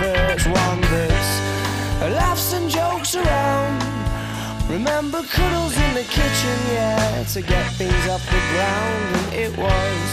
prefer. 0.00 0.50
One 0.50 0.80
that's 0.80 1.32
laughs 2.00 2.52
and 2.54 2.70
jokes 2.70 3.14
around. 3.14 3.82
Remember 4.68 5.22
cuddles 5.22 5.76
in 5.76 5.94
the 5.94 6.04
kitchen, 6.04 6.58
yeah, 6.72 7.24
to 7.24 7.42
get 7.42 7.66
things 7.72 8.08
off 8.08 8.24
the 8.26 8.42
ground, 8.52 9.16
and 9.16 9.34
it 9.34 9.56
was 9.58 10.08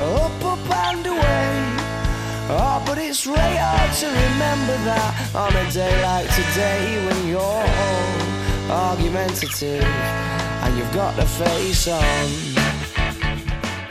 up, 0.00 0.44
up 0.44 0.70
and 0.88 1.06
away. 1.06 1.48
Oh, 2.50 2.82
but 2.86 2.98
it's 2.98 3.26
really 3.26 3.56
hard 3.56 3.92
to 4.00 4.06
remember 4.06 4.76
that 4.88 5.34
on 5.34 5.54
a 5.54 5.70
day 5.70 5.94
like 6.02 6.26
today 6.34 7.06
when 7.06 7.28
you're 7.28 7.40
all 7.40 8.90
argumentative 8.90 9.84
and 9.84 10.78
you've 10.78 10.92
got 10.94 11.14
the 11.16 11.26
face 11.26 11.86
on. 11.86 12.57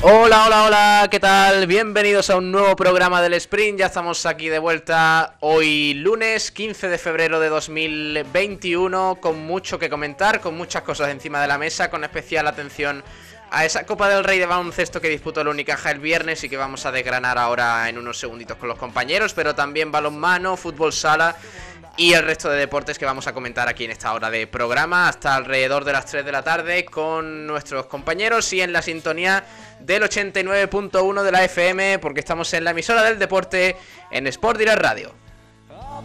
Hola, 0.04 0.46
hola, 0.46 0.64
hola, 0.66 1.08
¿qué 1.10 1.20
tal? 1.20 1.66
Bienvenidos 1.66 2.30
a 2.30 2.38
un 2.38 2.52
nuevo 2.52 2.76
programa 2.76 3.20
del 3.20 3.34
Sprint. 3.34 3.80
Ya 3.80 3.88
estamos 3.88 4.28
aquí 4.28 4.48
de 4.48 4.60
vuelta 4.60 5.38
hoy 5.40 5.96
lunes 5.96 6.52
15 6.52 6.88
de 6.88 7.00
febrero 7.00 7.40
de 7.40 7.50
2021 7.50 9.18
con 9.20 9.40
mucho 9.48 9.80
que 9.80 9.90
comentar, 9.90 10.40
con 10.40 10.56
muchas 10.56 10.84
cosas 10.84 11.10
encima 11.10 11.42
de 11.42 11.48
la 11.48 11.58
mesa, 11.58 11.90
con 11.90 12.04
especial 12.04 12.48
atención 12.48 13.04
a 13.50 13.66
esa 13.66 13.88
Copa 13.88 14.08
del 14.08 14.24
Rey 14.24 14.38
de 14.38 14.46
baloncesto 14.46 15.02
que 15.02 15.10
disputó 15.10 15.42
el 15.42 15.48
Unicaja 15.48 15.90
el 15.90 16.00
viernes 16.00 16.44
y 16.44 16.50
que 16.50 16.58
vamos 16.58 16.86
a 16.86 16.92
desgranar 16.92 17.40
ahora 17.40 17.90
en 17.90 17.98
unos 17.98 18.20
segunditos 18.20 18.58
con 18.58 18.70
los 18.70 18.78
compañeros, 18.78 19.34
pero 19.34 19.56
también 19.56 19.92
balonmano, 19.92 20.58
fútbol 20.58 20.94
sala 20.94 21.36
y 21.98 22.14
el 22.14 22.24
resto 22.24 22.50
de 22.50 22.58
deportes 22.58 23.00
que 23.00 23.06
vamos 23.06 23.26
a 23.26 23.34
comentar 23.34 23.68
aquí 23.68 23.84
en 23.84 23.92
esta 23.92 24.14
hora 24.14 24.30
de 24.30 24.46
programa 24.46 25.10
hasta 25.10 25.36
alrededor 25.36 25.84
de 25.84 25.94
las 25.94 26.06
3 26.06 26.24
de 26.24 26.32
la 26.32 26.44
tarde 26.44 26.86
con 26.86 27.48
nuestros 27.48 27.88
compañeros 27.88 28.54
y 28.54 28.62
en 28.62 28.72
la 28.72 28.84
sintonía 28.84 29.44
del 29.80 30.04
89.1 30.04 31.24
de 31.24 31.32
la 31.32 31.44
FM 31.44 31.98
porque 32.00 32.20
estamos 32.20 32.54
en 32.54 32.64
la 32.64 32.72
emisora 32.72 33.02
del 33.02 33.18
deporte 33.18 33.76
en 34.12 34.28
Sport 34.28 34.60
Direct 34.60 34.80
Radio. 34.80 35.12
Oh, 35.72 36.04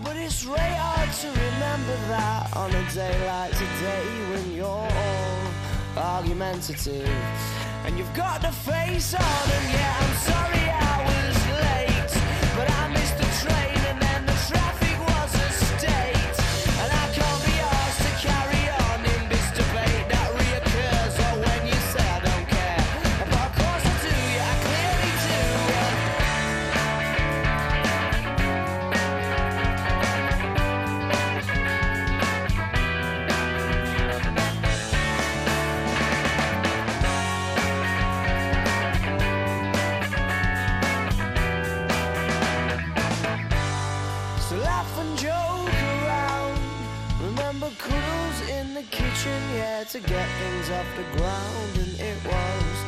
the 50.97 51.19
ground. 51.19 51.77
And 51.77 52.01
it 52.01 52.19
was 52.25 52.79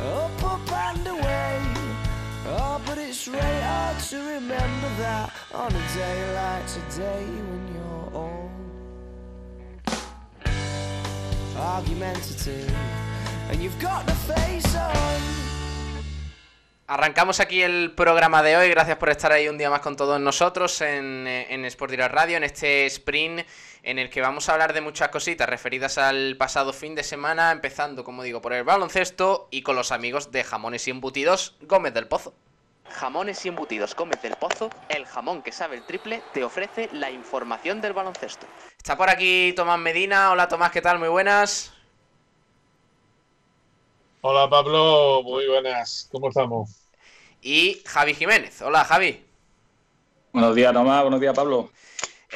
up, 0.00 0.44
up 0.44 0.72
and 0.72 1.06
away. 1.06 1.60
Oh, 2.46 2.80
but 2.84 2.98
it's 2.98 3.26
really 3.26 3.60
hard 3.60 3.98
to 4.10 4.16
remember 4.16 4.88
that 4.98 5.32
on 5.54 5.72
a 5.72 5.84
day 5.94 6.34
like 6.34 6.66
today 6.66 7.24
when 7.24 7.62
you're 7.74 8.10
all 8.14 8.50
argumentative 11.56 12.74
and 13.48 13.62
you've 13.62 13.78
got 13.78 14.06
the 14.06 14.14
face 14.14 14.74
on. 14.76 15.43
Arrancamos 16.86 17.40
aquí 17.40 17.62
el 17.62 17.92
programa 17.92 18.42
de 18.42 18.58
hoy. 18.58 18.68
Gracias 18.68 18.98
por 18.98 19.08
estar 19.08 19.32
ahí 19.32 19.48
un 19.48 19.56
día 19.56 19.70
más 19.70 19.80
con 19.80 19.96
todos 19.96 20.20
nosotros 20.20 20.82
en, 20.82 21.26
eh, 21.26 21.46
en 21.48 21.64
Sport 21.64 21.92
Direct 21.92 22.12
Radio, 22.12 22.36
en 22.36 22.44
este 22.44 22.84
sprint 22.86 23.46
en 23.82 23.98
el 23.98 24.10
que 24.10 24.20
vamos 24.20 24.48
a 24.48 24.52
hablar 24.52 24.74
de 24.74 24.82
muchas 24.82 25.08
cositas 25.08 25.48
referidas 25.48 25.96
al 25.96 26.36
pasado 26.36 26.74
fin 26.74 26.94
de 26.94 27.02
semana, 27.02 27.52
empezando, 27.52 28.04
como 28.04 28.22
digo, 28.22 28.42
por 28.42 28.52
el 28.52 28.64
baloncesto 28.64 29.48
y 29.50 29.62
con 29.62 29.76
los 29.76 29.92
amigos 29.92 30.30
de 30.30 30.44
Jamones 30.44 30.86
y 30.86 30.90
Embutidos 30.90 31.56
Gómez 31.62 31.94
del 31.94 32.06
Pozo. 32.06 32.34
Jamones 32.90 33.42
y 33.46 33.48
embutidos 33.48 33.96
Gómez 33.96 34.20
del 34.20 34.36
Pozo, 34.36 34.68
el 34.90 35.06
jamón 35.06 35.42
que 35.42 35.52
sabe 35.52 35.76
el 35.76 35.84
triple, 35.84 36.22
te 36.34 36.44
ofrece 36.44 36.90
la 36.92 37.10
información 37.10 37.80
del 37.80 37.94
baloncesto. 37.94 38.46
Está 38.76 38.94
por 38.96 39.08
aquí 39.08 39.54
Tomás 39.56 39.78
Medina. 39.78 40.30
Hola 40.30 40.48
Tomás, 40.48 40.70
¿qué 40.70 40.82
tal? 40.82 40.98
Muy 40.98 41.08
buenas. 41.08 41.73
Hola 44.26 44.48
Pablo, 44.48 45.22
muy 45.22 45.46
buenas, 45.48 46.08
¿cómo 46.10 46.30
estamos? 46.30 46.88
Y 47.42 47.82
Javi 47.84 48.14
Jiménez. 48.14 48.62
Hola 48.62 48.82
Javi. 48.82 49.22
Buenos 50.32 50.54
días, 50.54 50.72
Tomás. 50.72 51.02
Buenos 51.02 51.20
días, 51.20 51.36
Pablo. 51.36 51.68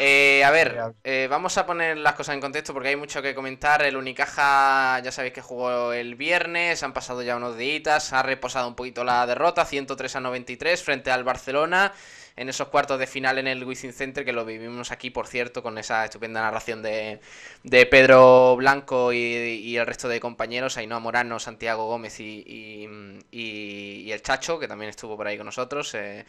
Eh, 0.00 0.44
a 0.44 0.50
ver, 0.52 0.86
eh, 1.02 1.26
vamos 1.28 1.58
a 1.58 1.66
poner 1.66 1.96
las 1.96 2.14
cosas 2.14 2.34
en 2.36 2.40
contexto 2.40 2.72
porque 2.72 2.90
hay 2.90 2.96
mucho 2.96 3.20
que 3.20 3.34
comentar. 3.34 3.82
El 3.82 3.96
Unicaja, 3.96 5.00
ya 5.00 5.10
sabéis 5.10 5.32
que 5.34 5.40
jugó 5.40 5.92
el 5.92 6.14
viernes, 6.14 6.84
han 6.84 6.92
pasado 6.92 7.20
ya 7.22 7.36
unos 7.36 7.56
días, 7.56 8.12
ha 8.12 8.22
reposado 8.22 8.68
un 8.68 8.76
poquito 8.76 9.02
la 9.02 9.26
derrota, 9.26 9.64
103 9.64 10.14
a 10.14 10.20
93 10.20 10.84
frente 10.84 11.10
al 11.10 11.24
Barcelona 11.24 11.92
en 12.36 12.48
esos 12.48 12.68
cuartos 12.68 13.00
de 13.00 13.08
final 13.08 13.38
en 13.38 13.48
el 13.48 13.64
Wizzing 13.64 13.92
Center, 13.92 14.24
que 14.24 14.32
lo 14.32 14.44
vivimos 14.44 14.92
aquí, 14.92 15.10
por 15.10 15.26
cierto, 15.26 15.60
con 15.64 15.76
esa 15.78 16.04
estupenda 16.04 16.40
narración 16.42 16.80
de, 16.82 17.18
de 17.64 17.86
Pedro 17.86 18.54
Blanco 18.54 19.12
y, 19.12 19.18
y 19.18 19.76
el 19.76 19.84
resto 19.86 20.06
de 20.08 20.20
compañeros, 20.20 20.76
Ainhoa 20.76 21.00
Morano, 21.00 21.40
Santiago 21.40 21.86
Gómez 21.88 22.20
y, 22.20 22.44
y, 22.46 22.88
y- 23.32 24.02
y 24.06 24.12
el 24.12 24.22
Chacho, 24.22 24.60
que 24.60 24.68
también 24.68 24.90
estuvo 24.90 25.16
por 25.16 25.26
ahí 25.26 25.36
con 25.36 25.46
nosotros. 25.46 25.92
eh, 25.94 26.24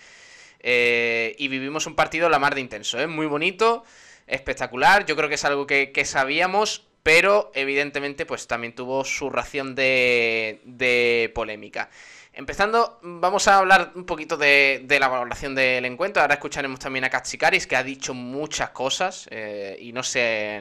eh, 0.60 1.36
y 1.38 1.48
vivimos 1.48 1.86
un 1.88 1.96
partido 1.96 2.30
la 2.30 2.40
mar 2.40 2.56
de 2.56 2.62
intenso, 2.62 3.00
¿eh? 3.00 3.08
muy 3.08 3.26
bonito, 3.26 3.84
espectacular. 4.28 5.06
Yo 5.06 5.16
creo 5.16 5.30
que 5.30 5.36
es 5.36 5.46
algo 5.46 5.66
que, 5.66 6.04
sabíamos, 6.06 6.86
pero 7.04 7.52
evidentemente, 7.54 8.26
pues 8.26 8.48
también 8.48 8.76
tuvo 8.76 9.04
su 9.06 9.30
ración 9.30 9.76
de, 9.76 11.32
polémica. 11.34 11.90
Empezando, 12.34 13.00
vamos 13.02 13.48
a 13.48 13.58
hablar 13.58 13.92
un 13.96 14.06
poquito 14.06 14.38
de, 14.38 14.86
la 15.00 15.08
valoración 15.08 15.56
del 15.56 15.86
encuentro. 15.86 16.22
Ahora 16.22 16.36
escucharemos 16.36 16.80
también 16.80 17.04
a 17.06 17.10
Katsikaris, 17.10 17.68
que 17.68 17.76
ha 17.76 17.84
dicho 17.84 18.14
muchas 18.14 18.70
cosas 18.70 19.28
eh, 19.32 19.78
y 19.82 19.92
no 19.92 20.02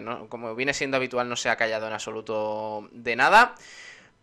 no- 0.00 0.28
como 0.28 0.55
viene 0.55 0.75
siendo 0.75 0.96
habitual, 0.96 1.28
no 1.28 1.37
se 1.37 1.50
ha 1.50 1.56
callado 1.56 1.87
en 1.87 1.93
absoluto 1.93 2.88
de 2.93 3.14
nada. 3.17 3.55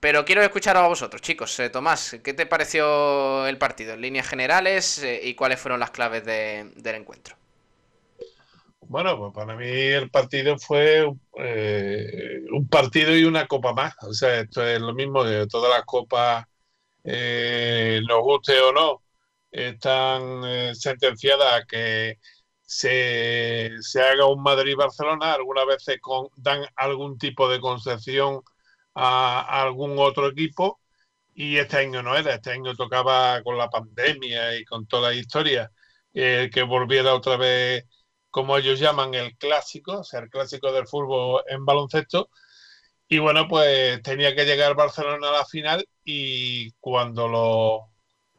Pero 0.05 0.23
quiero 0.23 0.43
escuchar 0.43 0.77
a 0.77 0.87
vosotros, 0.87 1.19
chicos. 1.19 1.59
Eh, 1.59 1.71
Tomás, 1.71 2.17
¿qué 2.23 2.35
te 2.35 2.45
pareció 2.45 3.47
el 3.47 3.57
partido 3.57 3.95
en 3.95 4.01
líneas 4.01 4.27
generales 4.27 5.01
eh, 5.01 5.19
y 5.23 5.33
cuáles 5.33 5.59
fueron 5.59 5.79
las 5.79 5.89
claves 5.89 6.23
de- 6.23 6.71
del 6.75 6.95
encuentro? 6.97 7.35
Bueno, 8.81 9.17
pues 9.17 9.33
para 9.33 9.55
mí 9.55 9.65
el 9.67 10.11
partido 10.11 10.57
fue 10.59 11.11
eh, 11.39 12.41
un 12.51 12.67
partido 12.69 13.15
y 13.15 13.23
una 13.25 13.47
copa 13.47 13.73
más. 13.73 13.95
O 14.03 14.13
sea, 14.13 14.41
esto 14.41 14.63
es 14.65 14.79
lo 14.79 14.93
mismo 14.93 15.23
que 15.23 15.47
todas 15.49 15.71
las 15.71 15.83
copas, 15.85 16.45
nos 17.03 18.21
guste 18.21 18.59
o 18.61 18.71
no, 18.71 19.03
están 19.51 20.75
sentenciadas 20.75 21.61
a 21.61 21.65
que 21.65 22.19
se, 22.61 23.71
se 23.81 24.01
haga 24.01 24.27
un 24.27 24.41
Madrid-Barcelona. 24.43 25.33
Algunas 25.33 25.65
veces 25.67 25.97
con- 26.01 26.29
dan 26.35 26.65
algún 26.75 27.17
tipo 27.17 27.49
de 27.49 27.59
concesión 27.59 28.41
a, 28.95 29.61
algún 29.63 29.95
otro 29.99 30.27
equipo 30.29 30.81
y 31.33 31.57
este 31.57 31.77
año 31.77 32.01
no 32.03 32.15
era. 32.15 32.35
Este 32.35 32.51
año 32.51 32.75
tocaba 32.75 33.41
con 33.43 33.57
la 33.57 33.69
pandemia 33.69 34.57
y 34.57 34.65
con 34.65 34.87
toda 34.87 35.09
la 35.11 35.15
historia 35.15 35.71
que 36.13 36.63
volviera 36.63 37.13
otra 37.13 37.37
vez 37.37 37.85
como 38.35 38.57
ellos 38.57 38.79
llaman, 38.81 39.13
el 39.13 39.37
clásico, 39.37 39.99
o 39.99 40.03
sea, 40.03 40.19
el 40.19 40.29
clásico 40.29 40.69
del 40.73 40.87
fútbol 40.87 41.41
en 41.47 41.65
baloncesto. 41.65 42.29
Y 43.07 43.19
bueno, 43.19 43.47
pues 43.47 44.01
tenía 44.03 44.35
que 44.35 44.45
llegar 44.45 44.75
Barcelona 44.75 45.29
a 45.29 45.31
la 45.31 45.45
final 45.45 45.87
y 46.03 46.71
cuando 46.81 47.29
los, 47.29 47.81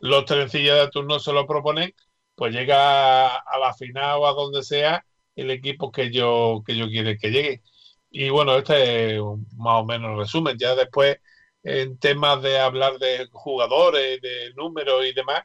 los 0.01 0.27
trencillos 0.27 0.77
de 0.79 0.91
turno 0.91 1.19
se 1.19 1.33
lo 1.33 1.47
proponen, 1.47 1.95
pues 2.35 2.55
llega 2.55 3.29
a, 3.29 3.37
a 3.39 3.59
la 3.59 3.73
final 3.75 4.19
o 4.19 4.27
a 4.27 4.35
donde 4.35 4.63
sea 4.63 5.03
el 5.35 5.51
equipo 5.51 5.91
que 5.93 6.11
yo, 6.13 6.63
que 6.67 6.77
yo 6.77 6.89
quiero 6.89 7.19
que 7.19 7.31
llegue. 7.31 7.63
Y 8.11 8.31
bueno, 8.31 8.57
este 8.57 9.17
es 9.17 9.23
más 9.57 9.83
o 9.83 9.85
menos 9.85 10.13
el 10.13 10.19
resumen. 10.19 10.57
Ya 10.59 10.75
después, 10.75 11.19
en 11.63 11.99
temas 11.99 12.43
de 12.43 12.59
hablar 12.59 12.99
de 12.99 13.29
jugadores, 13.33 14.21
de 14.23 14.53
números 14.55 15.05
y 15.07 15.13
demás, 15.13 15.43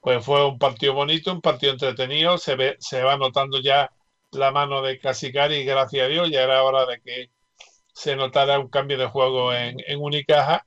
pues 0.00 0.24
fue 0.24 0.46
un 0.46 0.58
partido 0.58 0.94
bonito, 0.94 1.32
un 1.32 1.40
partido 1.42 1.72
entretenido, 1.72 2.38
se, 2.38 2.56
ve, 2.56 2.76
se 2.80 3.02
va 3.02 3.16
notando 3.18 3.60
ya 3.60 3.90
la 4.32 4.52
mano 4.52 4.82
de 4.82 4.98
Casicari, 4.98 5.64
gracias 5.64 6.06
a 6.06 6.08
Dios, 6.08 6.30
ya 6.30 6.42
era 6.44 6.62
hora 6.64 6.86
de 6.86 7.00
que 7.02 7.30
se 7.94 8.16
notara 8.16 8.58
un 8.60 8.68
cambio 8.70 8.98
de 8.98 9.06
juego 9.08 9.52
en, 9.54 9.76
en 9.86 10.00
Unicaja, 10.00 10.66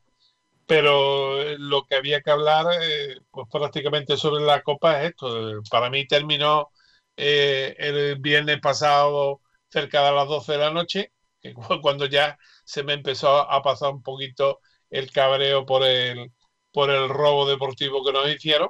pero 0.67 1.41
eh, 1.41 1.57
lo 1.59 1.85
que 1.85 1.95
había 1.95 2.21
que 2.21 2.31
hablar, 2.31 2.67
eh, 2.81 3.17
pues 3.31 3.47
prácticamente 3.51 4.17
sobre 4.17 4.43
la 4.43 4.61
Copa 4.63 5.03
es 5.03 5.11
esto. 5.11 5.61
Para 5.69 5.89
mí 5.89 6.07
terminó 6.07 6.71
eh, 7.17 7.75
el 7.79 8.17
viernes 8.19 8.59
pasado 8.61 9.41
cerca 9.69 10.05
de 10.05 10.13
las 10.13 10.27
12 10.27 10.53
de 10.53 10.57
la 10.59 10.71
noche, 10.71 11.12
que 11.43 11.53
cuando 11.81 12.05
ya 12.07 12.37
se 12.63 12.83
me 12.83 12.93
empezó 12.93 13.29
a 13.51 13.61
pasar 13.61 13.93
un 13.93 14.01
poquito 14.01 14.61
el 14.89 15.11
cabreo 15.11 15.65
por 15.65 15.83
el, 15.83 16.31
por 16.71 16.89
el 16.89 17.09
robo 17.09 17.47
deportivo 17.47 18.03
que 18.05 18.13
nos 18.13 18.29
hicieron. 18.29 18.69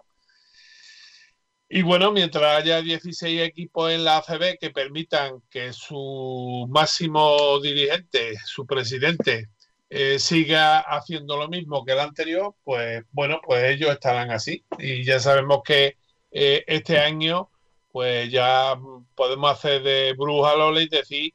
Y 1.69 1.81
bueno, 1.81 2.11
mientras 2.11 2.57
haya 2.57 2.81
16 2.81 3.41
equipos 3.41 3.91
en 3.91 4.03
la 4.03 4.17
ACB 4.17 4.57
que 4.59 4.69
permitan 4.69 5.41
que 5.49 5.73
su 5.73 6.67
máximo 6.69 7.59
dirigente, 7.59 8.35
su 8.45 8.65
presidente, 8.67 9.49
eh, 9.89 10.19
siga 10.19 10.79
haciendo 10.79 11.37
lo 11.37 11.47
mismo 11.49 11.83
que 11.85 11.93
el 11.93 11.99
anterior, 11.99 12.55
pues 12.63 13.03
bueno, 13.11 13.39
pues 13.43 13.63
ellos 13.71 13.91
estarán 13.91 14.31
así. 14.31 14.63
Y 14.77 15.03
ya 15.03 15.19
sabemos 15.19 15.61
que 15.65 15.97
eh, 16.31 16.63
este 16.67 16.99
año, 16.99 17.49
pues 17.91 18.31
ya 18.31 18.75
podemos 19.15 19.51
hacer 19.51 19.83
de 19.83 20.13
bruja 20.13 20.55
Lola 20.55 20.81
y 20.81 20.87
decir 20.89 21.33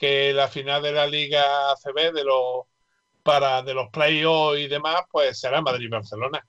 que 0.00 0.32
la 0.32 0.48
final 0.48 0.82
de 0.82 0.92
la 0.92 1.06
Liga 1.06 1.70
ACB 1.72 2.12
de 2.12 2.24
los 2.24 2.64
para 3.22 3.62
de 3.62 3.74
los 3.74 3.90
playoffs 3.90 4.58
y 4.58 4.66
demás, 4.66 5.02
pues 5.10 5.38
será 5.38 5.60
Madrid-Barcelona. 5.60 6.42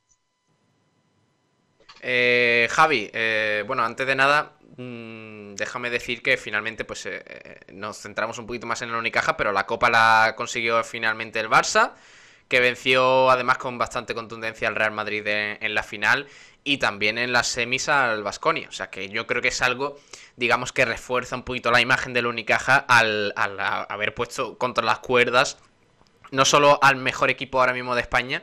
Eh, 2.01 2.67
Javi, 2.71 3.09
eh, 3.13 3.63
bueno, 3.67 3.83
antes 3.83 4.07
de 4.07 4.15
nada, 4.15 4.53
mmm, 4.77 5.53
déjame 5.55 5.89
decir 5.89 6.23
que 6.23 6.37
finalmente 6.37 6.85
pues 6.85 7.05
eh, 7.05 7.23
eh, 7.27 7.59
nos 7.73 7.97
centramos 7.97 8.37
un 8.39 8.47
poquito 8.47 8.65
más 8.65 8.81
en 8.81 8.89
el 8.89 8.95
Unicaja, 8.95 9.35
pero 9.37 9.51
la 9.51 9.65
Copa 9.65 9.89
la 9.89 10.33
consiguió 10.37 10.83
finalmente 10.83 11.39
el 11.39 11.49
Barça, 11.49 11.91
que 12.47 12.59
venció 12.61 13.29
además 13.29 13.57
con 13.57 13.77
bastante 13.77 14.15
contundencia 14.15 14.67
al 14.67 14.75
Real 14.75 14.91
Madrid 14.91 15.25
en 15.27 15.73
la 15.75 15.83
final 15.83 16.27
y 16.63 16.77
también 16.77 17.17
en 17.17 17.33
las 17.33 17.47
semis 17.47 17.89
al 17.89 18.23
Vasconia. 18.23 18.67
O 18.69 18.71
sea 18.71 18.89
que 18.89 19.09
yo 19.09 19.27
creo 19.27 19.41
que 19.41 19.49
es 19.49 19.61
algo, 19.61 19.97
digamos, 20.35 20.71
que 20.71 20.85
refuerza 20.85 21.35
un 21.35 21.43
poquito 21.43 21.71
la 21.71 21.81
imagen 21.81 22.13
del 22.13 22.27
Unicaja 22.27 22.77
al, 22.77 23.33
al 23.35 23.59
haber 23.59 24.13
puesto 24.13 24.57
contra 24.57 24.83
las 24.83 24.99
cuerdas 24.99 25.57
no 26.31 26.45
solo 26.45 26.79
al 26.81 26.95
mejor 26.95 27.29
equipo 27.29 27.59
ahora 27.59 27.73
mismo 27.73 27.93
de 27.93 28.01
España, 28.01 28.41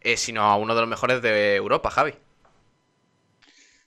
eh, 0.00 0.16
sino 0.16 0.42
a 0.42 0.56
uno 0.56 0.74
de 0.74 0.80
los 0.80 0.88
mejores 0.88 1.20
de 1.22 1.56
Europa, 1.56 1.90
Javi. 1.90 2.14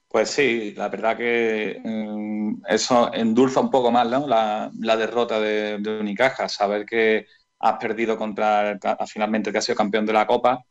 Pues 0.08 0.30
sí, 0.30 0.74
la 0.76 0.88
verdad 0.88 1.16
que 1.16 1.80
um, 1.84 2.62
eso 2.68 3.12
endulza 3.12 3.60
un 3.60 3.70
poco 3.70 3.90
más 3.90 4.08
¿no? 4.08 4.28
la, 4.28 4.96
derrota 4.96 5.40
de, 5.40 5.78
de, 5.78 5.98
Unicaja, 5.98 6.48
saber 6.48 6.86
que 6.86 7.26
has 7.58 7.78
perdido 7.78 8.16
contra 8.16 8.78
finalmente 9.08 9.50
que 9.50 9.58
ha 9.58 9.62
sido 9.62 9.76
campeón 9.76 10.06
de 10.06 10.12
la 10.12 10.26
Copa, 10.26 10.62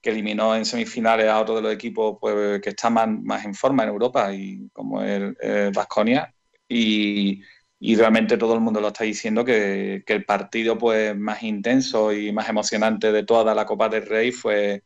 que 0.00 0.10
eliminó 0.10 0.54
en 0.54 0.64
semifinales 0.64 1.28
a 1.28 1.40
otro 1.40 1.56
de 1.56 1.62
los 1.62 1.72
equipos 1.72 2.18
pues, 2.20 2.60
que 2.60 2.70
está 2.70 2.90
más, 2.90 3.08
más 3.08 3.44
en 3.44 3.54
forma 3.54 3.82
en 3.82 3.88
Europa, 3.90 4.32
y 4.32 4.68
como 4.72 5.02
el 5.02 5.36
Vasconia, 5.74 6.32
y, 6.68 7.42
y 7.80 7.96
realmente 7.96 8.36
todo 8.36 8.54
el 8.54 8.60
mundo 8.60 8.80
lo 8.80 8.88
está 8.88 9.04
diciendo 9.04 9.44
que, 9.44 10.02
que, 10.06 10.12
el 10.12 10.24
partido 10.24 10.76
pues 10.76 11.16
más 11.16 11.42
intenso 11.42 12.12
y 12.12 12.32
más 12.32 12.48
emocionante 12.48 13.12
de 13.12 13.24
toda 13.24 13.54
la 13.54 13.66
Copa 13.66 13.88
del 13.88 14.06
Rey 14.06 14.32
fue 14.32 14.82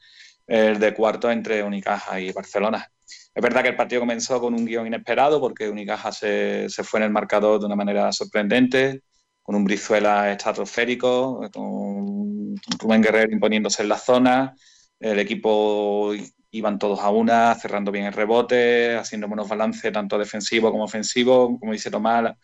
el 0.47 0.79
de 0.79 0.95
cuarto 0.95 1.31
entre 1.31 1.63
Unicaja 1.63 2.21
y 2.21 2.33
Barcelona. 2.33 2.91
Es 3.35 3.43
verdad 3.43 3.63
que 3.63 3.71
el 3.71 3.77
partido 3.77 4.01
comenzó 4.01 4.41
con 4.41 4.55
un 4.55 4.67
guion 4.67 4.87
inesperado 4.87 5.41
porque 5.41 5.69
Unicaja 5.69 6.13
se, 6.13 6.69
se 6.69 6.85
fue 6.85 7.01
en 7.01 7.05
el 7.05 7.11
marcador 7.11 7.61
de 7.61 7.67
una 7.67 7.77
manera 7.77 8.13
sorprendente, 8.13 9.03
con 9.43 9.55
un 9.55 9.65
Brizuela 9.65 10.31
estratosférico, 10.31 11.49
con 11.53 12.55
Rubén 12.79 13.03
Guerrero 13.03 13.33
imponiéndose 13.33 13.83
en 13.83 13.89
la 13.89 13.99
zona, 13.99 14.55
el 15.03 15.19
equipo 15.19 16.13
iban 16.53 16.79
todos 16.79 17.01
a 17.01 17.11
una, 17.11 17.55
cerrando 17.55 17.91
bien 17.91 18.07
el 18.07 18.13
rebote, 18.13 18.95
haciendo 18.95 19.27
buenos 19.27 19.49
balances 19.49 19.93
tanto 19.93 20.19
defensivo 20.19 20.71
como 20.71 20.85
ofensivo, 20.85 21.59
como 21.59 21.73
dice 21.73 21.91
Tomás, 21.91 22.35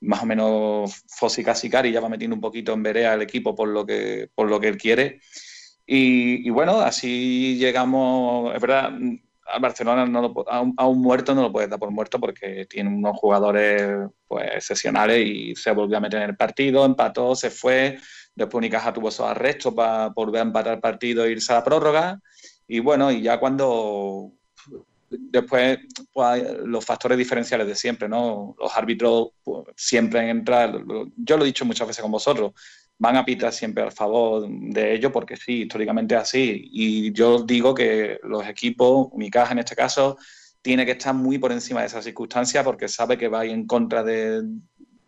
más 0.00 0.22
o 0.22 0.26
menos 0.26 1.04
Fossi 1.08 1.44
Casicari 1.44 1.92
ya 1.92 2.00
va 2.00 2.08
metiendo 2.08 2.34
un 2.34 2.40
poquito 2.40 2.72
en 2.72 2.82
verea 2.82 3.12
al 3.12 3.22
equipo 3.22 3.54
por 3.54 3.68
lo 3.68 3.84
que, 3.84 4.30
por 4.34 4.48
lo 4.48 4.58
que 4.58 4.68
él 4.68 4.78
quiere. 4.78 5.20
Y, 5.86 6.46
y 6.46 6.50
bueno, 6.50 6.80
así 6.80 7.56
llegamos, 7.56 8.54
es 8.54 8.60
verdad, 8.60 8.90
al 9.46 9.60
Barcelona 9.60 10.06
no 10.06 10.20
lo, 10.20 10.48
a, 10.48 10.60
un, 10.60 10.74
a, 10.76 10.86
un, 10.86 11.00
muerto 11.00 11.34
no 11.34 11.42
lo 11.42 11.52
puedes 11.52 11.70
dar 11.70 11.78
por 11.78 11.90
muerto 11.90 12.20
porque 12.20 12.66
tiene 12.66 12.90
unos 12.90 13.16
jugadores 13.16 14.10
pues 14.26 14.50
excepcionales 14.54 15.26
y 15.26 15.54
se 15.54 15.72
volvió 15.72 15.96
a 15.96 16.00
meter 16.00 16.22
en 16.22 16.30
el 16.30 16.36
partido, 16.36 16.84
empató, 16.84 17.34
se 17.34 17.50
fue, 17.50 17.98
después 18.38 18.60
Unicaja 18.60 18.92
tuvo 18.92 19.08
esos 19.08 19.26
arrestos 19.26 19.74
para 19.74 20.08
volver 20.08 20.40
a 20.40 20.44
empatar 20.44 20.74
el 20.74 20.80
partido 20.80 21.24
e 21.24 21.32
irse 21.32 21.52
a 21.52 21.56
la 21.56 21.64
prórroga 21.64 22.20
y 22.66 22.80
bueno, 22.80 23.10
y 23.10 23.22
ya 23.22 23.40
cuando 23.40 24.32
después 25.10 25.78
pues, 26.12 26.42
los 26.64 26.84
factores 26.84 27.16
diferenciales 27.16 27.66
de 27.66 27.74
siempre, 27.74 28.08
¿no? 28.08 28.54
Los 28.58 28.76
árbitros 28.76 29.30
pues, 29.42 29.64
siempre 29.74 30.28
entran, 30.28 30.84
yo 31.16 31.36
lo 31.36 31.44
he 31.44 31.46
dicho 31.46 31.64
muchas 31.64 31.88
veces 31.88 32.02
con 32.02 32.12
vosotros, 32.12 32.52
van 32.98 33.16
a 33.16 33.24
pitar 33.24 33.52
siempre 33.52 33.82
al 33.82 33.92
favor 33.92 34.46
de 34.48 34.94
ellos 34.94 35.10
porque 35.10 35.36
sí, 35.36 35.62
históricamente 35.62 36.14
es 36.14 36.20
así. 36.20 36.68
Y 36.72 37.12
yo 37.12 37.42
digo 37.42 37.74
que 37.74 38.18
los 38.22 38.46
equipos, 38.46 39.08
mi 39.14 39.30
en 39.50 39.58
este 39.58 39.74
caso, 39.74 40.18
tiene 40.60 40.84
que 40.84 40.92
estar 40.92 41.14
muy 41.14 41.38
por 41.38 41.52
encima 41.52 41.80
de 41.80 41.86
esa 41.86 42.02
circunstancia 42.02 42.62
porque 42.62 42.88
sabe 42.88 43.16
que 43.16 43.28
va 43.28 43.40
a 43.40 43.46
ir 43.46 43.52
en 43.52 43.66
contra 43.66 44.02
de 44.02 44.42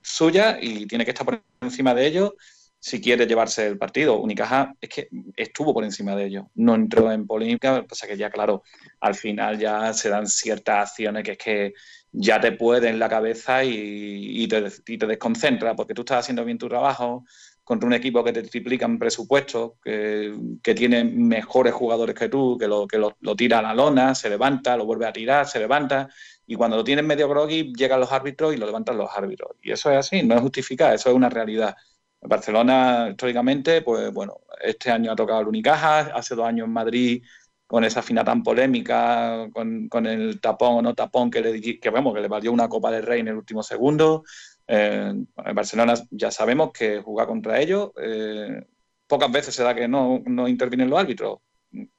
suya 0.01 0.59
y 0.61 0.87
tiene 0.87 1.05
que 1.05 1.11
estar 1.11 1.27
por 1.27 1.43
encima 1.61 1.93
de 1.93 2.07
ellos 2.07 2.33
si 2.81 3.01
quiere 3.01 3.27
llevarse 3.27 3.67
el 3.67 3.79
partido. 3.79 4.19
Unicaja 4.19 4.75
es 4.81 4.89
que 4.89 5.09
estuvo 5.37 5.73
por 5.73 5.85
encima 5.85 6.17
de 6.17 6.27
ellos, 6.27 6.47
no 6.55 6.75
entró 6.75 7.13
en 7.13 7.27
polémica, 7.27 7.85
pasa 7.87 8.09
que 8.09 8.17
ya, 8.17 8.31
claro, 8.31 8.63
al 9.01 9.15
final 9.15 9.59
ya 9.59 9.93
se 9.93 10.09
dan 10.09 10.27
ciertas 10.27 10.91
acciones 10.91 11.23
que 11.23 11.33
es 11.33 11.39
que 11.39 11.75
ya 12.13 12.41
te 12.41 12.53
pueden 12.53 12.99
la 12.99 13.09
cabeza 13.09 13.63
y, 13.63 14.49
te, 14.49 14.63
te 14.71 15.07
desconcentra 15.07 15.77
porque 15.77 15.95
tú 15.95 16.03
estás 16.03 16.21
haciendo 16.21 16.45
bien 16.45 16.59
tu 16.59 16.69
trabajo, 16.69 17.25
contra 17.71 17.87
un 17.87 17.93
equipo 17.93 18.25
que 18.25 18.33
te 18.33 18.43
triplican 18.43 18.99
presupuestos, 18.99 19.75
que, 19.81 20.35
que, 20.61 20.75
tiene 20.75 21.05
mejores 21.05 21.73
jugadores 21.73 22.17
que 22.17 22.29
tú, 22.29 22.59
que, 22.59 22.67
lo, 22.67 22.89
que 22.89 22.99
lo, 22.99 23.15
tira 23.37 23.61
a 23.61 23.63
la 23.63 23.75
lona, 23.75 24.13
se 24.17 24.29
levanta, 24.29 24.77
lo 24.77 24.87
vuelve 24.87 25.07
a 25.07 25.13
tirar, 25.13 25.47
se 25.47 25.61
levanta, 25.61 26.09
y 26.49 26.57
cuando 26.57 26.77
lo 26.77 26.83
tienes 26.83 27.05
medio 27.05 27.29
groggy 27.29 27.73
llegan 27.73 28.01
los 28.01 28.11
árbitros 28.11 28.53
y 28.53 28.57
lo 28.57 28.67
levantan 28.67 28.97
los 28.97 29.09
árbitros. 29.15 29.53
Y 29.63 29.71
eso 29.71 29.89
es 29.93 29.99
así, 29.99 30.25
no 30.25 30.35
es 30.35 30.41
justificar, 30.41 30.93
eso 30.95 31.11
es 31.11 31.15
una 31.15 31.29
realidad. 31.29 31.77
Barcelona, 32.23 33.09
históricamente, 33.11 33.83
pues 33.83 34.13
bueno, 34.13 34.41
este 34.63 34.91
año 34.91 35.13
ha 35.13 35.17
tocado 35.17 35.41
el 35.41 35.49
Unicaja, 35.49 36.01
hace 36.15 36.35
dos 36.35 36.47
años 36.47 36.67
en 36.67 36.73
Madrid 36.73 37.23
con 37.67 37.85
esa 37.85 38.03
final 38.03 38.25
tan 38.25 38.43
polémica, 38.43 39.49
con, 39.53 40.07
el 40.07 40.41
tapón 40.41 40.79
o 40.79 40.83
no 40.83 40.93
tapón 40.93 41.31
que 41.31 41.41
le, 41.41 41.61
que, 41.79 41.91
vemos, 41.91 42.13
que 42.13 42.21
le 42.21 42.27
valió 42.27 42.51
una 42.51 42.69
Copa 42.69 42.91
del 42.91 43.05
Rey 43.05 43.21
en 43.21 43.29
el 43.29 43.37
último 43.37 43.63
segundo. 43.63 44.25
Eh, 44.67 45.15
Barcelona 45.55 45.95
ya 46.11 46.33
sabemos 46.33 46.73
que 46.73 47.01
jugar 47.01 47.29
contra 47.29 47.61
ellos, 47.61 47.93
eh, 48.03 48.67
pocas 49.07 49.31
veces 49.31 49.55
se 49.55 49.63
da 49.63 49.73
que 49.73 49.87
no, 49.87 50.21
intervienen 50.49 50.91
los 50.91 50.99
árbitros. 50.99 51.39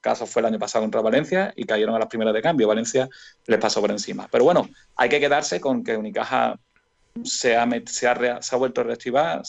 Caso 0.02 0.26
fue 0.26 0.42
el 0.42 0.48
año 0.48 0.60
pasado 0.60 0.84
contra 0.84 1.00
Valencia 1.00 1.54
y 1.56 1.64
cayeron 1.64 1.96
a 1.96 2.00
las 2.00 2.10
primeras 2.10 2.34
de 2.34 2.42
cambio. 2.42 2.68
Valencia 2.68 3.08
les 3.46 3.60
pasó 3.60 3.80
por 3.80 3.92
encima. 3.92 4.28
Pero 4.30 4.44
bueno, 4.44 4.70
hay 4.98 5.08
que 5.08 5.22
quedarse 5.22 5.62
con 5.62 5.86
que 5.86 5.96
Unicaja 5.96 6.60
se 7.24 7.56
ha, 7.56 7.68
se 8.42 8.56
vuelto 8.58 8.82
a 8.82 8.84
reactivar, 8.84 9.46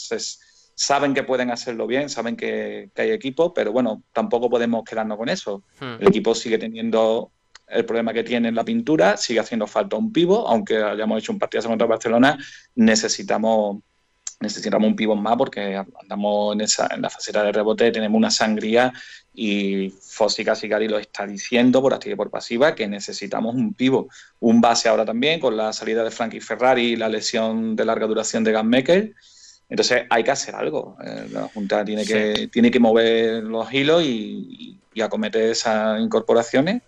saben 0.74 1.14
que 1.14 1.22
pueden 1.22 1.50
hacerlo 1.50 1.86
bien, 1.86 2.08
saben 2.08 2.36
que, 2.36 2.90
que, 2.94 3.02
hay 3.02 3.10
equipo, 3.10 3.52
pero 3.52 3.72
bueno, 3.72 4.02
tampoco 4.12 4.50
podemos 4.50 4.84
quedarnos 4.84 5.18
con 5.18 5.28
eso. 5.28 5.62
Hmm. 5.80 6.00
El 6.00 6.08
equipo 6.08 6.34
sigue 6.34 6.58
teniendo 6.58 7.30
el 7.68 7.84
problema 7.84 8.12
que 8.12 8.24
tiene 8.24 8.48
en 8.48 8.54
la 8.54 8.64
pintura, 8.64 9.16
sigue 9.16 9.40
haciendo 9.40 9.66
falta 9.66 9.96
un 9.96 10.12
pivo, 10.12 10.46
aunque 10.46 10.76
hayamos 10.76 11.18
hecho 11.18 11.32
un 11.32 11.38
partido 11.38 11.64
contra 11.64 11.86
Barcelona, 11.86 12.38
necesitamos 12.74 13.78
necesitamos 14.42 14.88
un 14.88 14.96
pivo 14.96 15.14
más 15.14 15.36
porque 15.36 15.80
andamos 16.00 16.54
en, 16.54 16.62
esa, 16.62 16.88
en 16.92 17.00
la 17.00 17.08
faceta 17.08 17.44
de 17.44 17.52
rebote, 17.52 17.92
tenemos 17.92 18.18
una 18.18 18.30
sangría 18.30 18.92
y 19.32 19.90
Fossi 19.90 20.44
Casicari 20.44 20.88
lo 20.88 20.98
está 20.98 21.26
diciendo 21.26 21.80
por 21.80 21.94
activa 21.94 22.14
y 22.14 22.16
por 22.16 22.30
pasiva 22.30 22.74
que 22.74 22.86
necesitamos 22.86 23.54
un 23.54 23.72
pivo. 23.72 24.08
Un 24.40 24.60
base 24.60 24.88
ahora 24.88 25.06
también 25.06 25.40
con 25.40 25.56
la 25.56 25.72
salida 25.72 26.04
de 26.04 26.10
Frankie 26.10 26.40
Ferrari 26.40 26.92
y 26.92 26.96
la 26.96 27.08
lesión 27.08 27.74
de 27.76 27.84
larga 27.84 28.06
duración 28.06 28.44
de 28.44 28.52
Gunmaker. 28.52 29.14
Entonces 29.72 30.02
hay 30.10 30.22
que 30.22 30.30
hacer 30.30 30.54
algo. 30.54 30.98
Eh, 31.02 31.28
la 31.30 31.48
Junta 31.48 31.82
tiene 31.82 32.04
que, 32.04 32.36
sí. 32.36 32.48
tiene 32.48 32.70
que 32.70 32.78
mover 32.78 33.42
los 33.42 33.72
hilos 33.72 34.02
y, 34.02 34.78
y, 34.92 35.00
acometer 35.00 35.44
esas 35.44 35.98
incorporaciones. 35.98 36.82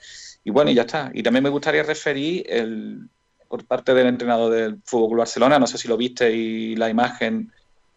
Y 0.45 0.51
bueno, 0.51 0.71
y 0.71 0.75
ya 0.75 0.83
está. 0.83 1.11
Y 1.15 1.23
también 1.23 1.45
me 1.45 1.49
gustaría 1.49 1.83
referir 1.83 2.45
el, 2.47 3.09
por 3.49 3.65
parte 3.65 3.95
del 3.95 4.09
entrenador 4.09 4.53
del 4.53 4.83
Fútbol 4.85 5.17
Barcelona, 5.17 5.59
no 5.59 5.67
sé 5.67 5.79
si 5.79 5.89
lo 5.89 5.97
viste 5.97 6.31
y 6.31 6.77
la 6.77 6.91
imagen 6.91 7.51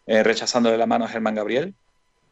eh, 0.05 0.23
rechazándole 0.23 0.77
la 0.77 0.85
mano 0.85 1.03
a 1.03 1.09
Germán 1.09 1.35
Gabriel. 1.35 1.73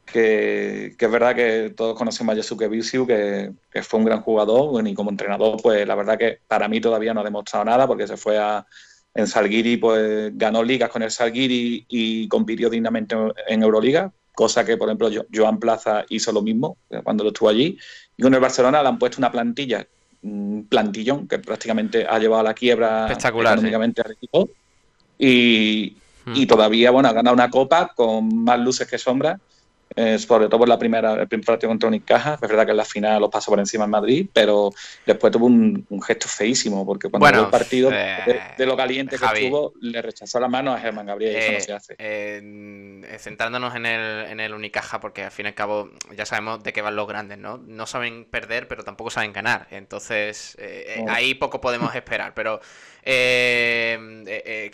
que, 0.06 0.96
es 0.98 1.12
verdad 1.12 1.36
que 1.36 1.74
todos 1.76 1.98
conocemos 1.98 2.32
a 2.32 2.38
Yasuke 2.38 2.70
Bisiu, 2.70 3.06
que, 3.06 3.52
fue 3.84 4.00
un 4.00 4.06
gran 4.06 4.22
jugador, 4.22 4.88
y 4.88 4.94
como 4.94 5.10
entrenador, 5.10 5.62
pues 5.62 5.86
la 5.86 5.96
verdad 5.96 6.18
que 6.18 6.40
para 6.48 6.70
mí 6.70 6.80
todavía 6.80 7.14
no 7.14 7.20
ha 7.20 7.26
demostrado 7.26 7.66
nada, 7.66 7.86
porque 7.86 8.08
se 8.08 8.16
fue 8.16 8.38
a, 8.38 8.66
en 9.16 9.28
Salguiri, 9.28 9.78
pues 9.78 10.38
ganó 10.38 10.62
ligas 10.62 10.90
con 10.90 11.02
el 11.02 11.10
Salguiri 11.10 11.86
y 11.88 12.28
compitió 12.28 12.70
dignamente 12.70 13.16
en 13.48 13.64
Euroliga, 13.64 14.12
cosa 14.34 14.66
que, 14.66 14.76
por 14.76 14.90
ejemplo, 14.90 15.10
Joan 15.34 15.58
Plaza 15.58 16.06
hizo 16.10 16.34
lo 16.34 16.42
mismo 16.42 16.78
cuando 17.04 17.24
lo 17.24 17.30
estuvo 17.30 17.48
allí. 17.48 17.78
Y 18.18 18.22
con 18.22 18.34
el 18.34 18.42
Barcelona 18.42 18.82
le 18.84 18.90
han 18.90 19.00
puesto 19.00 19.20
una 19.20 19.32
plantilla, 19.32 19.88
un 20.22 20.68
plantillón, 20.70 21.30
que 21.30 21.40
prácticamente 21.40 22.06
ha 22.06 22.20
llevado 22.20 22.42
a 22.42 22.44
la 22.44 22.54
quiebra 22.54 23.08
económicamente 23.12 24.02
al 24.02 24.12
equipo. 24.12 24.50
Y, 25.18 25.96
y 26.34 26.44
hmm. 26.44 26.48
todavía, 26.48 26.92
bueno, 26.92 27.08
ha 27.08 27.14
ganado 27.14 27.34
una 27.34 27.50
copa 27.50 27.94
con 27.96 28.44
más 28.44 28.60
luces 28.60 28.86
que 28.86 28.98
sombras 28.98 29.40
sobre 30.18 30.48
todo 30.48 30.60
por 30.60 30.70
la 30.70 30.78
primera, 30.78 31.14
el 31.14 31.28
primer 31.28 31.46
partido 31.46 31.70
contra 31.70 31.88
Unicaja. 31.88 32.36
Es 32.36 32.42
verdad 32.42 32.66
que 32.66 32.72
en 32.72 32.78
la 32.78 32.86
final 32.86 33.22
los 33.22 33.30
pasó 33.30 33.52
por 33.52 33.60
encima 33.60 33.86
en 33.86 33.92
Madrid, 33.92 34.28
pero 34.32 34.72
después 35.06 35.32
tuvo 35.32 35.46
un, 35.46 35.86
gesto 36.06 36.28
feísimo, 36.28 36.86
porque 36.86 37.10
cuando 37.10 37.26
bueno, 37.26 37.44
el 37.46 37.50
partido 37.50 37.90
eh, 37.92 38.54
de, 38.58 38.66
lo 38.66 38.76
caliente 38.76 39.18
que 39.18 39.26
estuvo, 39.26 39.74
le 39.82 40.02
rechazó 40.02 40.40
la 40.40 40.48
mano 40.48 40.74
a 40.74 40.80
Germán 40.80 41.06
Gabriel 41.06 41.34
y 41.34 41.38
eso 41.38 41.52
no 41.54 41.60
se 41.60 41.74
hace. 41.74 41.96
Eh, 41.98 43.18
centrándonos 43.20 43.76
en 43.76 43.86
el, 43.86 44.26
en 44.32 44.40
el 44.40 44.54
Unicaja, 44.54 45.00
porque 45.00 45.24
al 45.24 45.32
fin 45.32 45.46
y 45.46 45.50
al 45.50 45.56
cabo 45.56 45.90
ya 46.16 46.26
sabemos 46.26 46.64
de 46.64 46.74
qué 46.74 46.82
van 46.82 46.96
los 46.96 47.08
grandes, 47.08 47.38
¿no? 47.38 47.58
No 47.58 47.86
saben 47.86 48.26
perder, 48.26 48.68
pero 48.68 48.84
tampoco 48.84 49.10
saben 49.10 49.34
ganar. 49.34 49.68
Entonces, 49.72 50.56
eh, 50.60 51.04
ahí 51.08 51.34
poco 51.34 51.62
podemos 51.62 51.96
esperar, 51.96 52.34
pero 52.34 52.60
eh, 53.08 54.24
eh, 54.26 54.72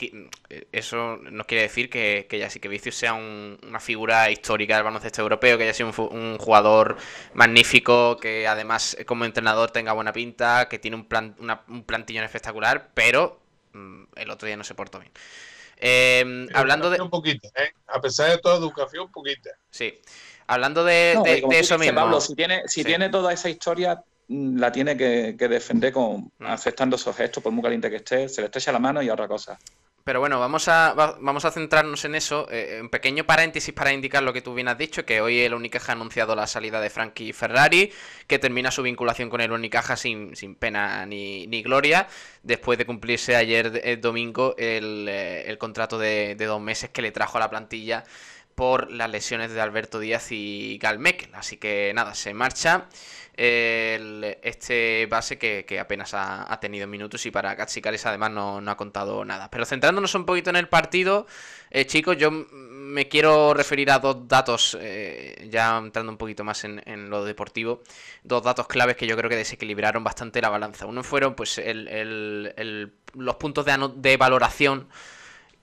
eh, 0.49 0.67
eso 0.71 1.17
no 1.17 1.43
quiere 1.45 1.63
decir 1.63 1.89
que, 1.89 2.27
que 2.29 2.47
que 2.47 2.67
Vicius 2.69 2.95
sea 2.95 3.13
una 3.13 3.81
figura 3.81 4.31
histórica 4.31 4.75
del 4.75 4.85
baloncesto 4.85 5.21
europeo, 5.21 5.57
que 5.57 5.65
haya 5.65 5.73
sido 5.73 5.91
un, 6.07 6.37
jugador 6.37 6.95
magnífico, 7.33 8.15
que 8.15 8.47
además 8.47 8.95
como 9.05 9.25
entrenador 9.25 9.71
tenga 9.71 9.91
buena 9.91 10.13
pinta, 10.13 10.69
que 10.69 10.79
tiene 10.79 10.95
un, 10.95 11.05
plan, 11.09 11.35
un 11.67 11.83
plantillón 11.83 12.23
espectacular, 12.23 12.91
pero 12.93 13.41
mm, 13.73 14.03
el 14.15 14.29
otro 14.29 14.47
día 14.47 14.55
no 14.55 14.63
se 14.63 14.75
portó 14.75 14.99
bien. 14.99 16.49
hablando 16.53 16.89
de. 16.89 17.01
Un 17.01 17.09
poquito, 17.09 17.49
A 17.87 17.99
pesar 17.99 18.29
de 18.29 18.37
toda 18.37 18.55
educación, 18.55 19.07
un 19.07 19.11
poquito. 19.11 19.49
Sí. 19.69 19.99
Hablando 20.47 20.85
de, 20.85 21.43
eso 21.51 21.77
mismo. 21.77 21.95
Pablo, 21.95 22.21
si 22.21 22.33
tiene, 22.33 22.63
si 22.67 22.83
tiene 22.83 23.09
toda 23.09 23.33
esa 23.33 23.49
historia, 23.49 24.01
la 24.31 24.71
tiene 24.71 24.95
que, 24.95 25.33
defender 25.33 25.91
con 25.91 26.31
mm. 26.39 26.45
aceptando 26.45 26.95
esos 26.95 27.15
gestos, 27.15 27.43
por 27.43 27.51
muy 27.51 27.63
caliente 27.63 27.89
que 27.89 27.97
esté, 27.97 28.29
se 28.29 28.41
le 28.41 28.45
estrecha 28.45 28.71
la 28.71 28.79
mano 28.79 29.01
y 29.01 29.09
otra 29.09 29.27
cosa. 29.27 29.59
Pero 30.03 30.19
bueno, 30.19 30.39
vamos 30.39 30.67
a, 30.67 30.93
vamos 30.95 31.45
a 31.45 31.51
centrarnos 31.51 32.05
en 32.05 32.15
eso. 32.15 32.47
Eh, 32.49 32.79
un 32.81 32.89
pequeño 32.89 33.23
paréntesis 33.25 33.71
para 33.71 33.93
indicar 33.93 34.23
lo 34.23 34.33
que 34.33 34.41
tú 34.41 34.55
bien 34.55 34.67
has 34.67 34.77
dicho, 34.77 35.05
que 35.05 35.21
hoy 35.21 35.41
el 35.41 35.53
Unicaja 35.53 35.91
ha 35.91 35.95
anunciado 35.95 36.35
la 36.35 36.47
salida 36.47 36.81
de 36.81 36.89
Frankie 36.89 37.33
Ferrari, 37.33 37.91
que 38.25 38.39
termina 38.39 38.71
su 38.71 38.81
vinculación 38.81 39.29
con 39.29 39.41
el 39.41 39.51
Unicaja 39.51 39.95
sin, 39.95 40.35
sin 40.35 40.55
pena 40.55 41.05
ni, 41.05 41.45
ni, 41.45 41.61
gloria, 41.61 42.07
después 42.41 42.79
de 42.79 42.87
cumplirse 42.87 43.35
ayer 43.35 43.79
el 43.83 44.01
domingo 44.01 44.55
el, 44.57 45.07
eh, 45.07 45.43
el 45.47 45.59
contrato 45.59 45.99
de, 45.99 46.35
de, 46.35 46.45
dos 46.45 46.59
meses 46.59 46.89
que 46.89 47.03
le 47.03 47.11
trajo 47.11 47.37
a 47.37 47.41
la 47.41 47.51
plantilla 47.51 48.03
por 48.55 48.91
las 48.91 49.09
lesiones 49.09 49.51
de 49.51 49.61
Alberto 49.61 49.99
Díaz 49.99 50.31
y 50.31 50.77
Galmec. 50.77 51.29
Así 51.33 51.57
que 51.57 51.91
nada, 51.95 52.15
se 52.15 52.33
marcha 52.33 52.87
este 53.43 55.07
base 55.07 55.37
que, 55.37 55.79
apenas 55.79 56.13
ha, 56.13 56.59
tenido 56.59 56.85
minutos 56.87 57.25
y 57.25 57.31
para 57.31 57.55
Katsikaris 57.55 58.05
además 58.05 58.31
no, 58.31 58.57
ha 58.57 58.77
contado 58.77 59.25
nada. 59.25 59.49
Pero 59.49 59.65
centrándonos 59.65 60.13
un 60.15 60.25
poquito 60.25 60.49
en 60.49 60.57
el 60.57 60.67
partido, 60.67 61.25
eh, 61.69 61.85
chicos, 61.85 62.17
yo 62.17 62.29
me 62.31 63.07
quiero 63.07 63.53
referir 63.53 63.89
a 63.91 63.99
dos 63.99 64.27
datos, 64.27 64.77
eh, 64.79 65.47
ya 65.49 65.77
entrando 65.77 66.11
un 66.11 66.17
poquito 66.17 66.43
más 66.43 66.63
en, 66.65 67.09
lo 67.09 67.23
deportivo, 67.23 67.81
dos 68.23 68.43
datos 68.43 68.67
claves 68.67 68.95
que 68.95 69.07
yo 69.07 69.17
creo 69.17 69.29
que 69.29 69.37
desequilibraron 69.37 70.03
bastante 70.03 70.41
la 70.41 70.49
balanza. 70.49 70.85
Uno 70.85 71.03
fueron 71.03 71.35
pues 71.35 71.59
los 73.13 73.35
puntos 73.37 73.65
de, 73.65 73.91
de 73.95 74.17
valoración 74.17 74.87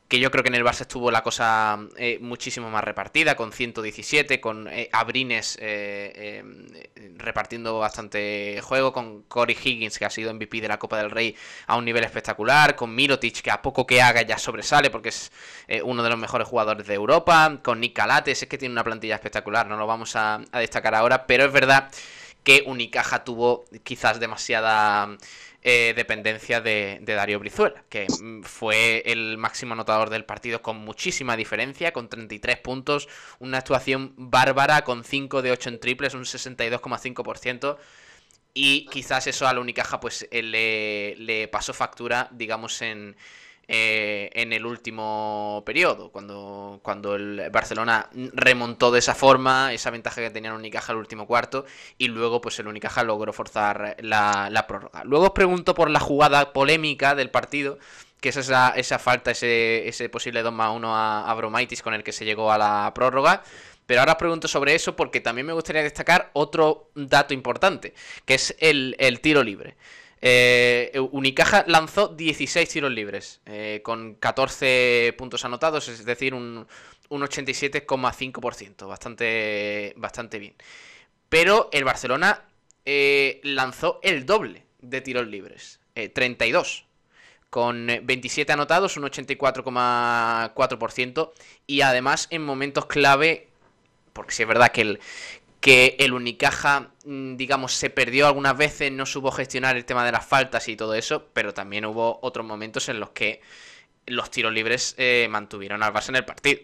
que 0.09 0.19
yo 0.19 0.31
creo 0.31 0.43
que 0.43 0.49
en 0.49 0.55
el 0.55 0.65
Barça 0.65 0.83
estuvo 0.83 1.11
la 1.11 1.23
cosa 1.23 1.79
eh, 1.97 2.19
muchísimo 2.21 2.71
más 2.71 2.83
repartida, 2.83 3.37
con 3.37 3.53
117, 3.53 4.41
con 4.41 4.67
eh, 4.69 4.89
Abrines 4.91 5.59
eh, 5.61 6.43
repartiendo 7.17 7.79
bastante 7.79 8.61
juego, 8.63 8.93
con 8.93 9.23
Corey 9.25 9.57
Higgins, 9.63 9.99
que 9.99 10.07
ha 10.07 10.11
sido 10.11 10.33
MVP 10.33 10.63
de 10.63 10.69
la 10.69 10.79
Copa 10.79 10.97
del 10.97 11.11
Rey 11.11 11.37
a 11.67 11.77
un 11.77 11.85
nivel 11.85 12.05
espectacular, 12.05 12.75
con 12.75 12.95
Mirotic, 12.95 13.43
que 13.43 13.51
a 13.51 13.61
poco 13.61 13.87
que 13.87 14.01
haga 14.01 14.23
ya 14.23 14.39
sobresale 14.39 14.89
porque 14.89 15.11
es 15.11 15.31
uno 15.85 16.03
de 16.03 16.09
los 16.09 16.19
mejores 16.19 16.49
jugadores 16.49 16.87
de 16.87 16.95
Europa, 16.95 17.61
con 17.63 17.81
Nick 17.81 17.95
Calates, 17.95 18.43
es 18.43 18.49
que 18.49 18.57
tiene 18.57 18.73
una 18.73 18.85
plantilla 18.85 19.17
espectacular, 19.17 19.67
no 19.67 19.77
lo 19.77 19.87
vamos 19.87 20.17
a 20.17 20.41
destacar 20.55 20.95
ahora, 20.95 21.27
pero 21.27 21.45
es 21.45 21.53
verdad 21.53 21.91
que 22.49 22.63
Unicaja 22.65 23.25
tuvo 23.25 23.67
quizás 23.83 24.21
demasiada 24.21 25.19
eh, 25.63 25.93
dependencia 25.97 26.61
de, 26.61 27.01
Darío 27.05 27.41
Brizuela, 27.41 27.83
que 27.89 28.07
mm, 28.07 28.43
fue 28.43 29.03
el 29.07 29.39
máximo 29.39 29.73
anotador 29.75 30.09
del 30.09 30.25
partido 30.25 30.63
con 30.63 30.77
muchísima 30.79 31.37
diferencia, 31.37 31.93
con 31.93 32.09
33 32.09 32.59
puntos, 32.59 33.09
una 33.41 33.59
actuación 33.59 34.15
bárbara 34.17 34.85
con 34.85 35.03
5 35.03 35.43
de 35.43 35.51
8 35.51 35.69
en 35.71 35.81
triples, 35.81 36.15
un 36.15 36.25
62,5%. 36.25 37.77
Y 38.55 38.87
quizás 38.87 39.27
eso 39.27 39.47
a 39.47 39.53
la 39.53 39.61
Unicaja 39.61 40.01
pues 40.01 40.27
eh, 40.31 40.43
le, 40.43 41.17
le 41.17 41.49
pasó 41.49 41.75
factura, 41.75 42.29
digamos, 42.33 42.81
en, 42.83 43.17
eh, 43.71 44.31
en 44.33 44.55
el 44.55 44.65
último 44.65 45.63
periodo, 45.67 46.11
cuando, 46.11 46.81
cuando 46.83 47.17
el 47.17 47.51
Barcelona 47.51 48.09
remontó 48.33 48.91
de 48.91 49.01
esa 49.01 49.15
forma, 49.15 49.75
esa 49.75 49.91
ventaja 49.91 50.23
que 50.23 50.31
tenía 50.31 50.49
el 50.49 50.57
Unicaja 50.57 50.93
el 50.93 50.99
último 50.99 51.27
cuarto, 51.27 51.67
y 51.99 52.09
luego 52.09 52.41
pues 52.41 52.59
el 52.59 52.67
Unicaja 52.67 53.05
logró 53.05 53.31
forzar 53.35 53.95
la, 54.01 54.65
prórroga. 54.67 55.05
Luego 55.05 55.27
os 55.27 55.33
pregunto 55.33 55.75
por 55.75 55.91
la 55.91 56.01
jugada 56.01 56.55
polémica 56.55 57.15
del 57.15 57.31
partido, 57.31 57.79
que 58.23 58.31
es 58.31 58.39
esa, 58.39 58.71
esa 58.71 58.99
falta, 58.99 59.33
ese, 59.33 59.87
ese 59.87 60.09
posible 60.09 60.43
2 60.43 60.51
más 60.51 60.75
1 60.75 60.97
a, 60.97 61.35
Bromaitis 61.35 61.83
con 61.83 61.93
el 61.93 62.03
que 62.03 62.13
se 62.13 62.25
llegó 62.25 62.51
a 62.51 62.57
la 62.57 62.91
prórroga. 62.95 63.43
Pero 63.85 64.01
ahora 64.01 64.13
os 64.13 64.19
pregunto 64.19 64.49
sobre 64.49 64.75
eso 64.75 64.97
porque 64.97 65.21
también 65.21 65.47
me 65.47 65.53
gustaría 65.53 65.83
destacar 65.83 66.31
otro 66.33 66.91
dato 66.95 67.35
importante, 67.35 67.93
que 68.25 68.35
es 68.35 68.57
el, 68.61 68.97
el 68.99 69.21
tiro 69.21 69.43
libre. 69.43 69.77
Eh, 70.21 70.91
Unicaja 71.13 71.65
lanzó 71.69 72.09
16 72.09 72.69
tiros 72.69 72.91
libres, 72.91 73.41
eh, 73.47 73.81
con 73.85 74.17
14 74.17 75.15
puntos 75.17 75.45
anotados, 75.45 75.87
es 75.89 76.05
decir, 76.05 76.35
un, 76.35 76.67
87,5%, 77.09 78.87
bastante, 78.87 79.95
bastante 79.97 80.39
bien. 80.39 80.55
Pero 81.29 81.69
el 81.73 81.85
Barcelona 81.85 82.45
eh, 82.85 83.41
lanzó 83.45 84.01
el 84.03 84.27
doble 84.27 84.65
de 84.81 85.01
tiros 85.01 85.27
libres, 85.27 85.81
32, 85.95 86.85
con 87.51 87.87
27 87.87 88.53
anotados, 88.53 88.97
un 88.97 89.03
84,4%, 89.05 91.33
y 91.67 91.81
además 91.81 92.29
en 92.31 92.45
momentos 92.45 92.87
clave, 92.87 93.49
porque 94.13 94.33
si 94.33 94.43
es 94.43 94.49
verdad 94.49 94.71
que 94.71 94.83
el, 94.83 95.01
que 95.61 95.97
el 95.99 96.13
Unicaja, 96.13 96.91
mm, 97.05 97.37
digamos, 97.37 97.75
se 97.75 97.91
perdió 97.91 98.27
algunas 98.27 98.57
veces, 98.57 98.93
no 98.93 99.07
supo 99.07 99.31
gestionar 99.33 99.77
el 99.77 99.85
tema 99.85 100.05
de 100.05 100.13
las 100.13 100.27
faltas 100.27 100.69
y 100.69 100.77
todo 100.77 100.95
eso, 100.95 101.29
pero 101.33 101.55
también 101.55 101.85
hubo 101.85 102.19
otros 102.23 102.47
momentos 102.47 102.89
en 102.89 103.01
los 103.01 103.11
que 103.11 103.41
los 104.07 104.31
tiros 104.31 104.53
libres 104.53 104.95
eh, 104.99 105.29
mantuvieron 105.31 105.83
al 105.83 105.93
Barça 105.93 106.11
en 106.11 106.17
el 106.17 106.25
partido. 106.25 106.63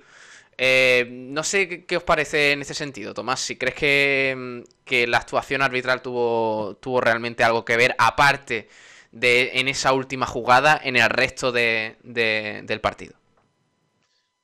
Eh, 0.56 1.06
no 1.10 1.42
sé 1.44 1.84
qué, 1.86 1.96
os 1.96 2.04
parece 2.04 2.52
en 2.52 2.62
ese 2.62 2.74
sentido, 2.74 3.14
Tomás, 3.14 3.40
si 3.40 3.56
crees 3.56 3.74
que, 3.74 4.34
mm, 4.36 4.84
que, 4.84 5.06
la 5.06 5.18
actuación 5.18 5.62
arbitral 5.62 6.02
tuvo, 6.02 6.76
tuvo 6.80 7.00
realmente 7.00 7.44
algo 7.44 7.64
que 7.64 7.76
ver, 7.76 7.94
aparte 7.98 8.68
de 9.12 9.52
en 9.60 9.68
esa 9.68 9.92
última 9.92 10.26
jugada, 10.26 10.80
en 10.82 10.96
el 10.96 11.08
resto 11.10 11.52
de, 11.52 11.96
del 12.02 12.80
partido. 12.80 13.14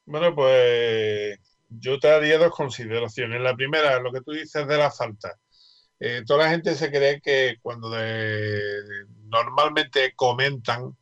Bueno, 0.07 0.35
pues 0.35 1.38
yo 1.70 1.98
te 1.98 2.10
haría 2.10 2.38
dos 2.38 2.50
consideraciones. 2.52 3.40
La 3.40 3.54
primera, 3.54 4.00
lo 4.00 4.12
que 4.12 4.20
tú 4.20 4.32
dices 4.32 4.66
de 4.66 4.78
la 4.78 4.90
falta. 4.90 5.36
Eh, 5.98 6.22
toda 6.26 6.44
la 6.44 6.50
gente 6.50 6.74
se 6.74 6.90
cree 6.90 7.20
que 7.20 7.56
cuando 7.62 7.90
normalmente 9.28 10.14
comentan 10.16 10.96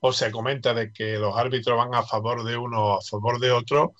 o 0.00 0.12
se 0.12 0.30
comenta 0.30 0.74
de 0.74 0.92
que 0.92 1.18
los 1.18 1.36
árbitros 1.36 1.78
van 1.78 1.94
a 1.94 2.02
favor 2.02 2.44
de 2.44 2.56
uno 2.56 2.84
o 2.84 2.98
a 2.98 3.02
favor 3.02 3.38
de 3.40 3.52
otro, 3.52 3.94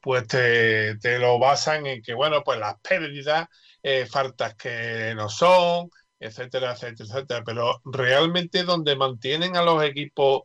pues 0.00 0.26
te, 0.26 1.18
lo 1.18 1.38
basan 1.38 1.86
en 1.86 2.02
que, 2.02 2.14
bueno, 2.14 2.42
pues 2.44 2.58
las 2.58 2.78
pérdidas, 2.80 3.48
eh, 3.82 4.06
faltas 4.06 4.54
que 4.54 5.14
no 5.14 5.28
son, 5.28 5.90
etcétera, 6.18 6.72
etcétera, 6.72 7.08
etcétera. 7.10 7.42
Pero 7.44 7.80
realmente 7.84 8.64
donde 8.64 8.96
mantienen 8.96 9.56
a 9.56 9.62
los 9.62 9.82
equipos 9.84 10.42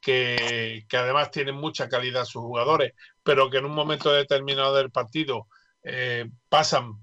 que, 0.00 0.84
que, 0.88 0.96
además 0.96 1.30
tienen 1.30 1.54
mucha 1.56 1.88
calidad 1.88 2.24
sus 2.24 2.42
jugadores, 2.42 2.92
pero 3.22 3.50
que 3.50 3.58
en 3.58 3.66
un 3.66 3.74
momento 3.74 4.12
determinado 4.12 4.74
del 4.76 4.90
partido 4.90 5.48
eh, 5.82 6.28
pasan 6.48 6.94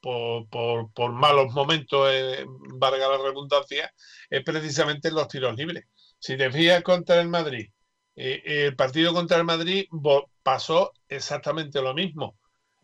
por, 0.00 0.48
por, 0.48 1.12
malos 1.12 1.52
momentos, 1.52 2.08
eh, 2.12 2.44
valga 2.74 3.08
la 3.08 3.18
redundancia, 3.18 3.92
es 4.30 4.42
precisamente 4.44 5.10
los 5.10 5.28
tiros 5.28 5.56
libres. 5.56 5.84
Si 6.18 6.36
te 6.36 6.50
fijas 6.50 6.82
contra 6.82 7.20
el 7.20 7.28
Madrid, 7.28 7.70
eh, 8.16 8.42
el 8.66 8.76
partido 8.76 9.12
contra 9.12 9.36
el 9.36 9.44
Madrid 9.44 9.86
pasó 10.42 10.92
exactamente 11.08 11.80
lo 11.82 11.94
mismo. 11.94 12.36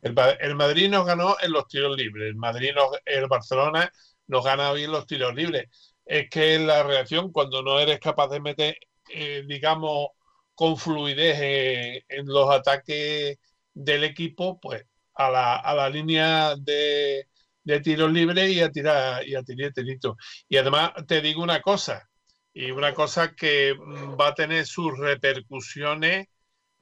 El, 0.03 0.55
Madrid 0.55 0.91
nos 0.91 1.07
ganó 1.07 1.37
en 1.41 1.51
los 1.53 1.67
tiros 1.67 1.97
libres, 1.97 2.29
el 2.29 2.37
Madrid 2.37 2.71
el 3.07 3.27
Barcelona 3.27 3.91
nos 4.27 4.45
gana 4.45 4.73
bien 4.73 4.93
los 4.93 5.07
tiros 5.07 5.35
libres. 5.35 5.69
Es 6.05 6.29
que 6.29 6.59
la 6.59 6.83
reacción 6.83 7.33
cuando 7.33 7.63
no 7.63 7.81
eres 7.81 8.01
capaz 8.01 8.29
de 8.29 8.41
meter, 8.41 8.77
eh, 9.11 9.45
digamos, 9.47 10.09
con 10.55 10.77
fluidez 10.77 12.05
en 12.09 12.27
los 12.27 12.51
ataques 12.51 13.39
del 13.73 14.05
equipo, 14.05 14.61
pues 14.61 14.85
a 15.15 15.31
la, 15.31 15.57
a 15.57 15.75
la 15.75 15.89
línea 15.91 16.55
de, 16.57 17.29
de 17.65 17.81
tiros 17.81 18.13
libres 18.13 18.51
y 18.51 18.61
a 18.61 18.71
tirar 18.71 19.27
y 19.27 19.35
a 19.35 19.43
tirar 19.43 19.73
tirito. 19.73 20.17
Y 20.49 20.57
además 20.57 20.93
te 21.07 21.21
digo 21.21 21.43
una 21.43 21.61
cosa, 21.63 22.09
y 22.55 22.71
una 22.71 22.95
cosa 22.95 23.35
que 23.35 23.75
va 24.21 24.29
a 24.29 24.35
tener 24.35 24.65
sus 24.67 24.97
repercusiones 24.97 26.29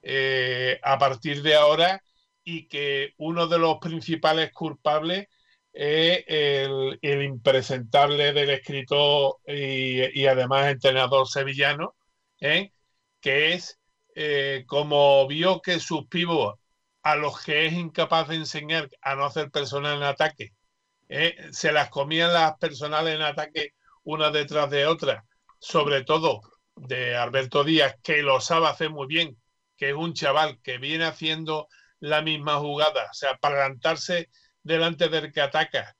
eh, 0.03 0.79
a 0.83 0.97
partir 0.99 1.41
de 1.41 1.55
ahora 1.55 2.03
y 2.43 2.67
que 2.67 3.13
uno 3.17 3.47
de 3.47 3.57
los 3.57 3.79
principales 3.79 4.51
culpables 4.53 5.27
es 5.71 6.23
el, 6.27 7.23
impresentable 7.23 8.33
del 8.33 8.51
escritor 8.51 9.37
y, 9.47 10.25
además 10.27 10.67
entrenador 10.67 11.27
sevillano, 11.27 11.95
¿eh? 12.39 12.71
Que 13.23 13.53
es 13.53 13.79
eh, 14.15 14.65
como 14.67 15.25
vio 15.27 15.61
que 15.61 15.79
sus 15.79 16.07
pibos 16.07 16.59
a 17.03 17.15
los 17.15 17.41
que 17.41 17.65
es 17.65 17.73
incapaz 17.73 18.27
de 18.27 18.35
enseñar 18.35 18.89
a 19.01 19.15
no 19.15 19.25
hacer 19.25 19.49
personal 19.49 19.97
en 19.97 20.03
ataque, 20.03 20.53
se 21.51 21.71
las 21.71 21.89
comían 21.89 22.33
las 22.33 22.57
personales 22.57 23.15
en 23.15 23.21
ataque 23.21 23.73
una 24.03 24.31
detrás 24.31 24.69
de 24.69 24.87
otra, 24.87 25.25
sobre 25.59 26.03
todo 26.03 26.41
de 26.75 27.15
Alberto 27.15 27.63
Díaz, 27.63 27.95
que 28.03 28.21
lo 28.23 28.41
sabe 28.41 28.67
hacer 28.67 28.89
muy 28.89 29.07
bien, 29.07 29.37
que 29.77 29.89
es 29.89 29.95
un 29.95 30.13
chaval 30.13 30.59
que 30.61 30.77
viene 30.77 31.05
haciendo 31.05 31.67
la 31.99 32.21
misma 32.21 32.57
jugada, 32.57 33.05
o 33.09 33.13
sea, 33.13 33.37
para 33.37 33.55
levantarse 33.55 34.29
delante 34.61 35.07
del 35.09 35.31
que 35.31 35.41
ataca, 35.41 35.95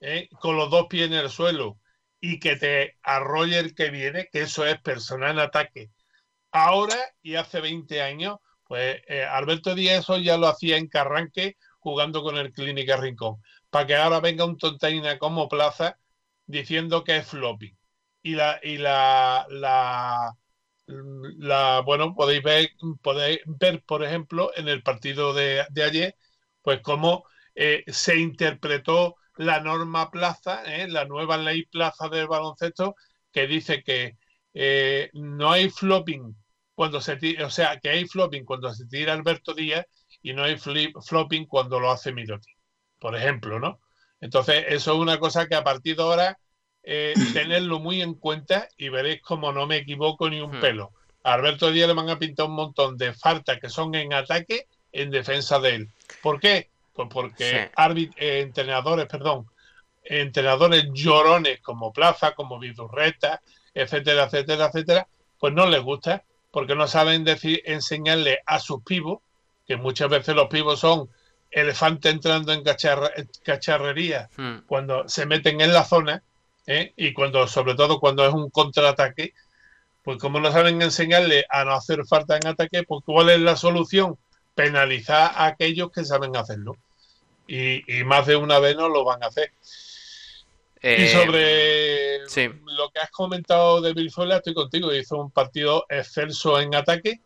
¿eh? 0.00 0.28
con 0.40 0.56
los 0.56 0.70
dos 0.70 0.86
pies 0.88 1.06
en 1.06 1.14
el 1.14 1.30
suelo 1.30 1.78
y 2.20 2.38
que 2.38 2.56
te 2.56 2.98
arrolle 3.02 3.58
el 3.58 3.74
que 3.74 3.90
viene, 3.90 4.28
que 4.30 4.42
eso 4.42 4.66
es 4.66 4.80
personal 4.80 5.32
en 5.32 5.38
ataque. 5.40 5.90
Ahora 6.52 6.96
y 7.22 7.34
hace 7.36 7.60
20 7.60 8.02
años, 8.02 8.38
pues 8.66 9.00
eh, 9.08 9.24
Alberto 9.24 9.74
Díaz 9.74 10.00
eso 10.00 10.18
ya 10.18 10.36
lo 10.38 10.48
hacía 10.48 10.76
en 10.76 10.88
Carranque 10.88 11.56
jugando 11.78 12.22
con 12.22 12.36
el 12.36 12.52
Clínica 12.52 12.96
Rincón, 12.96 13.36
para 13.70 13.86
que 13.86 13.96
ahora 13.96 14.20
venga 14.20 14.44
un 14.44 14.58
tontaina 14.58 15.18
como 15.18 15.48
Plaza 15.48 15.98
diciendo 16.46 17.04
que 17.04 17.18
es 17.18 17.26
floppy 17.28 17.76
y 18.22 18.34
la 18.34 18.58
y 18.62 18.78
la, 18.78 19.46
la, 19.50 20.34
bueno 21.84 22.14
podéis 22.14 22.42
ver 22.42 22.70
podéis 23.02 23.40
ver 23.46 23.82
por 23.84 24.04
ejemplo 24.04 24.50
en 24.56 24.68
el 24.68 24.82
partido 24.82 25.34
de, 25.34 25.64
ayer 25.84 26.16
pues 26.62 26.80
cómo 26.82 27.24
eh, 27.54 27.84
se 27.88 28.18
interpretó 28.18 29.16
la 29.36 29.60
norma 29.60 30.10
plaza 30.10 30.62
eh, 30.66 30.88
la 30.88 31.04
nueva 31.04 31.36
ley 31.36 31.66
plaza 31.66 32.08
del 32.08 32.28
baloncesto 32.28 32.96
que 33.32 33.46
dice 33.46 33.82
que 33.82 34.16
eh, 34.54 35.10
no 35.12 35.50
hay 35.50 35.70
flopping 35.70 36.34
cuando 36.74 37.00
se 37.00 37.16
tira, 37.16 37.46
o 37.46 37.50
sea 37.50 37.78
que 37.78 37.90
hay 37.90 38.06
flopping 38.06 38.44
cuando 38.44 38.72
se 38.72 38.86
tira 38.86 39.12
Alberto 39.12 39.54
Díaz 39.54 39.86
y 40.22 40.32
no 40.32 40.44
hay 40.44 40.56
flopping 40.56 41.46
cuando 41.46 41.80
lo 41.80 41.90
hace 41.90 42.12
Miroti 42.12 42.50
por 42.98 43.16
ejemplo 43.16 43.58
no 43.58 43.80
entonces 44.20 44.64
eso 44.68 44.92
es 44.92 44.98
una 44.98 45.18
cosa 45.18 45.46
que 45.46 45.54
a 45.54 45.64
partir 45.64 45.96
de 45.96 46.02
ahora 46.02 46.38
eh, 46.90 47.14
tenerlo 47.34 47.78
muy 47.78 48.00
en 48.02 48.14
cuenta 48.14 48.68
y 48.76 48.88
veréis 48.88 49.20
como 49.22 49.52
no 49.52 49.66
me 49.66 49.76
equivoco 49.76 50.30
ni 50.30 50.40
un 50.40 50.56
hmm. 50.56 50.60
pelo. 50.60 50.92
A 51.22 51.34
Alberto 51.34 51.70
Díaz 51.70 51.88
le 51.88 51.94
van 51.94 52.08
a 52.08 52.18
pintar 52.18 52.46
un 52.46 52.54
montón 52.54 52.96
de 52.96 53.12
faltas 53.12 53.58
que 53.60 53.68
son 53.68 53.94
en 53.94 54.14
ataque 54.14 54.66
en 54.92 55.10
defensa 55.10 55.58
de 55.58 55.74
él. 55.74 55.88
¿Por 56.22 56.40
qué? 56.40 56.70
Pues 56.94 57.08
porque 57.12 57.70
eh, 57.76 58.40
entrenadores, 58.40 59.06
perdón, 59.06 59.46
entrenadores 60.02 60.86
llorones 60.92 61.60
como 61.60 61.92
Plaza, 61.92 62.34
como 62.34 62.58
Vidurreta, 62.58 63.42
etcétera, 63.80 64.24
etcétera, 64.24 64.66
etcétera, 64.66 65.08
pues 65.38 65.52
no 65.52 65.66
les 65.66 65.82
gusta 65.82 66.24
porque 66.50 66.74
no 66.74 66.86
saben 66.86 67.24
decir, 67.24 67.62
enseñarle 67.66 68.40
a 68.46 68.58
sus 68.58 68.82
pibos, 68.82 69.20
que 69.66 69.76
muchas 69.76 70.08
veces 70.08 70.34
los 70.34 70.48
pibos 70.48 70.80
son 70.80 71.08
elefantes 71.50 72.12
entrando 72.12 72.52
en 72.52 72.62
cacharrería 73.42 74.28
hmm. 74.36 74.58
cuando 74.66 75.08
se 75.08 75.26
meten 75.26 75.60
en 75.60 75.72
la 75.72 75.84
zona, 75.84 76.22
¿eh? 76.66 76.92
y 76.96 77.12
cuando, 77.12 77.46
sobre 77.46 77.74
todo 77.74 78.00
cuando 78.00 78.26
es 78.26 78.32
un 78.32 78.50
contraataque, 78.50 79.34
pues 80.02 80.18
como 80.18 80.40
no 80.40 80.50
saben 80.52 80.80
enseñarle 80.80 81.44
a 81.50 81.64
no 81.64 81.72
hacer 81.72 82.06
falta 82.06 82.36
en 82.36 82.46
ataque, 82.46 82.82
pues 82.82 83.02
¿cuál 83.04 83.30
es 83.30 83.40
la 83.40 83.56
solución? 83.56 84.16
Penalizar 84.54 85.32
a 85.34 85.46
aquellos 85.46 85.90
que 85.90 86.04
saben 86.04 86.36
hacerlo. 86.36 86.76
Y, 87.46 87.82
más 88.04 88.26
de 88.26 88.36
una 88.36 88.58
vez 88.58 88.76
no 88.76 88.88
lo 88.88 89.04
van 89.04 89.22
a 89.22 89.26
hacer. 89.26 89.52
Y 90.82 90.88
eh, 90.88 91.08
sobre 91.08 92.18
lo 92.76 92.90
que 92.90 93.00
has 93.00 93.10
comentado 93.10 93.80
de 93.80 93.92
Brizuela, 93.92 94.36
estoy 94.36 94.54
contigo. 94.54 94.94
Hizo 94.94 95.18
un 95.18 95.30
partido 95.30 95.86
excelso 95.88 96.60
en 96.60 96.74
ataque, 96.74 97.20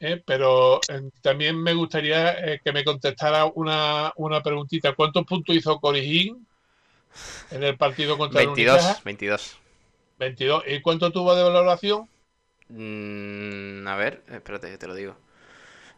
¿eh? 0.00 0.22
pero 0.24 0.80
también 1.22 1.62
me 1.62 1.74
gustaría 1.74 2.58
que 2.58 2.72
me 2.72 2.84
contestara 2.84 3.46
una, 3.46 4.12
una 4.16 4.42
preguntita. 4.42 4.94
¿Cuántos 4.94 5.24
puntos 5.24 5.56
hizo 5.56 5.80
Corijín 5.80 6.46
en 7.50 7.62
el 7.62 7.76
partido 7.76 8.18
contra 8.18 8.38
22, 8.40 8.98
el 8.98 9.04
22. 9.04 9.58
22. 10.18 10.64
¿Y 10.66 10.80
cuánto 10.80 11.10
tuvo 11.10 11.34
de 11.34 11.42
valoración? 11.42 12.08
Mm, 12.68 13.86
a 13.86 13.96
ver, 13.96 14.22
espérate, 14.28 14.76
te 14.76 14.86
lo 14.86 14.94
digo. 14.94 15.16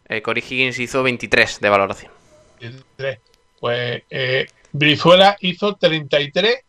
Eh, 0.08 0.22
Cory 0.22 0.40
Higgins 0.40 0.78
hizo 0.78 1.02
23 1.02 1.60
de 1.60 1.68
valoración. 1.68 2.12
23. 2.60 3.18
Pues 3.60 4.02
eh, 4.10 4.46
Brizuela 4.72 5.36
hizo 5.40 5.76
33 5.76 6.64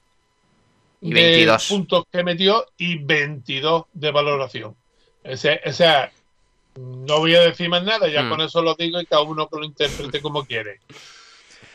y 1.02 1.14
22 1.14 1.68
puntos 1.68 2.06
que 2.12 2.24
metió 2.24 2.66
y 2.78 2.98
22 2.98 3.86
de 3.94 4.12
valoración. 4.12 4.76
O 5.24 5.36
sea, 5.36 6.12
no 6.76 7.20
voy 7.20 7.36
a 7.36 7.42
decir 7.42 7.70
más 7.70 7.84
nada, 7.84 8.08
ya 8.08 8.24
mm. 8.24 8.30
con 8.30 8.42
eso 8.42 8.62
lo 8.62 8.76
digo 8.76 9.02
y 9.02 9.06
cada 9.06 9.24
uno 9.24 9.48
que 9.48 9.58
lo 9.58 9.66
interprete 9.66 10.22
como 10.22 10.46
quiere. 10.46 10.80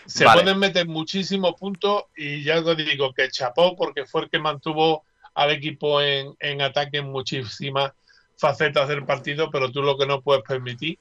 Se 0.07 0.25
pueden 0.25 0.59
meter 0.59 0.87
muchísimos 0.87 1.55
puntos 1.55 2.05
y 2.17 2.45
ya 2.45 2.63
te 2.63 2.77
digo 2.77 3.13
que 3.13 3.29
chapó 3.29 3.77
porque 3.77 4.07
fue 4.07 4.23
el 4.23 4.31
que 4.31 4.39
mantuvo 4.39 5.05
al 5.35 5.51
equipo 5.51 6.01
en, 6.01 6.63
ataque 6.63 6.99
en 6.99 7.11
muchísimas 7.11 7.93
facetas 8.39 8.89
del 8.89 9.05
partido, 9.05 9.51
pero 9.51 9.71
tú 9.71 9.83
lo 9.83 9.99
que 9.99 10.07
no 10.07 10.23
puedes 10.23 10.45
permitir 10.45 10.99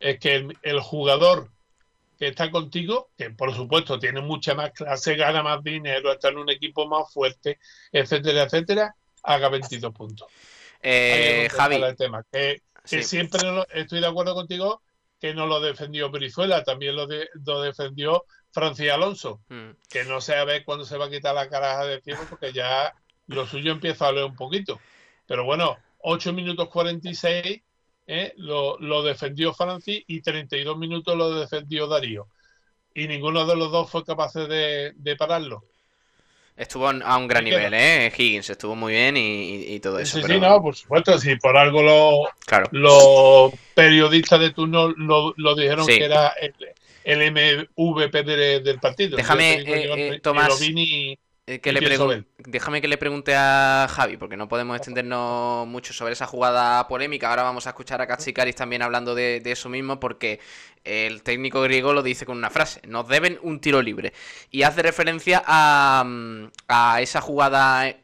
es 0.00 0.18
que 0.18 0.48
el, 0.62 0.80
jugador 0.80 1.50
que 2.18 2.28
está 2.28 2.50
contigo, 2.50 3.10
que 3.16 3.30
por 3.30 3.54
supuesto 3.54 3.98
tiene 3.98 4.20
mucha 4.20 4.54
más 4.54 4.72
clase, 4.72 5.16
gana 5.16 5.42
más 5.42 5.62
dinero, 5.62 6.12
está 6.12 6.28
en 6.28 6.38
un 6.38 6.50
equipo 6.50 6.86
más 6.86 7.12
fuerte, 7.12 7.58
etcétera, 7.92 8.44
etcétera, 8.44 8.94
haga 9.22 9.48
22 9.48 9.92
puntos. 9.92 10.28
Eh, 10.80 11.48
Javi. 11.50 11.80
tema, 11.96 12.24
que, 12.30 12.62
siempre 12.84 13.40
estoy 13.72 14.00
de 14.00 14.06
acuerdo 14.06 14.34
contigo 14.34 14.82
que 15.18 15.32
no 15.32 15.46
lo 15.46 15.60
defendió 15.60 16.10
Brizuela, 16.10 16.62
también 16.64 16.96
lo, 16.96 17.06
lo 17.46 17.62
defendió 17.62 18.24
Francis 18.52 18.90
Alonso, 18.90 19.40
mm. 19.48 19.70
que 19.88 20.04
no 20.04 20.20
sé 20.20 20.34
a 20.34 20.44
ver 20.44 20.64
cuándo 20.64 20.84
se 20.84 20.98
va 20.98 21.06
a 21.06 21.10
quitar 21.10 21.34
la 21.34 21.48
caraja 21.48 21.86
de 21.86 22.00
tiempo 22.00 22.24
porque 22.28 22.52
ya 22.52 22.94
lo 23.26 23.46
suyo 23.46 23.72
empieza 23.72 24.08
a 24.08 24.12
leer 24.12 24.26
un 24.26 24.36
poquito. 24.36 24.80
Pero 25.26 25.44
bueno, 25.44 25.78
8 25.98 26.32
minutos 26.32 26.68
46 26.68 27.62
¿eh? 28.06 28.32
lo, 28.36 28.78
lo 28.78 29.02
defendió 29.02 29.52
Francis 29.54 30.02
y 30.06 30.20
32 30.20 30.76
minutos 30.78 31.16
lo 31.16 31.34
defendió 31.34 31.86
Darío. 31.86 32.28
Y 32.94 33.08
ninguno 33.08 33.44
de 33.44 33.56
los 33.56 33.72
dos 33.72 33.90
fue 33.90 34.04
capaz 34.04 34.34
de, 34.34 34.92
de 34.94 35.16
pararlo. 35.16 35.64
Estuvo 36.56 36.88
a 36.88 37.16
un 37.16 37.26
gran 37.26 37.44
nivel, 37.44 37.74
¿eh? 37.74 38.12
Higgins 38.16 38.48
estuvo 38.48 38.76
muy 38.76 38.92
bien 38.92 39.16
y, 39.16 39.80
todo 39.80 39.98
eso. 39.98 40.20
Sí, 40.20 40.24
sí, 40.24 40.38
no, 40.38 40.62
por 40.62 40.76
supuesto. 40.76 41.18
Si 41.18 41.34
por 41.34 41.56
algo 41.56 42.28
los, 42.70 43.52
periodistas 43.74 44.38
de 44.38 44.50
turno 44.50 44.90
lo, 44.96 45.34
lo 45.36 45.54
dijeron 45.56 45.84
que 45.84 46.04
era 46.04 46.28
el, 46.40 46.54
el 47.02 47.32
MVP 47.32 48.22
del 48.22 48.78
partido. 48.78 49.16
Déjame, 49.16 49.54
eh, 49.54 50.14
eh, 50.14 50.20
Tomás, 50.20 50.60
que 51.46 51.72
le 51.72 52.24
déjame 52.38 52.80
que 52.80 52.88
le 52.88 52.96
pregunte 52.96 53.34
a 53.36 53.86
Javi, 53.90 54.16
porque 54.16 54.36
no 54.36 54.48
podemos 54.48 54.76
extendernos 54.76 55.66
mucho 55.66 55.92
sobre 55.92 56.14
esa 56.14 56.26
jugada 56.26 56.88
polémica. 56.88 57.28
Ahora 57.28 57.42
vamos 57.42 57.66
a 57.66 57.70
escuchar 57.70 58.00
a 58.00 58.06
Katsikaris 58.06 58.56
también 58.56 58.80
hablando 58.80 59.14
de, 59.14 59.42
eso 59.44 59.68
mismo, 59.68 60.00
porque 60.00 60.40
el 60.84 61.22
técnico 61.22 61.60
griego 61.60 61.92
lo 61.92 62.02
dice 62.02 62.24
con 62.24 62.38
una 62.38 62.48
frase: 62.48 62.80
Nos 62.86 63.08
deben 63.08 63.38
un 63.42 63.60
tiro 63.60 63.82
libre. 63.82 64.14
Y 64.50 64.62
hace 64.62 64.82
referencia 64.82 65.42
a, 65.46 66.04
a 66.68 67.00
esa 67.02 67.20
jugada 67.20 67.94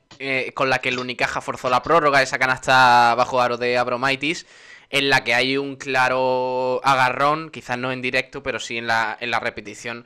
con 0.52 0.68
la 0.68 0.80
que 0.80 0.90
el 0.90 0.98
Unicaja 0.98 1.40
forzó 1.40 1.70
la 1.70 1.82
prórroga, 1.82 2.20
esa 2.20 2.38
canasta 2.38 3.14
bajo 3.14 3.40
aro 3.40 3.56
de 3.56 3.78
Abromaitis 3.78 4.46
en 4.90 5.08
la 5.08 5.22
que 5.24 5.34
hay 5.34 5.56
un 5.56 5.76
claro 5.76 6.80
agarrón, 6.84 7.50
quizás 7.50 7.78
no 7.78 7.92
en 7.92 8.02
directo, 8.02 8.42
pero 8.42 8.58
sí 8.58 8.76
en 8.76 8.88
la, 8.88 9.16
en 9.20 9.30
la 9.30 9.38
repetición 9.38 10.04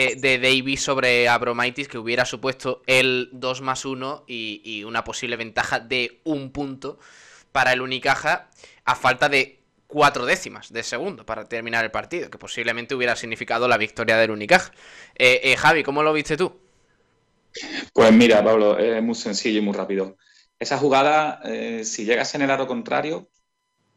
eh, 0.00 0.14
de 0.14 0.38
Davis 0.38 0.80
sobre 0.80 1.28
Abromaitis, 1.28 1.88
que 1.88 1.98
hubiera 1.98 2.24
supuesto 2.24 2.82
el 2.86 3.30
2 3.32 3.62
más 3.62 3.84
1 3.84 4.26
y, 4.28 4.84
una 4.84 5.02
posible 5.02 5.34
ventaja 5.34 5.80
de 5.80 6.20
un 6.22 6.52
punto 6.52 7.00
para 7.50 7.72
el 7.72 7.80
Unicaja, 7.80 8.48
a 8.84 8.94
falta 8.94 9.28
de 9.28 9.58
cuatro 9.88 10.24
décimas 10.24 10.72
de 10.72 10.84
segundo 10.84 11.26
para 11.26 11.48
terminar 11.48 11.84
el 11.84 11.90
partido, 11.90 12.30
que 12.30 12.38
posiblemente 12.38 12.94
hubiera 12.94 13.16
significado 13.16 13.66
la 13.66 13.76
victoria 13.76 14.16
del 14.18 14.30
Unicaja. 14.30 14.70
Eh, 15.16 15.40
eh, 15.42 15.56
Javi, 15.56 15.82
¿cómo 15.82 16.04
lo 16.04 16.12
viste 16.12 16.36
tú? 16.36 16.56
Pues 17.92 18.12
mira, 18.12 18.44
Pablo, 18.44 18.78
es 18.78 19.02
muy 19.02 19.16
sencillo 19.16 19.58
y 19.58 19.62
muy 19.62 19.74
rápido. 19.74 20.16
Esa 20.60 20.78
jugada, 20.78 21.40
eh, 21.44 21.84
si 21.84 22.04
llegas 22.04 22.32
en 22.36 22.42
el 22.42 22.52
aro 22.52 22.68
contrario, 22.68 23.30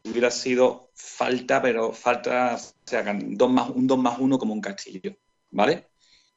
hubiera 0.02 0.32
sido 0.32 0.90
falta, 0.96 1.62
pero 1.62 1.92
falta, 1.92 2.56
o 2.56 2.88
sea, 2.88 3.04
dos 3.16 3.52
más, 3.52 3.70
un 3.70 3.86
2 3.86 3.98
más 3.98 4.18
1 4.18 4.36
como 4.36 4.52
un 4.52 4.60
castillo, 4.60 5.16
¿vale? 5.52 5.91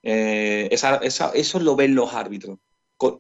Eso 0.06 1.60
lo 1.60 1.76
ven 1.76 1.96
los 1.96 2.14
árbitros. 2.14 2.60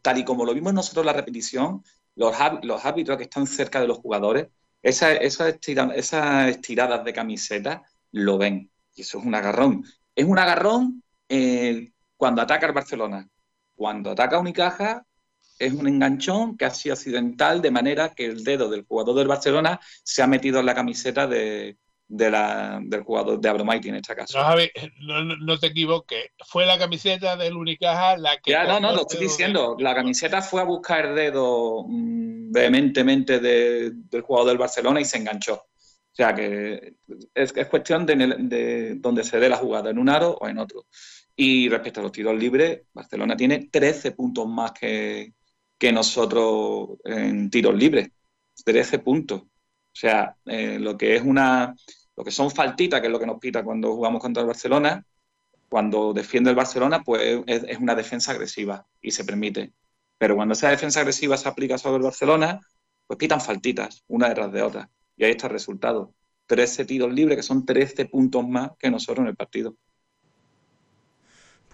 Tal 0.01 0.19
y 0.19 0.23
como 0.23 0.45
lo 0.45 0.53
vimos 0.53 0.73
nosotros 0.73 1.03
en 1.03 1.07
la 1.07 1.13
repetición, 1.13 1.83
los, 2.15 2.35
árbitros 2.85 3.17
que 3.17 3.23
están 3.23 3.47
cerca 3.47 3.81
de 3.81 3.87
los 3.87 3.97
jugadores 3.97 4.47
esas 4.85 5.17
esa 5.19 6.47
estiradas 6.47 7.03
de 7.03 7.13
camiseta 7.13 7.83
lo 8.11 8.37
ven. 8.37 8.69
Y 8.93 9.01
eso 9.01 9.17
es 9.17 9.25
un 9.25 9.33
agarrón. 9.33 9.83
Es 10.13 10.25
un 10.25 10.37
agarrón 10.37 11.03
eh, 11.27 11.91
cuando 12.15 12.43
ataca 12.43 12.67
el 12.67 12.73
Barcelona. 12.73 13.27
Cuando 13.75 14.11
ataca 14.11 14.37
Unicaja 14.37 15.03
es 15.57 15.73
un 15.73 15.87
enganchón 15.87 16.55
que 16.55 16.65
ha 16.65 16.69
sido 16.69 16.93
accidental 16.93 17.63
de 17.63 17.71
manera 17.71 18.13
que 18.13 18.27
el 18.27 18.43
dedo 18.43 18.69
del 18.69 18.85
jugador 18.85 19.15
del 19.15 19.27
Barcelona 19.27 19.79
se 20.03 20.21
ha 20.21 20.27
metido 20.27 20.59
en 20.59 20.67
la 20.67 20.75
camiseta 20.75 21.25
de, 21.25 21.77
del 22.07 23.03
jugador 23.03 23.39
de 23.39 23.49
Abromaiti 23.49 23.89
en 23.89 23.95
este 23.95 24.15
caso. 24.15 24.37
No, 24.37 24.43
Javi, 24.43 24.69
no, 25.01 25.57
te 25.57 25.67
equivoques. 25.67 26.31
Fue 26.45 26.65
la 26.65 26.77
camiseta 26.77 27.35
del 27.35 27.55
Unicaja 27.55 28.17
la 28.17 28.37
que. 28.37 28.51
Ya, 28.51 28.65
no, 28.65 28.79
no, 28.79 28.93
lo 28.93 29.01
estoy 29.01 29.21
diciendo. 29.21 29.75
La 29.79 29.95
camiseta 29.95 30.41
fue 30.41 30.61
a 30.61 30.65
buscar 30.65 31.05
el 31.05 31.15
dedo 31.15 31.83
mm, 31.87 32.51
vehementemente 32.51 33.39
del 33.39 34.21
jugador 34.21 34.49
del 34.49 34.57
Barcelona 34.57 35.01
y 35.01 35.05
se 35.05 35.17
enganchó. 35.17 35.55
O 35.55 36.15
sea 36.15 36.33
que 36.33 36.95
es, 37.33 37.51
cuestión 37.69 38.05
de, 38.05 38.15
de, 38.15 38.95
donde 38.95 39.23
se 39.23 39.37
dé 39.37 39.49
la 39.49 39.57
jugada, 39.57 39.89
en 39.89 39.99
un 39.99 40.07
aro 40.07 40.37
o 40.39 40.47
en 40.47 40.59
otro. 40.59 40.85
Y 41.35 41.67
respecto 41.67 41.99
a 41.99 42.03
los 42.03 42.13
tiros 42.13 42.37
libres, 42.37 42.83
Barcelona 42.93 43.35
tiene 43.35 43.67
13 43.69 44.11
puntos 44.11 44.47
más 44.47 44.71
que, 44.71 45.33
que 45.77 45.91
nosotros 45.91 46.99
en 47.03 47.49
tiros 47.49 47.75
libres. 47.75 48.09
13 48.63 48.99
puntos. 48.99 49.43
O 49.95 49.97
sea, 49.97 50.35
eh, 50.45 50.77
lo 50.77 50.97
que 50.97 51.15
es 51.15 51.21
una, 51.21 51.73
lo 52.17 52.23
que 52.25 52.31
son 52.31 52.51
faltitas, 52.51 52.99
que 52.99 53.07
es 53.07 53.13
lo 53.13 53.19
que 53.19 53.25
nos 53.25 53.39
pita 53.39 53.63
cuando 53.63 53.95
jugamos 53.95 54.21
contra 54.21 54.41
el 54.41 54.47
Barcelona, 54.47 55.05
cuando 55.69 56.11
defiende 56.13 56.49
el 56.49 56.55
Barcelona, 56.57 57.01
pues 57.01 57.41
es, 57.47 57.77
una 57.79 57.95
defensa 57.95 58.33
agresiva 58.33 58.85
y 59.01 59.11
se 59.11 59.23
permite. 59.23 59.73
Pero 60.17 60.35
cuando 60.35 60.53
esa 60.53 60.69
defensa 60.69 60.99
agresiva 60.99 61.37
se 61.37 61.47
aplica 61.47 61.77
sobre 61.77 61.97
el 61.97 62.03
Barcelona, 62.03 62.59
pues 63.07 63.17
pitan 63.17 63.39
faltitas, 63.39 64.03
una 64.07 64.27
detrás 64.27 64.51
de 64.51 64.63
otra. 64.63 64.89
Y 65.15 65.23
ahí 65.23 65.31
está 65.31 65.47
el 65.47 65.53
resultado. 65.53 66.13
13 66.47 66.83
tiros 66.83 67.13
libres, 67.13 67.37
que 67.37 67.43
son 67.43 67.65
13 67.65 68.05
puntos 68.07 68.45
más 68.45 68.71
que 68.77 68.91
nosotros 68.91 69.23
en 69.23 69.29
el 69.29 69.35
partido. 69.37 69.77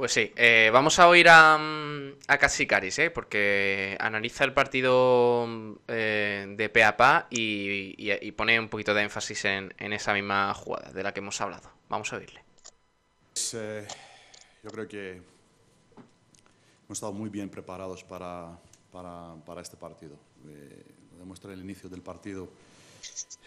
Pues 0.01 0.13
sí, 0.13 0.33
eh, 0.35 0.71
vamos 0.73 0.97
a 0.97 1.07
oír 1.07 1.29
a, 1.29 1.59
a 2.27 2.37
Casicaris, 2.39 2.97
¿eh? 2.97 3.11
porque 3.11 3.95
analiza 3.99 4.43
el 4.43 4.51
partido 4.51 5.47
eh, 5.87 6.55
de 6.57 6.69
pe 6.69 6.83
a 6.83 6.97
pa 6.97 7.27
y, 7.29 8.31
pone 8.31 8.59
un 8.59 8.67
poquito 8.67 8.95
de 8.95 9.03
énfasis 9.03 9.45
en, 9.45 9.71
esa 9.77 10.15
misma 10.15 10.55
jugada 10.55 10.91
de 10.91 11.03
la 11.03 11.13
que 11.13 11.19
hemos 11.19 11.39
hablado. 11.39 11.69
Vamos 11.87 12.11
a 12.11 12.15
oírle. 12.15 12.43
Pues, 13.31 13.53
eh, 13.53 13.87
yo 14.63 14.71
creo 14.71 14.87
que 14.87 15.11
hemos 15.11 16.97
estado 16.97 17.13
muy 17.13 17.29
bien 17.29 17.47
preparados 17.47 18.03
para, 18.03 18.57
para, 18.91 19.61
este 19.61 19.77
partido. 19.77 20.17
lo 21.11 21.19
demuestra 21.19 21.53
el 21.53 21.59
inicio 21.59 21.89
del 21.89 22.01
partido. 22.01 22.49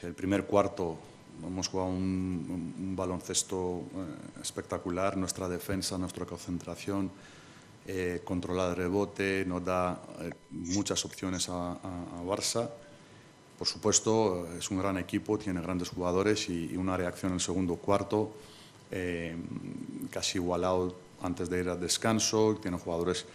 El 0.03 0.15
primer 0.15 0.45
cuarto 0.45 1.01
hemos 1.43 1.69
jugado 1.69 1.91
un, 1.91 2.95
baloncesto 2.97 3.83
eh, 3.95 4.41
espectacular, 4.43 5.17
nuestra 5.17 5.49
defensa, 5.49 5.99
nuestra 5.99 6.27
concentración, 6.27 7.11
eh, 7.87 8.23
controlar 8.25 8.71
el 8.71 8.77
rebote, 8.77 9.45
nos 9.47 9.65
da 9.65 10.01
eh, 10.21 10.31
muchas 10.51 11.05
opciones 11.05 11.49
a, 11.49 11.77
Barça. 12.25 12.71
Por 13.59 13.69
supuesto, 13.69 14.49
es 14.59 14.71
un 14.71 14.79
gran 14.79 14.97
equipo, 14.99 15.39
tiene 15.39 15.61
grandes 15.61 15.91
jugadores 15.91 16.49
y, 16.49 16.77
una 16.77 16.97
reacción 16.97 17.33
en 17.33 17.35
el 17.37 17.41
segundo 17.41 17.77
cuarto, 17.77 18.33
casi 20.11 20.39
igualado 20.39 20.95
antes 21.23 21.51
de 21.51 21.61
ir 21.61 21.69
al 21.69 21.81
descanso, 21.81 22.57
tiene 22.63 22.79
jugadores 22.79 23.27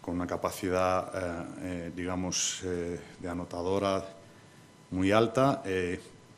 con 0.00 0.16
una 0.16 0.26
capacidad, 0.26 1.46
digamos, 1.94 2.60
de 2.62 3.28
anotadora 3.28 4.04
muy 4.90 5.12
alta 5.12 5.62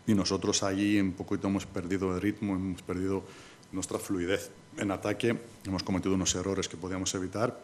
y 0.07 0.15
nosotros 0.15 0.63
allí 0.63 1.01
un 1.01 1.13
poquito 1.13 1.49
hemos 1.49 1.67
perdido 1.67 2.15
el 2.15 2.21
ritmo, 2.21 2.55
hemos 2.55 2.83
perdido 2.83 3.23
nuestra 3.71 3.99
fluidez 3.99 4.51
en 4.77 4.91
ataque, 4.91 5.39
hemos 5.65 5.83
cometido 5.83 6.15
unos 6.15 6.35
errores 6.35 6.69
que 6.69 6.77
podíamos 6.77 7.15
evitar. 7.15 7.59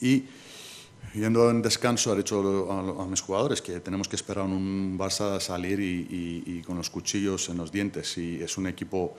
Y 0.00 0.24
yendo 1.14 1.50
en 1.50 1.62
descanso 1.62 2.12
he 2.12 2.18
dicho 2.18 2.70
a, 2.70 3.06
mis 3.06 3.20
jugadores 3.20 3.62
que 3.62 3.80
tenemos 3.80 4.08
que 4.08 4.16
esperar 4.16 4.44
un 4.44 4.96
Barça 4.98 5.36
a 5.36 5.40
salir 5.40 5.80
y, 5.80 6.62
con 6.66 6.76
los 6.76 6.90
cuchillos 6.90 7.48
en 7.48 7.56
los 7.56 7.72
dientes. 7.72 8.18
Y 8.18 8.42
es 8.42 8.58
un 8.58 8.66
equipo 8.66 9.16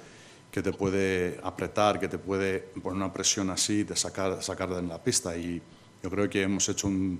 que 0.51 0.61
te 0.61 0.71
puede 0.71 1.39
apretar, 1.43 1.99
que 1.99 2.07
te 2.07 2.17
puede 2.17 2.59
poner 2.59 2.97
una 2.97 3.13
presión 3.13 3.49
así, 3.49 3.83
de 3.83 3.95
sacar, 3.95 4.41
sacar 4.41 4.69
de 4.69 4.81
la 4.81 5.03
pista. 5.03 5.35
Y 5.35 5.61
yo 6.01 6.09
creo 6.09 6.29
que 6.29 6.43
hemos 6.43 6.67
hecho 6.69 6.87
un 6.87 7.19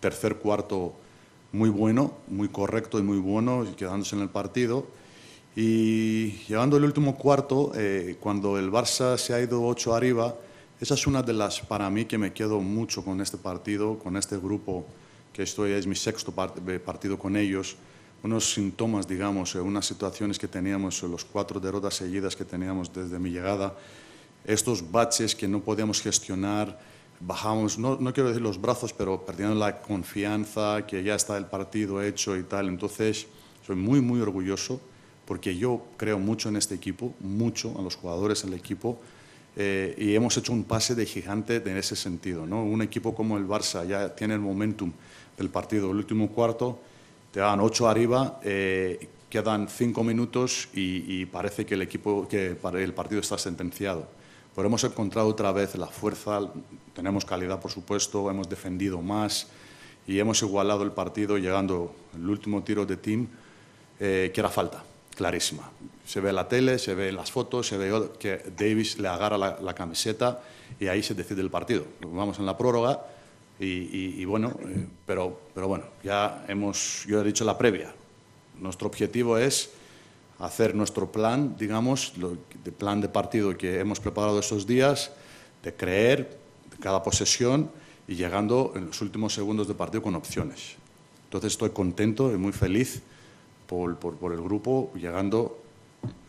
tercer 0.00 0.36
cuarto 0.36 0.94
muy 1.52 1.68
bueno, 1.68 2.14
muy 2.28 2.48
correcto 2.48 2.98
y 2.98 3.02
muy 3.02 3.18
bueno, 3.18 3.66
quedándose 3.76 4.16
en 4.16 4.22
el 4.22 4.30
partido. 4.30 4.86
Y 5.54 6.30
llegando 6.48 6.78
el 6.78 6.84
último 6.84 7.16
cuarto, 7.16 7.72
eh, 7.74 8.16
cuando 8.18 8.58
el 8.58 8.70
Barça 8.70 9.18
se 9.18 9.34
ha 9.34 9.40
ido 9.40 9.62
8 9.64 9.94
arriba, 9.94 10.34
esa 10.80 10.94
es 10.94 11.06
una 11.06 11.22
de 11.22 11.34
las, 11.34 11.60
para 11.60 11.88
mí, 11.90 12.06
que 12.06 12.16
me 12.16 12.32
quedo 12.32 12.60
mucho 12.60 13.04
con 13.04 13.20
este 13.20 13.36
partido, 13.36 13.98
con 13.98 14.16
este 14.16 14.38
grupo, 14.38 14.86
que 15.32 15.42
estoy, 15.42 15.72
es 15.72 15.86
mi 15.86 15.94
sexto 15.94 16.32
eh, 16.66 16.78
partido 16.78 17.18
con 17.18 17.36
ellos. 17.36 17.76
Unos 18.22 18.52
síntomas, 18.52 19.06
digamos, 19.06 19.54
unas 19.56 19.84
situaciones 19.84 20.38
que 20.38 20.48
teníamos, 20.48 21.02
los 21.02 21.24
cuatro 21.24 21.60
derrotas 21.60 21.94
seguidas 21.94 22.34
que 22.34 22.44
teníamos 22.44 22.92
desde 22.92 23.18
mi 23.18 23.30
llegada, 23.30 23.76
estos 24.44 24.90
baches 24.90 25.34
que 25.34 25.46
no 25.46 25.60
podíamos 25.60 26.00
gestionar, 26.00 26.78
bajamos, 27.26 27.78
no, 27.78 27.96
no, 28.00 28.12
quiero 28.12 28.28
decir 28.28 28.42
los 28.42 28.60
brazos, 28.60 28.92
pero 28.92 29.24
perdiendo 29.24 29.54
la 29.54 29.80
confianza, 29.80 30.86
que 30.86 31.02
ya 31.02 31.14
está 31.14 31.36
el 31.36 31.46
partido 31.46 32.02
hecho 32.02 32.36
y 32.36 32.42
tal. 32.42 32.68
Entonces, 32.68 33.26
soy 33.66 33.76
muy, 33.76 34.00
muy 34.00 34.20
orgulloso 34.20 34.80
porque 35.24 35.56
yo 35.56 35.82
creo 35.96 36.18
mucho 36.18 36.48
en 36.48 36.56
este 36.56 36.74
equipo, 36.74 37.14
mucho 37.20 37.74
en 37.76 37.84
los 37.84 37.96
jugadores, 37.96 38.42
en 38.44 38.52
el 38.52 38.58
equipo, 38.58 38.98
eh, 39.54 39.94
y 39.98 40.14
hemos 40.14 40.36
hecho 40.36 40.52
un 40.52 40.64
pase 40.64 40.94
de 40.94 41.06
gigante 41.06 41.56
en 41.56 41.76
ese 41.76 41.94
sentido. 41.94 42.46
¿no? 42.46 42.64
Un 42.64 42.82
equipo 42.82 43.14
como 43.14 43.38
el 43.38 43.46
Barça 43.46 43.86
ya 43.86 44.14
tiene 44.14 44.34
el 44.34 44.40
momentum 44.40 44.92
del 45.36 45.48
partido, 45.48 45.90
el 45.90 45.96
último 45.96 46.28
cuarto, 46.28 46.80
te 47.30 47.40
dan 47.40 47.60
ocho 47.60 47.88
arriba, 47.88 48.40
eh, 48.42 49.08
quedan 49.30 49.68
cinco 49.68 50.04
minutos 50.04 50.68
y, 50.74 51.20
y, 51.20 51.26
parece 51.26 51.64
que 51.64 51.74
el, 51.74 51.82
equipo, 51.82 52.28
que 52.28 52.48
el 52.48 52.92
partido 52.92 53.20
está 53.20 53.38
sentenciado. 53.38 54.06
Pero 54.54 54.68
hemos 54.68 54.84
encontrado 54.84 55.28
otra 55.28 55.50
vez 55.52 55.74
la 55.76 55.86
fuerza, 55.86 56.40
tenemos 56.94 57.24
calidad, 57.24 57.60
por 57.60 57.70
supuesto, 57.70 58.30
hemos 58.30 58.48
defendido 58.48 59.00
más 59.00 59.46
y 60.06 60.18
hemos 60.18 60.42
igualado 60.42 60.82
el 60.82 60.92
partido 60.92 61.38
llegando 61.38 61.94
el 62.14 62.28
último 62.28 62.62
tiro 62.62 62.84
de 62.84 62.96
team, 62.96 63.28
eh, 63.98 64.30
que 64.34 64.40
era 64.40 64.50
falta, 64.50 64.84
clarísima. 65.14 65.70
Se 66.04 66.20
ve 66.20 66.32
la 66.32 66.48
tele, 66.48 66.78
se 66.78 66.94
ve 66.94 67.12
las 67.12 67.30
fotos, 67.30 67.68
se 67.68 67.78
ve 67.78 68.10
que 68.18 68.42
Davis 68.56 68.98
le 68.98 69.08
agarra 69.08 69.38
la, 69.38 69.74
camiseta 69.74 70.42
y 70.78 70.88
ahí 70.88 71.02
se 71.02 71.14
decide 71.14 71.40
el 71.40 71.50
partido. 71.50 71.84
Vamos 72.06 72.38
en 72.38 72.44
la 72.44 72.58
prórroga 72.58 73.06
y, 73.58 74.24
bueno, 74.24 74.52
eh, 74.66 74.86
pero 75.06 75.38
bueno, 75.54 75.84
ya 76.02 76.44
hemos, 76.48 77.04
yo 77.06 77.20
he 77.20 77.24
dicho 77.24 77.44
la 77.44 77.56
previa. 77.56 77.94
Nuestro 78.60 78.88
objetivo 78.88 79.38
es 79.38 79.70
hacer 80.38 80.74
nuestro 80.74 81.12
plan, 81.12 81.56
digamos, 81.58 82.14
el 82.16 82.72
plan 82.72 83.00
de 83.00 83.08
partido 83.08 83.56
que 83.56 83.80
hemos 83.80 84.00
preparado 84.00 84.38
estos 84.38 84.66
días, 84.66 85.12
de 85.62 85.74
creer 85.74 86.38
cada 86.80 87.02
posesión 87.02 87.70
y 88.08 88.16
llegando 88.16 88.72
en 88.74 88.86
los 88.86 89.00
últimos 89.00 89.34
segundos 89.34 89.68
de 89.68 89.74
partido 89.74 90.02
con 90.02 90.14
opciones. 90.14 90.76
Entonces 91.24 91.52
estoy 91.52 91.70
contento 91.70 92.32
y 92.32 92.36
muy 92.36 92.52
feliz 92.52 93.02
por, 93.66 94.32
el 94.32 94.42
grupo, 94.42 94.92
llegando 94.94 95.62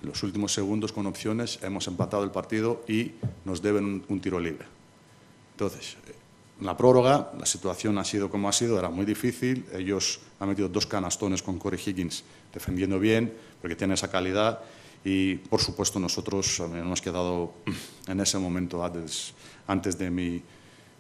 en 0.02 0.08
los 0.08 0.24
últimos 0.24 0.54
segundos 0.54 0.94
con 0.94 1.08
opciones, 1.08 1.60
hemos 1.62 1.88
empatado 1.88 2.24
el 2.24 2.32
partido 2.32 2.84
y 2.88 3.12
nos 3.44 3.62
deben 3.62 4.06
un, 4.08 4.20
tiro 4.22 4.40
libre. 4.40 4.66
Entonces, 5.52 5.98
en 6.08 6.23
la 6.62 6.78
prórroga, 6.78 7.32
la 7.38 7.46
situación 7.46 7.98
ha 7.98 8.04
sido 8.04 8.30
como 8.30 8.48
ha 8.48 8.54
sido, 8.54 8.80
era 8.80 8.90
muy 8.90 9.06
difícil. 9.06 9.66
Ellos 9.74 10.22
han 10.40 10.50
metido 10.50 10.70
dos 10.70 10.86
canastones 10.86 11.42
con 11.42 11.58
Corey 11.60 11.80
Higgins 11.84 12.24
defendiendo 12.54 13.00
bien, 13.00 13.34
porque 13.62 13.76
tiene 13.76 13.96
esa 13.96 14.10
calidad. 14.10 14.60
Y, 15.04 15.36
por 15.36 15.60
supuesto, 15.60 16.00
nosotros 16.00 16.60
hemos 16.60 17.02
quedado 17.02 17.54
en 18.08 18.20
ese 18.20 18.38
momento 18.38 18.84
antes, 18.84 19.34
antes 19.68 19.98
de 19.98 20.10
mi, 20.10 20.42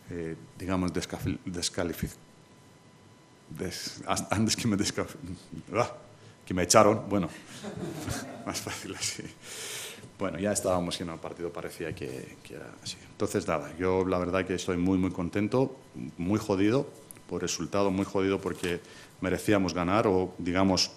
eh, 0.09 0.35
digamos, 0.57 0.91
descalificación. 0.93 2.19
antes 4.29 4.55
que 4.55 4.67
me. 4.67 4.77
Ah, 5.75 5.91
que 6.45 6.61
echaron, 6.61 7.07
bueno, 7.07 7.29
más 8.45 8.59
fácil 8.59 8.95
así. 8.95 9.23
Bueno, 10.19 10.39
ya 10.39 10.51
estábamos 10.51 10.99
y 10.99 11.03
el 11.03 11.09
partido 11.19 11.51
parecía 11.51 11.93
que, 11.93 12.37
que, 12.43 12.55
era 12.55 12.69
así. 12.83 12.97
Entonces, 13.23 13.47
nada, 13.47 13.73
yo 13.79 14.03
la 14.05 14.17
verdad 14.17 14.45
que 14.45 14.55
estoy 14.55 14.75
muy, 14.75 14.97
muy 14.97 15.09
contento, 15.09 15.77
muy 16.17 16.38
jodido 16.39 16.89
por 17.29 17.41
resultado, 17.41 17.89
muy 17.89 18.03
jodido 18.03 18.41
porque 18.41 18.81
merecíamos 19.21 19.73
ganar 19.73 20.07
o, 20.07 20.33
digamos, 20.39 20.91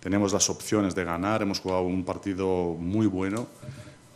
tenemos 0.00 0.32
las 0.32 0.48
opciones 0.48 0.94
de 0.94 1.04
ganar, 1.04 1.42
hemos 1.42 1.60
jugado 1.60 1.82
un 1.82 2.02
partido 2.02 2.76
muy 2.78 3.06
bueno 3.06 3.46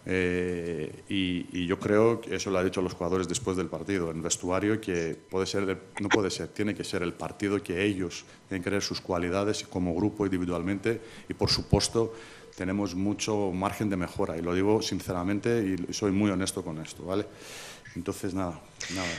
eh, 0.07 1.03
y, 1.07 1.67
yo 1.67 1.79
creo 1.79 2.23
que 2.23 2.37
eso 2.37 2.51
lo 2.51 2.59
ha 2.59 2.65
dicho 2.65 2.81
los 2.81 2.95
jugadores 2.95 3.29
después 3.29 3.59
del 3.59 3.69
partido, 3.69 4.11
en 4.11 4.23
vestuario, 4.23 4.81
que 4.81 5.15
puede 5.31 5.45
ser, 5.45 5.79
no 6.01 6.09
puede 6.09 6.31
ser, 6.31 6.49
tiene 6.49 6.75
que 6.75 6.85
ser 6.85 7.03
el 7.03 7.13
partido 7.13 7.63
que 7.63 7.85
ellos 7.85 8.25
tienen 8.49 8.63
que 8.63 8.71
ver 8.71 8.83
sus 8.83 9.03
cualidades 9.03 9.65
como 9.65 9.95
grupo 9.95 10.25
individualmente 10.25 10.99
y 11.29 11.35
por 11.35 11.51
supuesto 11.51 12.15
tenemos 12.57 12.95
mucho 12.95 13.51
margen 13.53 13.91
de 13.91 13.97
mejora 13.97 14.37
y 14.37 14.43
lo 14.43 14.55
digo 14.55 14.83
sinceramente 14.83 15.77
y 15.89 15.93
soy 15.93 16.13
muy 16.13 16.31
honesto 16.31 16.63
con 16.63 16.79
esto, 16.81 17.05
¿vale? 17.05 17.27
Entonces, 17.97 18.35
nada. 18.35 18.61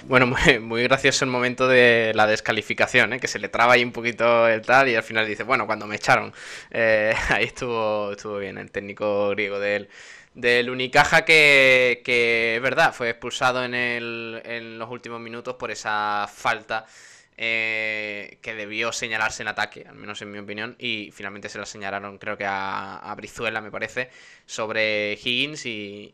Bueno, 0.04 0.28
muy, 0.62 0.84
gracioso 0.84 1.26
el 1.26 1.32
momento 1.32 1.68
de 1.68 2.12
la 2.14 2.28
descalificación, 2.28 3.14
¿eh? 3.14 3.20
que 3.20 3.28
se 3.28 3.40
le 3.40 3.50
traba 3.50 3.74
ahí 3.74 3.84
un 3.84 3.92
poquito 3.92 4.48
el 4.48 4.62
tal 4.62 4.90
y 4.90 4.96
al 4.96 5.04
final 5.04 5.28
dice, 5.28 5.44
bueno, 5.44 5.66
cuando 5.66 5.88
me 5.88 5.96
echaron. 5.96 6.34
Eh, 6.72 7.14
ahí 7.30 7.46
estuvo, 7.46 8.12
estuvo 8.12 8.38
bien 8.38 8.58
el 8.58 8.72
técnico 8.72 9.30
griego 9.30 9.60
del, 9.60 9.88
del 10.34 10.70
Unicaja 10.70 11.24
que, 11.24 12.02
que 12.04 12.58
es 12.58 12.62
verdad, 12.62 12.94
fue 12.94 13.10
expulsado 13.10 13.64
en, 13.64 13.74
el, 13.74 14.42
en 14.44 14.78
los 14.78 14.90
últimos 14.92 15.22
minutos 15.22 15.56
por 15.56 15.72
esa 15.72 16.30
falta 16.34 16.86
eh, 17.38 18.38
que 18.42 18.56
debió 18.56 18.94
señalarse 18.94 19.44
en 19.44 19.50
ataque, 19.50 19.86
al 19.88 19.96
menos 19.96 20.22
en 20.22 20.32
mi 20.32 20.40
opinión, 20.40 20.76
y 20.80 21.12
finalmente 21.12 21.50
se 21.50 21.58
la 21.58 21.66
señalaron 21.66 22.18
creo 22.18 22.38
que 22.38 22.46
a, 22.48 23.14
Brizuela, 23.18 23.60
me 23.60 23.72
parece, 23.72 24.10
sobre 24.46 25.14
Higgins 25.14 25.66
y, 25.66 26.14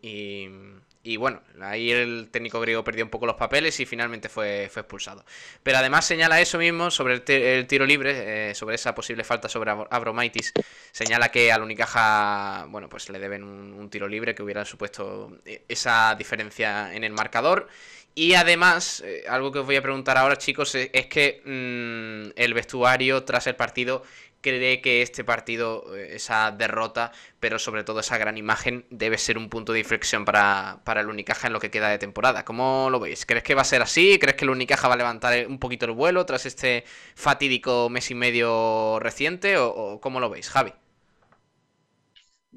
y, 1.04 1.18
bueno, 1.18 1.42
ahí 1.62 1.92
el 1.92 2.30
técnico 2.32 2.60
griego 2.60 2.84
perdió 2.84 3.04
un 3.04 3.12
poco 3.12 3.26
los 3.28 3.36
papeles 3.36 3.80
y 3.80 3.86
finalmente 3.86 4.30
fue, 4.30 4.66
expulsado. 4.66 5.24
Pero 5.62 5.78
además 5.78 6.06
señala 6.06 6.42
eso 6.42 6.58
mismo 6.58 6.90
sobre 6.90 7.22
el, 7.28 7.68
tiro 7.68 7.86
libre, 7.86 8.50
eh, 8.50 8.56
sobre 8.56 8.76
esa 8.76 8.96
posible 8.96 9.24
falta 9.24 9.48
sobre 9.48 9.72
Abromaitis, 9.72 10.54
señala 10.92 11.30
que 11.30 11.52
al 11.52 11.62
Unicaja, 11.62 12.66
bueno, 12.70 12.90
pues 12.90 13.10
le 13.10 13.20
deben 13.20 13.44
un, 13.44 13.74
un 13.74 13.90
tiro 13.92 14.08
libre 14.08 14.34
que 14.34 14.42
hubiera 14.44 14.66
supuesto 14.66 15.40
eh, 15.46 15.64
esa 15.68 16.16
diferencia 16.16 16.94
en 16.94 17.04
el 17.04 17.14
marcador 17.14 17.68
y 18.14 18.34
además, 18.34 19.02
eh, 19.06 19.24
algo 19.30 19.52
que 19.52 19.60
os 19.60 19.66
voy 19.66 19.78
a 19.78 19.82
preguntar 19.82 20.18
ahora, 20.18 20.38
chicos, 20.38 20.76
es, 20.76 21.06
que 21.08 21.42
mm, 21.46 22.34
el 22.36 22.54
vestuario 22.54 23.24
tras 23.24 23.48
el 23.48 23.56
partido 23.56 24.04
cree 24.42 24.82
que 24.82 25.02
este 25.02 25.24
partido, 25.24 25.96
eh, 25.96 26.16
esa 26.16 26.52
derrota, 26.52 27.12
pero 27.40 27.60
sobre 27.60 27.84
todo 27.84 28.00
esa 28.02 28.18
gran 28.18 28.38
imagen, 28.38 28.86
debe 28.90 29.18
ser 29.18 29.38
un 29.38 29.50
punto 29.50 29.72
de 29.72 29.80
inflexión 29.80 30.26
para, 30.26 30.82
para 30.84 31.02
el 31.02 31.08
Unicaja 31.08 31.48
en 31.48 31.54
lo 31.54 31.60
que 31.60 31.72
queda 31.72 31.90
de 31.90 32.00
temporada. 32.00 32.44
¿Cómo 32.44 32.90
lo 32.90 33.00
veis? 33.00 33.26
¿Crees 33.26 33.44
que 33.44 33.56
va 33.56 33.62
a 33.62 33.66
ser 33.66 33.82
así? 33.82 34.20
¿Crees 34.20 34.36
que 34.36 34.46
el 34.46 34.52
Unicaja 34.52 34.88
va 34.88 34.96
a 34.96 34.98
levantar 34.98 35.48
un 35.48 35.60
poquito 35.60 35.86
el 35.86 35.92
vuelo 35.92 36.26
tras 36.26 36.46
este 36.46 36.84
fatídico 37.16 37.90
mes 37.90 38.12
y 38.12 38.16
medio 38.16 39.00
reciente? 39.00 39.58
¿O, 39.58 40.00
cómo 40.02 40.20
lo 40.20 40.30
veis, 40.30 40.50
Javi? 40.50 40.74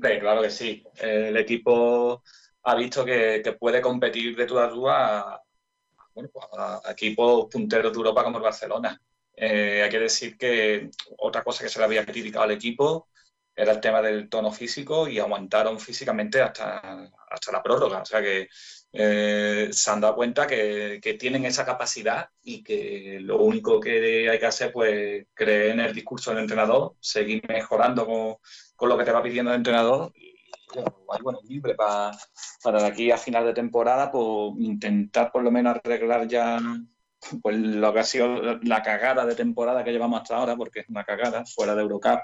claro 0.01 0.43
que 0.43 0.51
sí. 0.51 0.83
El 1.01 1.37
equipo 1.37 2.23
ha 2.65 2.75
visto 2.75 3.05
que, 3.05 3.57
puede 3.59 3.81
competir 3.81 4.37
de 4.37 4.47
todas 4.47 4.73
dudas 4.73 5.41
bueno, 6.15 6.31
pues 6.33 6.47
a 6.57 6.81
equipos 6.91 7.47
punteros 7.51 7.93
de 7.93 7.99
Europa 7.99 8.25
como 8.25 8.39
el 8.39 8.45
Barcelona. 8.45 9.01
Eh, 9.37 9.83
hay 9.83 9.91
que 9.91 9.99
decir 9.99 10.39
que 10.39 10.91
otra 11.19 11.43
cosa 11.43 11.65
que 11.65 11.71
se 11.71 11.79
le 11.81 11.85
había 11.87 12.07
criticado 12.07 12.45
al 12.45 12.53
equipo 12.53 13.09
era 13.57 13.73
el 13.73 13.81
tema 13.81 14.01
del 14.03 14.29
tono 14.29 14.53
físico 14.53 15.09
y 15.09 15.19
aguantaron 15.19 15.79
físicamente 15.81 16.41
hasta, 16.41 17.11
hasta 17.31 17.53
la 17.53 17.63
prórroga. 17.63 18.03
O 18.03 18.05
sea 18.05 18.23
que 18.23 18.49
eh, 18.93 19.69
se 19.73 19.91
han 19.91 20.01
dado 20.01 20.15
cuenta 20.17 20.47
que, 20.47 21.01
tienen 21.19 21.45
esa 21.45 21.65
capacidad 21.65 22.29
y 22.43 22.63
que 22.63 23.19
lo 23.21 23.39
único 23.39 23.81
que 23.81 24.29
hay 24.31 24.39
que 24.39 24.47
hacer 24.47 24.73
pues 24.73 25.27
creer 25.35 25.73
en 25.73 25.81
el 25.81 25.95
discurso 25.95 26.31
del 26.31 26.41
entrenador, 26.41 26.97
seguir 27.01 27.43
mejorando 27.49 28.07
con, 28.07 28.37
con 28.77 28.89
lo 28.89 28.99
que 28.99 29.05
te 29.05 29.13
va 29.13 29.23
pidiendo 29.23 29.51
el 29.53 29.59
entrenador 29.59 30.13
para, 32.63 32.81
de 32.81 32.87
aquí 32.87 33.11
a 33.11 33.19
final 33.19 33.45
de 33.45 33.55
temporada, 33.55 34.11
pues 34.11 34.55
intentar 34.59 35.31
por 35.33 35.43
lo 35.43 35.51
menos 35.51 35.77
arreglar 35.77 36.27
ya 36.27 36.59
pues, 37.43 37.57
lo 37.57 37.93
que 37.93 38.01
ha 38.01 38.05
sido 38.05 38.59
la 38.63 38.83
cagada 38.83 39.25
de 39.27 39.35
temporada 39.35 39.85
que 39.85 39.93
llevamos 39.93 40.21
hasta 40.23 40.37
ahora, 40.37 40.57
porque 40.57 40.81
es 40.81 40.89
una 40.89 41.05
cagada 41.05 41.45
fuera 41.47 41.75
de 41.75 41.83
Eurocup. 41.83 42.21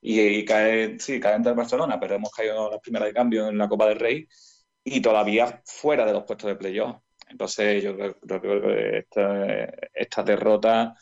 Y, 0.00 0.44
cae, 0.44 0.98
sí, 0.98 1.20
cae 1.20 1.36
entre 1.36 1.50
el 1.50 1.56
Barcelona, 1.56 2.00
pero 2.00 2.16
hemos 2.16 2.32
caído 2.32 2.68
las 2.70 2.80
primeras 2.80 3.08
de 3.08 3.14
cambio 3.14 3.48
en 3.48 3.56
la 3.56 3.68
Copa 3.68 3.86
del 3.86 4.00
Rey 4.00 4.26
y 4.82 5.00
todavía 5.00 5.62
fuera 5.64 6.04
de 6.04 6.12
los 6.12 6.24
puestos 6.24 6.48
de 6.48 6.56
playoff. 6.56 6.96
Entonces, 7.28 7.82
yo 7.82 7.96
creo, 7.96 8.42
que 8.42 8.98
esta, 8.98 9.64
esta 9.94 10.22
derrota 10.24 10.94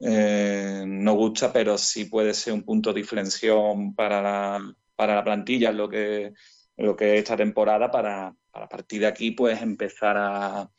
eh, 0.00 0.84
no 0.86 1.14
gusta, 1.14 1.52
pero 1.52 1.78
sí 1.78 2.04
puede 2.06 2.34
ser 2.34 2.52
un 2.52 2.62
punto 2.62 2.92
de 2.92 3.00
inflexión 3.00 3.94
para 3.94 4.20
la, 4.20 4.74
para 5.02 5.16
la 5.16 5.24
plantilla 5.24 5.72
lo 5.72 5.88
que, 5.88 6.32
lo 6.76 6.94
que 6.94 7.14
es 7.14 7.18
esta 7.18 7.36
temporada 7.36 7.90
para, 7.90 8.32
para 8.52 8.68
partir 8.68 9.00
de 9.00 9.08
aquí 9.08 9.32
pues 9.32 9.60
empezar 9.60 10.16
a, 10.16 10.70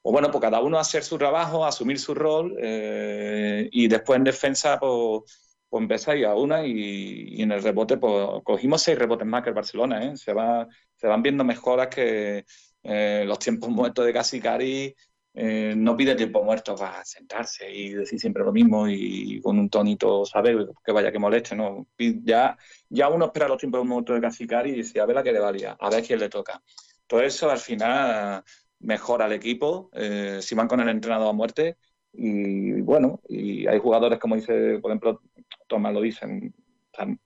pues 0.00 0.12
bueno, 0.12 0.30
pues 0.30 0.40
cada 0.40 0.60
uno 0.60 0.78
hacer 0.78 1.02
su 1.02 1.18
trabajo, 1.18 1.66
asumir 1.66 1.98
su 1.98 2.14
rol 2.14 2.56
eh, 2.62 3.68
y 3.72 3.88
después 3.88 4.18
en 4.18 4.22
defensa 4.22 4.78
pues, 4.78 5.58
pues 5.68 5.82
empezar 5.82 6.16
a 6.24 6.36
una 6.36 6.64
y, 6.64 7.42
en 7.42 7.50
el 7.50 7.60
rebote 7.60 7.96
pues 7.96 8.28
cogimos 8.44 8.82
seis 8.82 8.96
rebotes 8.96 9.26
más 9.26 9.42
que 9.42 9.48
el 9.48 9.56
Barcelona, 9.56 10.04
¿eh? 10.04 10.16
se, 10.16 10.32
va, 10.32 10.68
se 10.94 11.08
van 11.08 11.22
viendo 11.22 11.42
mejoras 11.42 11.88
que 11.88 12.44
eh, 12.84 13.24
los 13.26 13.40
tiempos 13.40 13.68
muertos 13.68 14.06
de 14.06 14.12
Casicari 14.12 14.94
eh, 15.38 15.74
no 15.76 15.94
pide 15.94 16.14
tiempo 16.14 16.42
muerto 16.42 16.74
para 16.74 17.04
sentarse 17.04 17.70
y 17.70 17.92
decir 17.92 18.18
siempre 18.18 18.42
lo 18.42 18.52
mismo 18.52 18.88
y 18.88 19.38
con 19.42 19.58
un 19.58 19.68
tonito, 19.68 20.24
saber 20.24 20.66
Que 20.82 20.92
vaya 20.92 21.12
que 21.12 21.18
moleste, 21.18 21.54
¿no? 21.54 21.88
Ya, 22.24 22.56
ya 22.88 23.10
uno 23.10 23.26
espera 23.26 23.46
los 23.46 23.58
tiempos 23.58 23.84
muertos 23.84 24.16
de 24.16 24.22
Cacicar 24.22 24.66
y 24.66 24.72
dice, 24.72 24.98
a 24.98 25.04
ver 25.04 25.16
la 25.16 25.22
que 25.22 25.32
le 25.32 25.38
valía, 25.40 25.76
a 25.78 25.90
ver 25.90 26.02
quién 26.02 26.20
le 26.20 26.30
toca. 26.30 26.62
Todo 27.06 27.20
eso 27.20 27.50
al 27.50 27.58
final 27.58 28.42
mejora 28.80 29.26
al 29.26 29.32
equipo, 29.34 29.90
eh, 29.92 30.38
si 30.40 30.54
van 30.54 30.68
con 30.68 30.80
el 30.80 30.88
entrenador 30.88 31.28
a 31.28 31.32
muerte 31.32 31.76
y 32.14 32.80
bueno, 32.80 33.20
y 33.28 33.66
hay 33.66 33.78
jugadores 33.78 34.18
como 34.18 34.36
dice, 34.36 34.78
por 34.78 34.90
ejemplo, 34.90 35.20
Tomás 35.66 35.92
lo 35.92 36.00
dicen, 36.00 36.54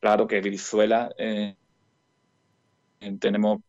claro 0.01 0.27
que 0.27 0.41
Venezuela 0.41 1.13
eh, 1.17 1.55
tenemos 3.21 3.61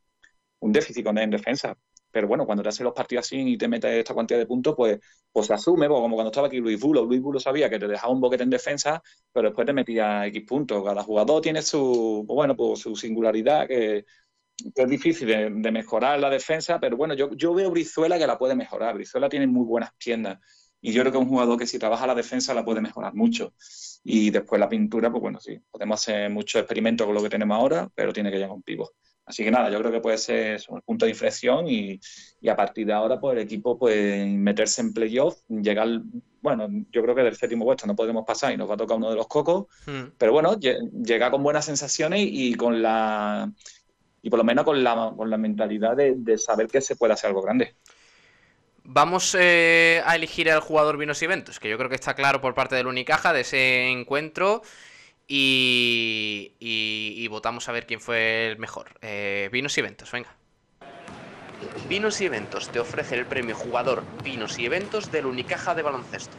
un 0.59 0.71
déficit 0.71 1.05
en 1.05 1.29
defensa, 1.29 1.77
pero 2.11 2.27
bueno, 2.27 2.45
cuando 2.45 2.63
te 2.63 2.69
hacen 2.69 2.83
los 2.83 2.93
partidos 2.93 3.25
así 3.25 3.37
y 3.39 3.57
te 3.57 3.67
metes 3.67 3.91
esta 3.91 4.13
cantidad 4.13 4.39
de 4.39 4.45
puntos, 4.45 4.75
pues, 4.75 4.99
pues 5.31 5.47
se 5.47 5.53
asume, 5.53 5.87
pues 5.87 5.99
como 5.99 6.15
cuando 6.15 6.31
estaba 6.31 6.47
aquí 6.47 6.57
Luis 6.57 6.79
Bulo. 6.79 7.05
Luis 7.05 7.21
Bulo 7.21 7.39
sabía 7.39 7.69
que 7.69 7.79
te 7.79 7.87
dejaba 7.87 8.13
un 8.13 8.21
boquete 8.21 8.43
en 8.43 8.49
defensa, 8.49 9.01
pero 9.31 9.49
después 9.49 9.65
te 9.65 9.73
metía 9.73 10.25
X 10.27 10.43
puntos. 10.47 10.83
Cada 10.83 11.03
jugador 11.03 11.41
tiene 11.41 11.61
su, 11.61 12.23
pues 12.27 12.35
bueno, 12.35 12.55
pues 12.55 12.79
su 12.79 12.95
singularidad, 12.95 13.67
que, 13.67 14.05
es 14.75 14.89
difícil 14.89 15.27
de, 15.27 15.71
mejorar 15.71 16.19
la 16.19 16.29
defensa, 16.29 16.79
pero 16.79 16.95
bueno, 16.97 17.13
yo, 17.15 17.31
yo 17.35 17.53
veo 17.53 17.71
Brizuela 17.71 18.17
que 18.17 18.27
la 18.27 18.37
puede 18.37 18.55
mejorar. 18.55 18.95
Brizuela 18.95 19.29
tiene 19.29 19.47
muy 19.47 19.65
buenas 19.65 19.91
piernas. 19.97 20.39
Y 20.81 20.93
yo 20.93 21.03
creo 21.03 21.11
que 21.11 21.17
es 21.19 21.23
un 21.23 21.29
jugador 21.29 21.59
que 21.59 21.67
si 21.67 21.77
trabaja 21.77 22.07
la 22.07 22.15
defensa 22.15 22.53
la 22.53 22.65
puede 22.65 22.81
mejorar 22.81 23.13
mucho. 23.13 23.53
Y 24.03 24.31
después 24.31 24.59
la 24.59 24.67
pintura, 24.67 25.11
pues 25.11 25.21
bueno, 25.21 25.39
sí, 25.39 25.59
podemos 25.69 26.01
hacer 26.01 26.29
muchos 26.31 26.59
experimentos 26.59 27.05
con 27.05 27.15
lo 27.15 27.21
que 27.21 27.29
tenemos 27.29 27.55
ahora, 27.55 27.87
pero 27.93 28.11
tiene 28.11 28.31
que 28.31 28.37
llegar 28.37 28.51
un 28.51 28.63
pivo. 28.63 28.91
Así 29.25 29.43
que 29.43 29.51
nada, 29.51 29.69
yo 29.69 29.79
creo 29.79 29.91
que 29.91 30.01
puede 30.01 30.17
ser 30.17 30.61
un 30.69 30.81
punto 30.81 31.05
de 31.05 31.11
inflexión 31.11 31.67
y, 31.67 31.99
a 32.49 32.55
partir 32.55 32.87
de 32.87 32.93
ahora 32.93 33.19
pues 33.19 33.37
el 33.37 33.43
equipo 33.43 33.77
puede 33.77 34.25
meterse 34.25 34.81
en 34.81 34.93
playoff, 34.93 35.37
llegar, 35.47 35.87
bueno, 36.41 36.67
yo 36.91 37.01
creo 37.03 37.15
que 37.15 37.21
del 37.21 37.35
séptimo 37.35 37.63
puesto 37.63 37.87
no 37.87 37.95
podremos 37.95 38.25
pasar 38.25 38.51
y 38.51 38.57
nos 38.57 38.69
va 38.69 38.73
a 38.73 38.77
tocar 38.77 38.97
uno 38.97 39.09
de 39.09 39.15
los 39.15 39.27
cocos, 39.27 39.67
hmm. 39.85 40.13
pero 40.17 40.33
bueno, 40.33 40.59
llega 40.59 41.31
con 41.31 41.43
buenas 41.43 41.65
sensaciones 41.65 42.21
y 42.23 42.55
con 42.55 42.81
la 42.81 43.51
y 44.21 44.29
por 44.29 44.37
lo 44.37 44.43
menos 44.43 44.65
con 44.65 44.83
la, 44.83 45.13
con 45.15 45.29
la 45.29 45.37
mentalidad 45.37 45.95
de, 45.95 46.37
saber 46.37 46.67
que 46.67 46.81
se 46.81 46.95
puede 46.95 47.13
hacer 47.13 47.29
algo 47.29 47.41
grande. 47.41 47.75
Vamos 48.83 49.35
eh, 49.39 50.01
a 50.05 50.15
elegir 50.15 50.49
al 50.49 50.59
jugador 50.59 50.97
Vinos 50.97 51.21
y 51.21 51.25
Eventos, 51.25 51.59
que 51.59 51.69
yo 51.69 51.77
creo 51.77 51.89
que 51.89 51.95
está 51.95 52.15
claro 52.15 52.41
por 52.41 52.53
parte 52.53 52.75
del 52.75 52.87
Unicaja 52.87 53.33
de 53.33 53.41
ese 53.41 53.89
encuentro. 53.89 54.61
Y, 55.33 57.27
votamos 57.29 57.69
a 57.69 57.71
ver 57.71 57.85
quién 57.87 58.01
fue 58.01 58.47
el 58.47 58.57
mejor. 58.57 58.91
Eh, 59.01 59.49
vinos 59.51 59.77
y 59.77 59.79
eventos, 59.79 60.11
venga. 60.11 60.35
Vinos 61.87 62.19
y 62.21 62.25
Eventos 62.25 62.69
te 62.69 62.79
ofrece 62.79 63.15
el 63.15 63.25
premio 63.25 63.55
jugador 63.55 64.03
Vinos 64.23 64.57
y 64.57 64.65
Eventos 64.65 65.11
del 65.11 65.27
Unicaja 65.27 65.75
de 65.75 65.83
baloncesto. 65.83 66.35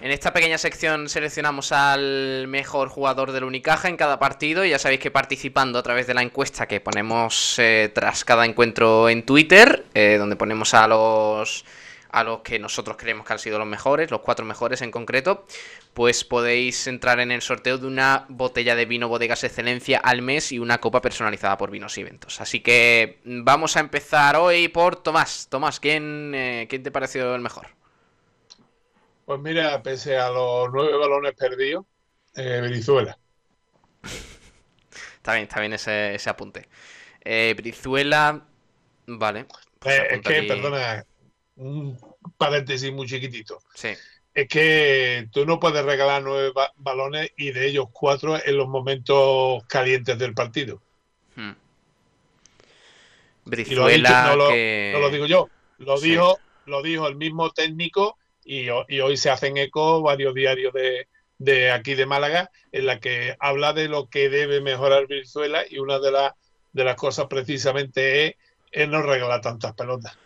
En 0.00 0.10
esta 0.10 0.32
pequeña 0.32 0.58
sección 0.58 1.08
seleccionamos 1.08 1.70
al 1.70 2.46
mejor 2.48 2.88
jugador 2.88 3.30
del 3.30 3.44
Unicaja 3.44 3.88
en 3.88 3.96
cada 3.96 4.18
partido. 4.18 4.64
Ya 4.64 4.78
sabéis 4.78 5.00
que 5.00 5.12
participando 5.12 5.78
a 5.78 5.82
través 5.82 6.08
de 6.08 6.14
la 6.14 6.22
encuesta 6.22 6.66
que 6.66 6.80
ponemos 6.80 7.56
eh, 7.58 7.92
tras 7.94 8.24
cada 8.24 8.44
encuentro 8.44 9.08
en 9.08 9.24
Twitter, 9.24 9.84
eh, 9.94 10.16
donde 10.18 10.34
ponemos 10.34 10.74
a 10.74 10.88
los 10.88 11.64
a 12.12 12.24
los 12.24 12.40
que 12.40 12.58
nosotros 12.58 12.96
creemos 12.98 13.26
que 13.26 13.32
han 13.32 13.38
sido 13.38 13.58
los 13.58 13.66
mejores, 13.66 14.10
los 14.10 14.20
cuatro 14.20 14.44
mejores 14.44 14.82
en 14.82 14.90
concreto, 14.90 15.46
pues 15.94 16.24
podéis 16.24 16.86
entrar 16.86 17.20
en 17.20 17.32
el 17.32 17.40
sorteo 17.40 17.78
de 17.78 17.86
una 17.86 18.26
botella 18.28 18.76
de 18.76 18.84
vino 18.84 19.08
Bodegas 19.08 19.44
Excelencia 19.44 19.98
al 19.98 20.20
mes 20.20 20.52
y 20.52 20.58
una 20.58 20.78
copa 20.78 21.00
personalizada 21.00 21.56
por 21.56 21.70
Vinos 21.70 21.96
y 21.96 22.02
Eventos. 22.02 22.40
Así 22.40 22.60
que 22.60 23.20
vamos 23.24 23.76
a 23.76 23.80
empezar 23.80 24.36
hoy 24.36 24.68
por 24.68 24.96
Tomás. 24.96 25.48
Tomás, 25.50 25.80
¿quién, 25.80 26.32
eh, 26.34 26.66
¿quién 26.68 26.82
te 26.82 26.90
pareció 26.90 27.34
el 27.34 27.40
mejor? 27.40 27.68
Pues 29.24 29.40
mira, 29.40 29.82
pese 29.82 30.18
a 30.18 30.28
los 30.30 30.70
nueve 30.70 30.96
balones 30.96 31.32
perdidos, 31.34 31.86
eh, 32.34 32.60
Brizuela. 32.62 33.16
está 35.16 35.32
bien, 35.32 35.44
está 35.44 35.60
bien 35.60 35.72
ese, 35.72 36.28
apunte. 36.28 36.68
Eh, 37.24 37.54
Brizuela, 37.56 38.44
vale. 39.06 39.46
Pues 39.78 40.00
es 40.10 40.20
que, 40.20 40.42
perdona, 40.42 41.06
un 41.56 41.98
paréntesis 42.36 42.92
muy 42.92 43.06
chiquitito. 43.06 43.60
Sí. 43.74 43.90
Es 44.34 44.48
que 44.48 45.28
tú 45.30 45.44
no 45.44 45.60
puedes 45.60 45.84
regalar 45.84 46.22
nueve 46.22 46.52
balones 46.76 47.30
y 47.36 47.52
de 47.52 47.66
ellos 47.66 47.86
cuatro 47.92 48.38
en 48.42 48.56
los 48.56 48.68
momentos 48.68 49.62
calientes 49.66 50.18
del 50.18 50.34
partido. 50.34 50.80
Hmm. 51.36 51.52
Brizuela, 53.44 54.28
no, 54.28 54.36
lo, 54.36 54.50
no, 54.50 55.00
lo, 55.00 55.10
digo 55.10 55.26
yo, 55.26 55.48
lo 55.78 56.00
dijo, 56.00 56.38
lo 56.66 56.80
dijo 56.80 57.08
el 57.08 57.16
mismo 57.16 57.50
técnico 57.50 58.16
y, 58.44 58.68
hoy 58.68 59.16
se 59.16 59.30
hacen 59.30 59.56
eco 59.56 60.00
varios 60.00 60.32
diarios 60.32 60.72
de, 60.72 61.08
de, 61.38 61.72
aquí 61.72 61.94
de 61.94 62.06
Málaga 62.06 62.50
en 62.70 62.86
la 62.86 63.00
que 63.00 63.36
habla 63.40 63.72
de 63.72 63.88
lo 63.88 64.08
que 64.08 64.28
debe 64.28 64.60
mejorar 64.60 65.06
Brizuela 65.06 65.64
y 65.68 65.78
una 65.78 65.98
de, 65.98 66.12
las 66.12 66.32
de 66.72 66.84
las 66.84 66.94
cosas 66.94 67.26
precisamente 67.26 68.26
es, 68.26 68.36
es 68.70 68.88
no 68.88 69.02
regalar 69.02 69.40
tantas 69.40 69.74
pelotas. 69.74 70.16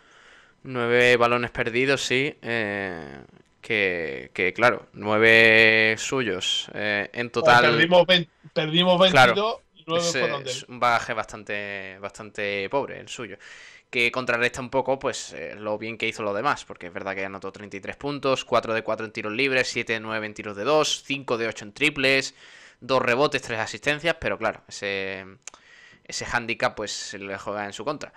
Nueve 0.69 1.15
balones 1.15 1.51
perdidos, 1.51 2.01
sí. 2.01 2.35
Eh, 2.41 3.21
que, 3.61 4.53
claro, 4.53 4.87
nueve 4.91 5.95
suyos 5.97 6.69
eh, 6.73 7.09
en 7.13 7.29
total. 7.29 7.71
perdimos, 7.71 8.05
perdimos 8.51 8.99
22 8.99 9.61
es, 10.45 10.63
un 10.63 10.77
bagaje 10.77 11.13
bastante, 11.13 11.97
bastante 12.01 12.67
pobre 12.69 12.99
el 12.99 13.07
suyo. 13.07 13.37
Que 13.89 14.11
contrarresta 14.11 14.59
un 14.59 14.69
poco 14.69 14.99
pues 14.99 15.31
eh, 15.31 15.55
lo 15.57 15.77
bien 15.77 15.97
que 15.97 16.05
hizo 16.05 16.21
lo 16.21 16.33
demás, 16.33 16.65
porque 16.65 16.87
es 16.87 16.93
verdad 16.93 17.15
que 17.15 17.23
anotó 17.23 17.49
33 17.49 17.95
puntos, 17.95 18.43
4 18.43 18.73
de 18.73 18.83
4 18.83 19.05
en 19.05 19.13
tiros 19.13 19.31
libres, 19.31 19.69
7 19.69 19.93
de 19.93 19.99
9 20.01 20.25
en 20.25 20.33
tiros 20.33 20.57
de 20.57 20.65
2, 20.65 21.03
5 21.05 21.37
de 21.37 21.47
8 21.47 21.63
en 21.63 21.71
triples, 21.71 22.35
2 22.81 23.01
rebotes, 23.01 23.41
3 23.41 23.57
asistencias, 23.57 24.17
pero 24.19 24.37
claro, 24.37 24.63
ese, 24.67 25.25
ese 26.03 26.25
handicap 26.25 26.75
pues 26.75 26.91
se 26.91 27.19
le 27.19 27.37
juega 27.37 27.63
en 27.63 27.71
su 27.71 27.85
contra. 27.85 28.11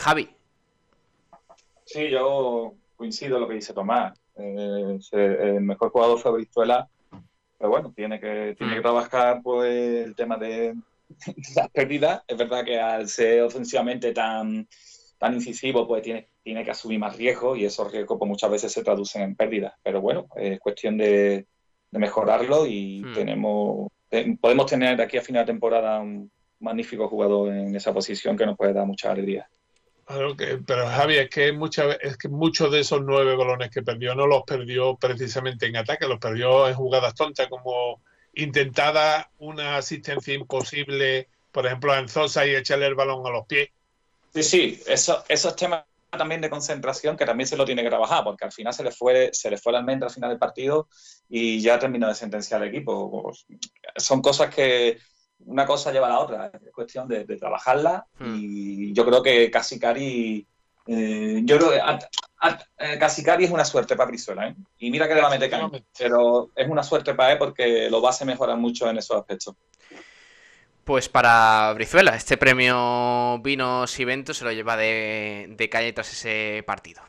Javi, 0.00 0.30
Sí, 1.84 2.10
yo 2.10 2.74
coincido 2.96 3.36
en 3.36 3.42
lo 3.42 3.48
que 3.48 3.54
dice 3.54 3.74
Tomás. 3.74 4.18
Eh, 4.36 4.98
el 5.12 5.60
mejor 5.60 5.90
jugador 5.90 6.18
fue 6.18 6.32
Brizuela, 6.32 6.88
pero 7.58 7.70
bueno, 7.70 7.92
tiene 7.94 8.18
que, 8.18 8.54
tiene 8.58 8.74
que 8.74 8.80
mm. 8.80 8.82
trabajar 8.82 9.40
pues, 9.42 10.06
el 10.06 10.14
tema 10.14 10.36
de, 10.38 10.74
las 11.56 11.68
pérdidas. 11.70 12.22
Es 12.26 12.36
verdad 12.36 12.64
que 12.64 12.80
al 12.80 13.08
ser 13.08 13.42
ofensivamente 13.42 14.12
tan, 14.12 14.66
tan 15.18 15.34
incisivo, 15.34 15.86
pues 15.86 16.02
tiene, 16.02 16.28
tiene 16.42 16.64
que 16.64 16.70
asumir 16.70 16.98
más 16.98 17.16
riesgos 17.16 17.58
y 17.58 17.64
esos 17.64 17.92
riesgos 17.92 18.18
pues, 18.18 18.28
muchas 18.28 18.50
veces 18.50 18.72
se 18.72 18.82
traducen 18.82 19.22
en 19.22 19.36
pérdidas. 19.36 19.74
Pero 19.82 20.00
bueno, 20.00 20.26
es 20.36 20.58
cuestión 20.60 20.96
de, 20.96 21.46
mejorarlo 21.92 22.66
y 22.66 23.04
mm. 23.04 23.14
tenemos 23.14 23.88
podemos 24.40 24.66
tener 24.66 24.96
de 24.96 25.02
aquí 25.02 25.16
a 25.16 25.22
final 25.22 25.44
de 25.44 25.52
temporada 25.52 26.00
un 26.00 26.30
magnífico 26.58 27.08
jugador 27.08 27.52
en 27.52 27.74
esa 27.74 27.92
posición 27.92 28.36
que 28.36 28.46
nos 28.46 28.56
puede 28.56 28.72
dar 28.72 28.86
mucha 28.86 29.12
alegría 29.12 29.48
pero 30.06 30.88
Javi, 30.88 31.16
es 31.16 31.30
que, 31.30 31.56
es 32.00 32.16
que 32.16 32.28
muchos 32.28 32.70
de 32.70 32.80
esos 32.80 33.02
nueve 33.02 33.36
balones 33.36 33.70
que 33.70 33.82
perdió 33.82 34.14
no 34.14 34.26
los 34.26 34.42
perdió 34.44 34.96
precisamente 34.96 35.66
en 35.66 35.76
ataque, 35.76 36.06
los 36.06 36.18
perdió 36.18 36.68
en 36.68 36.74
jugadas 36.74 37.14
tontas, 37.14 37.48
como 37.48 38.00
intentada 38.34 39.30
una 39.38 39.76
asistencia 39.76 40.34
imposible, 40.34 41.28
por 41.52 41.66
ejemplo, 41.66 41.92
a 41.92 41.98
Enzosa 41.98 42.46
y 42.46 42.54
echarle 42.54 42.86
el 42.86 42.94
balón 42.94 43.26
a 43.26 43.30
los 43.30 43.46
pies. 43.46 43.68
Sí, 44.34 44.42
sí, 44.42 44.82
eso, 44.86 45.24
esos 45.28 45.54
temas 45.54 45.84
también 46.10 46.40
de 46.40 46.50
concentración 46.50 47.16
que 47.16 47.24
también 47.24 47.46
se 47.46 47.56
lo 47.56 47.64
tiene 47.64 47.82
que 47.82 47.88
trabajar, 47.88 48.24
porque 48.24 48.44
al 48.44 48.52
final 48.52 48.72
se 48.72 48.84
le 48.84 48.90
fue, 48.90 49.30
se 49.32 49.50
le 49.50 49.58
fue 49.58 49.72
la 49.72 49.78
almendra 49.78 50.08
al 50.08 50.14
final 50.14 50.30
del 50.30 50.38
partido 50.38 50.88
y 51.28 51.60
ya 51.60 51.78
terminó 51.78 52.08
de 52.08 52.14
sentenciar 52.14 52.62
al 52.62 52.68
equipo. 52.68 53.32
Son 53.96 54.20
cosas 54.20 54.54
que, 54.54 54.98
una 55.40 55.66
cosa 55.66 55.92
lleva 55.92 56.06
a 56.06 56.10
la 56.10 56.18
otra, 56.18 56.50
es 56.54 56.72
cuestión 56.72 57.08
de, 57.08 57.24
trabajarla 57.24 58.06
hmm. 58.18 58.34
y 58.36 58.92
yo 58.92 59.04
creo 59.04 59.22
que 59.22 59.50
Casicari, 59.50 60.46
eh, 60.86 61.40
yo 61.44 61.58
creo 61.58 61.70
que 61.70 62.98
Casicari 62.98 63.44
es 63.44 63.50
una 63.50 63.64
suerte 63.64 63.96
para 63.96 64.08
Brizuela, 64.08 64.48
¿eh? 64.48 64.54
y 64.78 64.90
mira 64.90 65.08
que 65.08 65.14
le 65.14 65.20
va 65.20 65.28
a 65.28 65.30
meter 65.30 65.50
caña, 65.50 65.70
pero 65.98 66.50
es 66.54 66.68
una 66.68 66.82
suerte 66.82 67.14
para 67.14 67.32
él 67.32 67.38
porque 67.38 67.88
lo 67.90 68.00
va 68.02 68.10
a 68.18 68.24
mejorar 68.24 68.56
mucho 68.56 68.88
en 68.88 68.98
esos 68.98 69.16
aspectos. 69.16 69.54
Pues 70.84 71.08
para 71.08 71.72
Brizuela, 71.74 72.14
este 72.14 72.36
premio 72.36 73.38
Vinos 73.42 73.98
y 73.98 74.02
Eventos 74.02 74.36
se 74.36 74.44
lo 74.44 74.52
lleva 74.52 74.76
de, 74.76 75.46
de 75.56 75.68
calle 75.70 75.94
tras 75.94 76.12
ese 76.12 76.62
partido. 76.66 77.02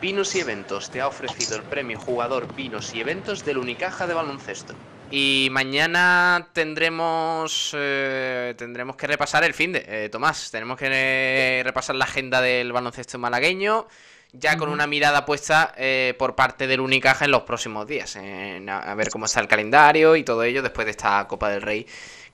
Vinos 0.00 0.34
y 0.34 0.40
Eventos 0.40 0.90
te 0.90 1.02
ha 1.02 1.06
ofrecido 1.06 1.56
el 1.56 1.62
premio 1.62 1.98
Jugador 1.98 2.54
Vinos 2.54 2.94
y 2.94 3.00
Eventos 3.00 3.44
del 3.44 3.58
Unicaja 3.58 4.06
de 4.06 4.14
Baloncesto. 4.14 4.74
Y 5.10 5.48
mañana 5.50 6.48
tendremos 6.54 7.72
eh, 7.76 8.54
tendremos 8.56 8.96
que 8.96 9.06
repasar 9.06 9.44
el 9.44 9.52
fin 9.52 9.72
de 9.72 9.84
eh, 9.86 10.08
Tomás. 10.08 10.50
Tenemos 10.50 10.78
que 10.78 10.88
eh, 10.90 11.62
repasar 11.64 11.96
la 11.96 12.06
agenda 12.06 12.40
del 12.40 12.72
baloncesto 12.72 13.18
malagueño, 13.18 13.88
ya 14.32 14.56
con 14.56 14.70
una 14.70 14.86
mirada 14.86 15.26
puesta 15.26 15.74
por 16.16 16.34
parte 16.34 16.66
del 16.66 16.80
Unicaja 16.80 17.26
en 17.26 17.32
los 17.32 17.42
próximos 17.42 17.86
días. 17.86 18.16
a, 18.16 18.94
ver 18.94 19.10
cómo 19.10 19.26
está 19.26 19.40
el 19.40 19.48
calendario 19.48 20.16
y 20.16 20.24
todo 20.24 20.44
ello 20.44 20.62
después 20.62 20.86
de 20.86 20.92
esta 20.92 21.26
Copa 21.28 21.50
del 21.50 21.60
Rey 21.60 21.86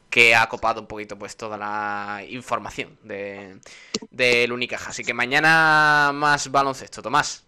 que 0.09 0.37
ha 0.37 0.48
copado 0.48 0.81
un 0.81 0.87
poquito 0.87 1.18
pues 1.18 1.37
toda 1.37 1.59
la 1.59 2.22
información 2.29 2.96
de 3.02 3.59
del 4.11 4.52
Unicaja. 4.52 4.90
Así 4.90 5.02
que 5.02 5.14
mañana 5.14 6.12
más 6.14 6.48
baloncesto, 6.52 7.02
Tomás. 7.02 7.45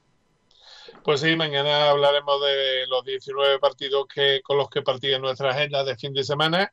Pues 1.05 1.21
sí, 1.21 1.37
mañana 1.37 1.91
hablaremos 1.91 2.41
de 2.43 2.87
los 2.89 3.05
19 3.05 3.59
partidos 3.59 4.07
que, 4.13 4.41
con 4.43 4.59
los 4.59 4.69
que 4.69 4.83
partía 4.83 5.19
nuestra 5.19 5.51
agenda 5.51 5.85
de 5.85 5.97
fin 5.97 6.13
de 6.13 6.25
semana, 6.25 6.73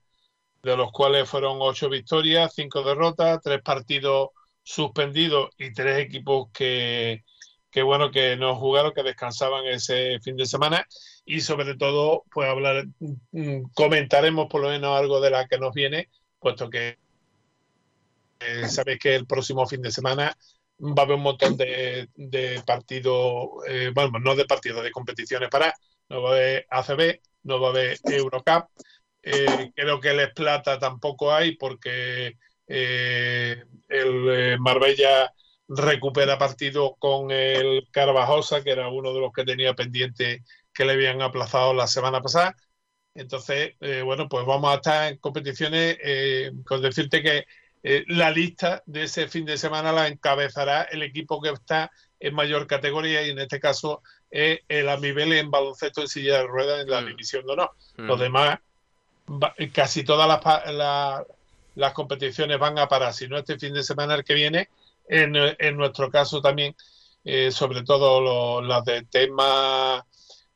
de 0.62 0.76
los 0.76 0.92
cuales 0.92 1.30
fueron 1.30 1.58
8 1.62 1.90
victorias, 1.90 2.54
5 2.56 2.84
derrotas, 2.84 3.40
3 3.44 3.62
partidos 3.62 4.30
suspendidos 4.64 5.50
y 5.58 5.72
3 5.72 6.00
equipos 6.00 6.50
que, 6.52 7.24
que, 7.70 7.84
bueno, 7.84 8.12
que 8.12 8.36
no 8.36 8.56
jugaron, 8.56 8.94
que 8.94 9.04
descansaban 9.04 9.66
ese 9.68 10.20
fin 10.22 10.36
de 10.36 10.46
semana. 10.46 10.86
Y 11.24 11.42
sobre 11.42 11.76
todo, 11.76 12.24
pues 12.32 12.50
hablar, 12.50 12.86
mm, 13.32 13.72
comentaremos 13.74 14.48
por 14.48 14.62
lo 14.62 14.70
menos 14.70 14.98
algo 14.98 15.22
de 15.22 15.30
la 15.30 15.48
que 15.48 15.58
nos 15.58 15.74
viene, 15.74 16.10
puesto 16.40 16.70
que 16.70 16.98
eh, 18.40 18.68
sabéis 18.68 19.00
que 19.00 19.16
el 19.16 19.26
próximo 19.26 19.66
fin 19.66 19.82
de 19.82 19.92
semana 19.92 20.36
va 20.80 21.04
a 21.04 21.06
haber 21.06 21.16
un 21.18 21.24
montón 21.24 21.58
de, 21.58 22.10
partidos, 22.66 23.48
eh, 23.68 23.92
bueno, 23.94 24.20
no 24.20 24.36
de 24.36 24.46
partidos, 24.46 24.84
de 24.84 24.92
competiciones 24.92 25.50
para, 25.50 25.74
no 26.10 26.22
va 26.22 26.30
a 26.30 26.34
haber 26.34 26.68
ACB, 26.70 27.22
no 27.44 27.60
va 27.60 27.68
a 27.68 27.72
haber 27.72 28.00
Eurocup, 28.04 28.70
eh, 29.24 29.72
creo 29.76 30.00
que 30.00 30.10
el 30.10 30.32
Plata 30.34 30.78
tampoco 30.78 31.34
hay 31.34 31.56
porque 31.56 32.38
eh, 32.68 33.64
el 33.88 34.60
Marbella 34.60 35.32
recupera 35.68 36.38
partido 36.38 36.96
con 37.00 37.32
el 37.32 37.88
Carvajosa, 37.92 38.64
que 38.64 38.72
era 38.72 38.90
uno 38.90 39.14
de 39.14 39.22
los 39.22 39.32
que 39.34 39.46
tenía 39.46 39.74
pendiente 39.74 40.44
que 40.74 40.86
le 40.86 40.94
habían 40.94 41.22
aplazado 41.22 41.74
la 41.74 41.88
semana 41.88 42.22
pasada. 42.22 42.56
Entonces, 43.16 43.76
bueno, 44.04 44.28
pues 44.28 44.46
vamos 44.46 44.72
a 44.72 44.76
estar 44.76 45.12
en 45.12 45.18
competiciones, 45.20 45.98
con 46.66 46.82
decirte 46.82 47.24
que 47.24 47.46
eh, 47.88 48.04
la 48.08 48.32
lista 48.32 48.82
de 48.88 49.04
ese 49.04 49.28
fin 49.28 49.46
de 49.46 49.60
semana 49.60 49.92
la 49.92 50.08
encabezará 50.08 50.82
el 50.86 51.04
equipo 51.04 51.40
que 51.40 51.52
está 51.52 51.92
en 52.20 52.34
mayor 52.34 52.66
categoría 52.66 53.22
y 53.22 53.30
en 53.30 53.38
este 53.38 53.60
caso 53.60 54.02
es 54.32 54.62
el 54.68 54.90
Amibele 54.90 55.38
en 55.38 55.52
baloncesto 55.52 56.02
en 56.02 56.08
silla 56.08 56.40
de 56.40 56.48
ruedas 56.48 56.82
en 56.82 56.90
la 56.90 57.02
mm. 57.02 57.06
división 57.06 57.46
de 57.46 57.54
honor. 57.54 57.70
Mm. 57.98 58.08
Los 58.08 58.20
demás, 58.20 58.58
casi 59.72 60.04
todas 60.04 60.28
las, 60.28 61.28
las, 61.76 61.94
competiciones 61.94 62.58
van 62.58 62.80
a 62.80 62.88
parar, 62.88 63.14
si 63.14 63.28
no 63.28 63.38
este 63.38 63.60
fin 63.60 63.76
de 63.76 63.84
semana 63.84 64.16
el 64.16 64.24
que 64.24 64.34
viene, 64.34 64.70
en, 65.08 65.36
en 65.36 65.78
nuestro 65.78 66.10
caso 66.10 66.42
también, 66.42 66.76
eh, 67.24 67.52
sobre 67.52 67.84
todo 67.84 68.64
las 68.64 68.84
de 68.84 69.04
tema 69.04 70.04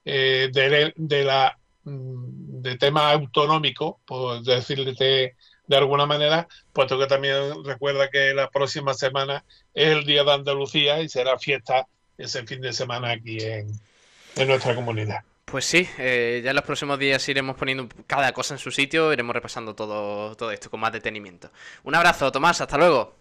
eh, 0.04 0.50
de, 0.52 0.94
de, 0.96 1.24
la 1.24 1.56
mm, 1.84 2.64
de 2.64 2.76
tema 2.78 3.12
autonómico, 3.12 4.00
por 4.04 4.42
decirte 4.42 5.36
de 5.70 5.78
alguna 5.78 6.08
manera, 6.08 6.48
puesto 6.74 6.98
que 6.98 7.06
también 7.06 7.64
recuerda 7.64 8.10
que 8.10 8.34
la 8.34 8.50
próxima 8.50 8.96
semana 8.96 9.46
es 9.76 9.90
el 9.90 10.04
Día 10.04 10.24
de 10.24 10.34
Andalucía 10.34 11.00
y 11.00 11.08
será 11.08 11.38
fiesta 11.38 11.88
ese 12.18 12.44
fin 12.46 12.60
de 12.60 12.74
semana 12.74 13.12
aquí 13.12 13.38
en, 13.40 13.80
nuestra 14.48 14.74
comunidad. 14.74 15.20
Pues 15.46 15.66
sí, 15.66 15.88
eh, 16.00 16.42
ya 16.44 16.50
en 16.52 16.56
los 16.56 16.66
próximos 16.66 16.98
días 16.98 17.28
iremos 17.30 17.56
poniendo 17.56 17.88
cada 18.08 18.32
cosa 18.34 18.56
en 18.56 18.58
su 18.58 18.72
sitio, 18.72 19.14
iremos 19.14 19.34
repasando 19.34 19.76
todo, 19.76 20.36
todo 20.36 20.52
esto 20.52 20.72
con 20.72 20.80
más 20.80 20.92
detenimiento. 20.92 21.52
Un 21.84 21.94
abrazo, 21.94 22.32
Tomás, 22.32 22.60
hasta 22.62 22.78
luego. 22.78 23.16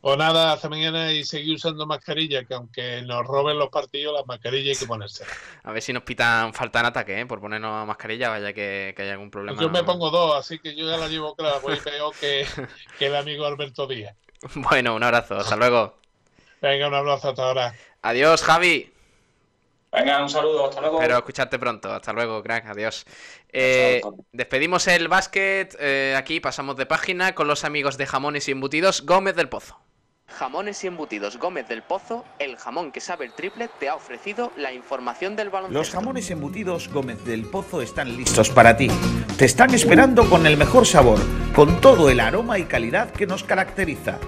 O 0.00 0.16
nada, 0.16 0.52
hasta 0.52 0.68
mañana 0.68 1.12
y 1.12 1.24
seguir 1.24 1.56
usando 1.56 1.84
mascarilla, 1.84 2.44
que 2.44 2.54
aunque 2.54 3.02
nos 3.02 3.26
roben 3.26 3.58
los 3.58 3.68
partidos, 3.68 4.14
las 4.14 4.26
mascarillas 4.26 4.76
hay 4.76 4.80
que 4.80 4.86
ponerse. 4.86 5.24
A 5.64 5.72
ver 5.72 5.82
si 5.82 5.92
nos 5.92 6.04
pitan 6.04 6.54
falta 6.54 6.80
en 6.80 6.86
ataque, 6.86 7.20
¿eh? 7.20 7.26
Por 7.26 7.40
ponernos 7.40 7.86
mascarilla, 7.86 8.28
vaya 8.28 8.52
que, 8.52 8.94
que 8.96 9.02
haya 9.02 9.12
algún 9.12 9.30
problema. 9.30 9.60
Yo 9.60 9.68
me 9.70 9.82
pongo 9.82 10.10
dos, 10.10 10.36
así 10.36 10.60
que 10.60 10.76
yo 10.76 10.88
ya 10.88 10.96
la 10.96 11.08
llevo 11.08 11.34
clara, 11.34 11.58
voy 11.58 11.76
peor 11.80 12.14
que, 12.20 12.46
que 12.98 13.06
el 13.06 13.16
amigo 13.16 13.44
Alberto 13.44 13.86
Díaz. 13.86 14.14
Bueno, 14.54 14.94
un 14.94 15.02
abrazo, 15.02 15.36
hasta 15.36 15.56
luego. 15.56 15.98
Venga, 16.62 16.86
un 16.86 16.94
abrazo 16.94 17.30
hasta 17.30 17.42
ahora. 17.42 17.74
Adiós, 18.02 18.42
Javi. 18.42 18.92
Venga, 19.90 20.22
un 20.22 20.28
saludo, 20.28 20.68
hasta 20.68 20.80
luego. 20.80 21.00
Espero 21.00 21.16
escucharte 21.18 21.58
pronto. 21.58 21.92
Hasta 21.92 22.12
luego, 22.12 22.42
crack. 22.42 22.66
Adiós. 22.66 23.06
Eh, 23.50 24.02
despedimos 24.32 24.86
el 24.86 25.08
básquet. 25.08 25.76
Eh, 25.80 26.14
aquí 26.16 26.40
pasamos 26.40 26.76
de 26.76 26.86
página 26.86 27.34
con 27.34 27.48
los 27.48 27.64
amigos 27.64 27.96
de 27.96 28.06
jamones 28.06 28.48
y 28.48 28.52
embutidos 28.52 29.04
Gómez 29.06 29.34
del 29.34 29.48
Pozo. 29.48 29.78
Jamones 30.28 30.84
y 30.84 30.88
embutidos 30.88 31.38
Gómez 31.38 31.68
del 31.68 31.82
Pozo, 31.82 32.24
el 32.38 32.58
jamón 32.58 32.92
que 32.92 33.00
sabe 33.00 33.24
el 33.24 33.32
triple, 33.32 33.70
te 33.80 33.88
ha 33.88 33.94
ofrecido 33.94 34.52
la 34.56 34.74
información 34.74 35.36
del 35.36 35.48
baloncesto. 35.48 35.78
Los 35.78 35.90
jamones 35.90 36.30
embutidos 36.30 36.88
Gómez 36.88 37.24
del 37.24 37.46
Pozo 37.46 37.80
están 37.80 38.14
listos 38.14 38.50
para 38.50 38.76
ti. 38.76 38.88
Te 39.38 39.46
están 39.46 39.72
esperando 39.72 40.28
con 40.28 40.46
el 40.46 40.58
mejor 40.58 40.86
sabor, 40.86 41.18
con 41.54 41.80
todo 41.80 42.10
el 42.10 42.20
aroma 42.20 42.58
y 42.58 42.64
calidad 42.64 43.10
que 43.10 43.26
nos 43.26 43.42
caracteriza. 43.42 44.18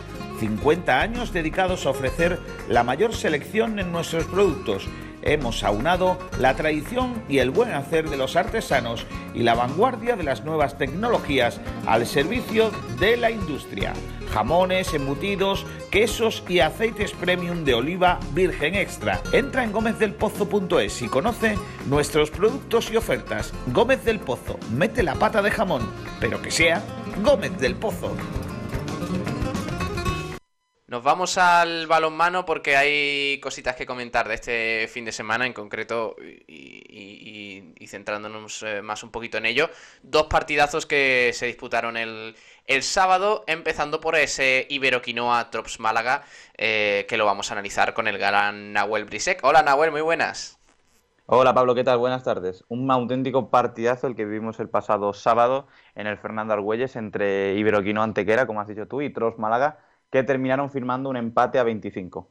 50 0.40 1.00
años 1.00 1.34
dedicados 1.34 1.84
a 1.84 1.90
ofrecer 1.90 2.40
la 2.66 2.82
mayor 2.82 3.14
selección 3.14 3.78
en 3.78 3.92
nuestros 3.92 4.24
productos 4.24 4.88
hemos 5.22 5.62
aunado 5.64 6.18
la 6.38 6.54
tradición 6.54 7.22
y 7.28 7.38
el 7.38 7.50
buen 7.50 7.72
hacer 7.72 8.08
de 8.08 8.16
los 8.16 8.36
artesanos 8.36 9.06
y 9.34 9.42
la 9.42 9.54
vanguardia 9.54 10.16
de 10.16 10.24
las 10.24 10.44
nuevas 10.44 10.78
tecnologías 10.78 11.60
al 11.86 12.06
servicio 12.06 12.70
de 12.98 13.16
la 13.16 13.30
industria. 13.30 13.92
Jamones, 14.32 14.94
embutidos, 14.94 15.66
quesos 15.90 16.44
y 16.48 16.60
aceites 16.60 17.12
premium 17.12 17.64
de 17.64 17.74
oliva 17.74 18.20
virgen 18.32 18.74
extra. 18.74 19.20
Entra 19.32 19.64
en 19.64 19.72
gómezdelpozo.es 19.72 21.02
y 21.02 21.08
conoce 21.08 21.56
nuestros 21.86 22.30
productos 22.30 22.90
y 22.90 22.96
ofertas. 22.96 23.52
Gómez 23.72 24.04
del 24.04 24.20
Pozo, 24.20 24.58
mete 24.72 25.02
la 25.02 25.14
pata 25.14 25.42
de 25.42 25.50
jamón, 25.50 25.82
pero 26.20 26.40
que 26.40 26.50
sea 26.50 26.82
Gómez 27.22 27.58
del 27.58 27.74
Pozo. 27.74 28.14
Nos 30.90 31.04
vamos 31.04 31.38
al 31.38 31.86
balonmano 31.86 32.44
porque 32.44 32.76
hay 32.76 33.38
cositas 33.38 33.76
que 33.76 33.86
comentar 33.86 34.26
de 34.26 34.34
este 34.34 34.88
fin 34.88 35.04
de 35.04 35.12
semana 35.12 35.46
en 35.46 35.52
concreto 35.52 36.16
y, 36.48 37.86
centrándonos 37.86 38.64
eh, 38.64 38.82
más 38.82 39.04
un 39.04 39.12
poquito 39.12 39.38
en 39.38 39.46
ello. 39.46 39.70
Dos 40.02 40.24
partidazos 40.24 40.86
que 40.86 41.30
se 41.32 41.46
disputaron 41.46 41.96
el, 41.96 42.34
sábado, 42.80 43.44
empezando 43.46 44.00
por 44.00 44.16
ese 44.16 44.66
Iberoquinoa 44.68 45.50
Trops 45.50 45.78
Málaga, 45.78 46.24
eh, 46.58 47.06
que 47.08 47.16
lo 47.16 47.24
vamos 47.24 47.50
a 47.50 47.54
analizar 47.54 47.94
con 47.94 48.08
el 48.08 48.18
gran 48.18 48.72
Nahuel 48.72 49.04
Brisek. 49.04 49.44
Hola 49.44 49.62
Nahuel, 49.62 49.92
muy 49.92 50.00
buenas. 50.00 50.58
Hola 51.26 51.54
Pablo, 51.54 51.76
¿qué 51.76 51.84
tal? 51.84 51.98
Buenas 51.98 52.24
tardes. 52.24 52.64
Un 52.66 52.90
auténtico 52.90 53.48
partidazo 53.48 54.08
el 54.08 54.16
que 54.16 54.24
vivimos 54.24 54.58
el 54.58 54.68
pasado 54.68 55.12
sábado 55.12 55.68
en 55.94 56.08
el 56.08 56.18
Fernando 56.18 56.52
Argüelles 56.52 56.96
entre 56.96 57.54
Iberoquinoa 57.54 58.02
Antequera, 58.02 58.48
como 58.48 58.60
has 58.60 58.66
dicho 58.66 58.88
tú, 58.88 59.02
y 59.02 59.12
Trops 59.12 59.38
Málaga 59.38 59.78
que 60.10 60.22
terminaron 60.22 60.70
firmando 60.70 61.08
un 61.08 61.16
empate 61.16 61.58
a 61.58 61.62
25. 61.62 62.30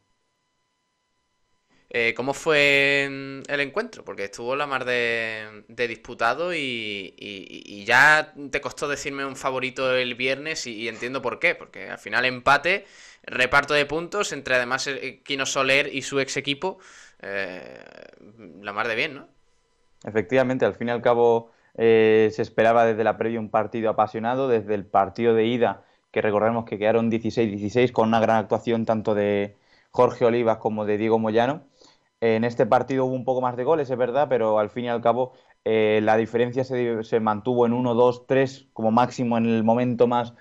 Eh, 1.92 2.14
¿Cómo 2.16 2.36
fue 2.36 3.06
el 3.48 3.60
encuentro? 3.60 4.06
Porque 4.06 4.26
estuvo 4.26 4.56
la 4.56 4.68
mar 4.68 4.86
de, 4.86 5.64
disputado 5.68 6.54
y, 6.54 7.84
ya 7.86 8.34
te 8.52 8.62
costó 8.62 8.88
decirme 8.88 9.26
un 9.26 9.36
favorito 9.36 9.96
el 9.96 10.14
viernes 10.14 10.68
y, 10.68 10.88
entiendo 10.88 11.22
por 11.22 11.40
qué. 11.40 11.56
Porque 11.56 11.90
al 11.90 11.98
final 11.98 12.26
empate, 12.26 12.86
reparto 13.24 13.74
de 13.74 13.86
puntos 13.88 14.34
entre 14.34 14.56
además 14.56 14.88
Kino 15.24 15.48
Soler 15.48 15.90
y 15.94 16.04
su 16.04 16.20
ex 16.20 16.38
equipo, 16.38 16.78
eh, 17.22 17.80
la 18.62 18.72
mar 18.72 18.88
de 18.88 18.96
bien, 18.96 19.16
¿no? 19.16 19.28
Efectivamente, 20.06 20.66
al 20.66 20.76
fin 20.76 20.90
y 20.90 20.92
al 20.92 21.02
cabo 21.02 21.52
eh, 21.76 22.30
se 22.34 22.44
esperaba 22.44 22.86
desde 22.86 23.04
la 23.04 23.18
previa 23.18 23.40
un 23.40 23.50
partido 23.50 23.90
apasionado, 23.90 24.48
desde 24.48 24.76
el 24.76 24.86
partido 24.86 25.34
de 25.34 25.46
ida 25.46 25.84
que 26.12 26.22
recordemos 26.22 26.66
que 26.66 26.78
quedaron 26.80 27.12
16-16 27.12 27.92
con 27.92 28.08
una 28.08 28.20
gran 28.20 28.38
actuación 28.38 28.86
tanto 28.86 29.16
de 29.16 29.58
Jorge 29.92 30.26
Olivas 30.26 30.58
como 30.58 30.86
de 30.86 30.98
Diego 30.98 31.20
Moyano. 31.20 31.64
En 32.22 32.44
este 32.44 32.66
partido 32.66 33.06
hubo 33.06 33.16
un 33.16 33.24
poco 33.26 33.42
más 33.42 33.56
de 33.56 33.64
goles, 33.64 33.90
es 33.90 33.98
verdad, 33.98 34.28
pero 34.30 34.60
al 34.60 34.70
fin 34.70 34.86
y 34.86 34.90
al 34.90 35.02
cabo 35.02 35.34
eh, 35.66 36.02
la 36.04 36.18
diferencia 36.18 36.64
se, 36.64 37.20
mantuvo 37.22 37.66
en 37.66 37.74
1, 37.74 37.94
2, 37.94 38.28
3 38.28 38.70
como 38.74 38.92
máximo 38.92 39.38
en 39.38 39.46
el 39.46 39.64
momento 39.64 40.08
más 40.08 40.34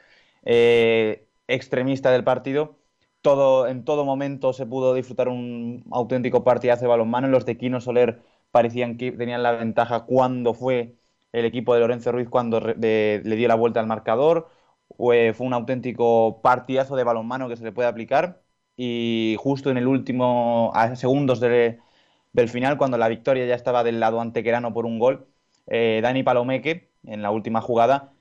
eh, 0.44 1.28
extremista 1.46 2.10
del 2.10 2.24
partido. 2.24 2.78
Todo, 3.22 3.66
en 3.68 3.84
todo 3.84 4.04
momento 4.04 4.52
se 4.52 4.66
pudo 4.66 4.94
disfrutar 4.94 5.28
un 5.28 5.84
auténtico 5.92 6.44
partidazo 6.44 6.82
de 6.82 6.88
balonmano. 6.88 7.28
Los 7.28 7.44
de 7.46 7.58
Quino 7.58 7.80
Soler 7.80 8.22
parecían 8.50 8.96
que 8.96 9.12
tenían 9.12 9.42
la 9.42 9.52
ventaja 9.52 10.04
cuando 10.06 10.54
fue 10.54 10.96
el 11.32 11.44
equipo 11.44 11.74
de 11.74 11.80
Lorenzo 11.80 12.12
Ruiz 12.12 12.28
cuando 12.28 12.60
le 12.60 13.20
dio 13.22 13.48
la 13.48 13.54
vuelta 13.54 13.80
al 13.80 13.86
marcador 13.86 14.48
fue 14.96 15.46
un 15.46 15.54
auténtico 15.54 16.40
partidazo 16.42 16.96
de 16.96 17.04
balonmano 17.04 17.48
que 17.48 17.56
se 17.56 17.64
le 17.64 17.72
puede 17.72 17.88
aplicar 17.88 18.42
y 18.76 19.36
justo 19.38 19.70
en 19.70 19.76
el 19.76 19.88
último 19.88 20.70
a 20.74 20.96
segundos 20.96 21.40
del 21.40 22.48
final, 22.48 22.78
cuando 22.78 22.98
la 22.98 23.08
victoria 23.08 23.46
ya 23.46 23.54
estaba 23.56 23.84
del 23.84 24.00
lado 24.00 24.20
antequerano 24.20 24.72
por 24.72 24.86
un 24.86 24.98
gol, 24.98 25.26
eh, 25.66 26.00
Dani 26.02 26.22
Palomeque, 26.22 26.90
en 27.04 27.22
la 27.22 27.30
última 27.32 27.60
jugada, 27.60 28.12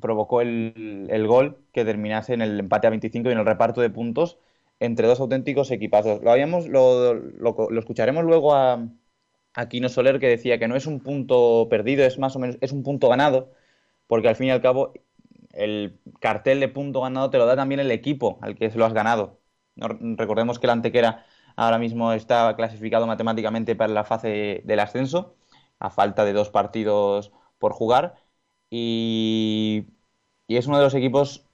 provocó 0.00 0.40
el, 0.40 1.26
gol 1.26 1.58
que 1.72 1.84
terminase 1.84 2.34
en 2.34 2.42
el 2.42 2.60
empate 2.60 2.86
a 2.86 2.90
25 2.90 3.28
y 3.28 3.32
en 3.32 3.38
el 3.38 3.46
reparto 3.46 3.80
de 3.80 3.90
puntos 3.90 4.38
entre 4.80 5.06
dos 5.06 5.20
auténticos 5.20 5.70
equipazos. 5.70 6.22
Lo, 6.22 6.32
habíamos, 6.32 6.68
lo, 6.68 7.14
lo, 7.14 7.78
escucharemos 7.78 8.24
luego 8.24 8.54
a, 8.54 8.88
a 9.54 9.68
Kino 9.68 9.88
Soler 9.88 10.18
que 10.20 10.28
decía 10.28 10.58
que 10.58 10.68
no 10.68 10.76
es 10.76 10.86
un 10.86 11.00
punto 11.00 11.68
perdido, 11.70 12.04
es 12.04 12.18
más 12.18 12.36
o 12.36 12.38
menos 12.38 12.58
es 12.60 12.72
un 12.72 12.82
punto 12.82 13.08
ganado, 13.08 13.52
porque 14.06 14.28
al 14.28 14.36
fin 14.36 14.48
y 14.48 14.50
al 14.50 14.62
cabo 14.62 14.92
el 15.52 16.00
cartel 16.20 16.60
de 16.60 16.68
punto 16.68 17.00
ganado 17.02 17.30
te 17.30 17.38
lo 17.38 17.46
da 17.46 17.56
también 17.56 17.80
el 17.80 17.90
equipo 17.90 18.38
al 18.42 18.56
que 18.56 18.70
se 18.70 18.78
lo 18.78 18.84
has 18.86 18.92
ganado. 18.92 19.40
recordemos 19.76 20.58
que 20.58 20.66
el 20.66 20.70
Antequera 20.70 21.26
ahora 21.56 21.78
mismo 21.78 22.12
está 22.12 22.54
clasificado 22.56 23.06
matemáticamente 23.06 23.76
para 23.76 23.92
la 23.92 24.04
fase 24.04 24.62
del 24.64 24.80
ascenso, 24.80 25.36
a 25.78 25.90
falta 25.90 26.24
de 26.24 26.32
dos 26.32 26.50
partidos 26.50 27.32
por 27.58 27.72
jugar, 27.72 28.16
y, 28.70 29.86
es 30.48 30.66
uno 30.66 30.78
de 30.78 30.84
los 30.84 30.94
equipos 30.94 31.46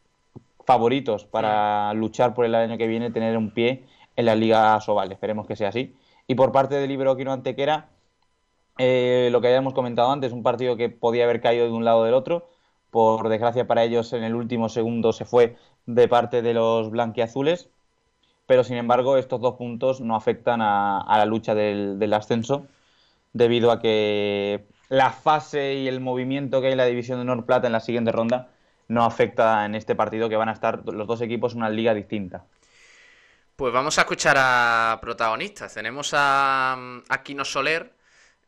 favoritos 0.66 1.24
para 1.26 1.92
luchar 1.94 2.34
por 2.34 2.44
el 2.44 2.54
año 2.54 2.78
que 2.78 2.86
viene, 2.86 3.10
tener 3.10 3.36
un 3.36 3.52
pie 3.52 3.86
en 4.16 4.26
la 4.26 4.34
Liga 4.36 4.80
Sobal. 4.80 5.12
Esperemos 5.12 5.46
que 5.46 5.56
sea 5.56 5.70
así. 5.70 5.96
Y 6.26 6.34
por 6.34 6.52
parte 6.52 6.76
del 6.76 6.88
Libro 6.88 7.16
Quino 7.16 7.32
Antequera, 7.32 7.90
eh, 8.78 9.28
lo 9.32 9.40
que 9.40 9.48
habíamos 9.48 9.74
comentado 9.74 10.10
antes, 10.12 10.32
un 10.32 10.42
partido 10.42 10.76
que 10.76 10.88
podía 10.90 11.24
haber 11.24 11.40
caído 11.40 11.66
de 11.66 11.72
un 11.72 11.84
lado 11.84 12.00
o 12.00 12.04
del 12.04 12.14
otro 12.14 12.50
por 12.90 13.28
desgracia 13.28 13.66
para 13.66 13.84
ellos, 13.84 14.12
en 14.12 14.22
el 14.24 14.34
último 14.34 14.68
segundo 14.68 15.12
se 15.12 15.24
fue 15.24 15.56
de 15.86 16.08
parte 16.08 16.42
de 16.42 16.54
los 16.54 16.90
blanquiazules, 16.90 17.70
pero 18.46 18.64
sin 18.64 18.76
embargo 18.76 19.16
estos 19.16 19.40
dos 19.40 19.54
puntos 19.56 20.00
no 20.00 20.16
afectan 20.16 20.60
a, 20.62 21.04
la 21.18 21.26
lucha 21.26 21.54
del, 21.54 22.12
ascenso, 22.12 22.66
debido 23.32 23.70
a 23.70 23.80
que 23.80 24.66
la 24.88 25.12
fase 25.12 25.74
y 25.74 25.88
el 25.88 26.00
movimiento 26.00 26.60
que 26.60 26.68
hay 26.68 26.72
en 26.72 26.78
la 26.78 26.86
división 26.86 27.18
de 27.18 27.24
Nord 27.24 27.44
Plata 27.44 27.66
en 27.66 27.72
la 27.74 27.80
siguiente 27.80 28.12
ronda 28.12 28.48
no 28.88 29.04
afecta 29.04 29.66
en 29.66 29.74
este 29.74 29.94
partido 29.94 30.30
que 30.30 30.36
van 30.36 30.48
a 30.48 30.52
estar 30.52 30.82
los 30.86 31.06
dos 31.06 31.20
equipos 31.20 31.52
en 31.52 31.58
una 31.58 31.68
liga 31.70 31.92
distinta. 31.92 32.46
Pues 33.54 33.72
vamos 33.72 33.98
a 33.98 34.02
escuchar 34.02 34.36
a 34.38 34.98
protagonistas. 35.02 35.74
Tenemos 35.74 36.14
a, 36.14 36.74
a 37.08 37.22
Kino 37.22 37.44
Soler, 37.44 37.92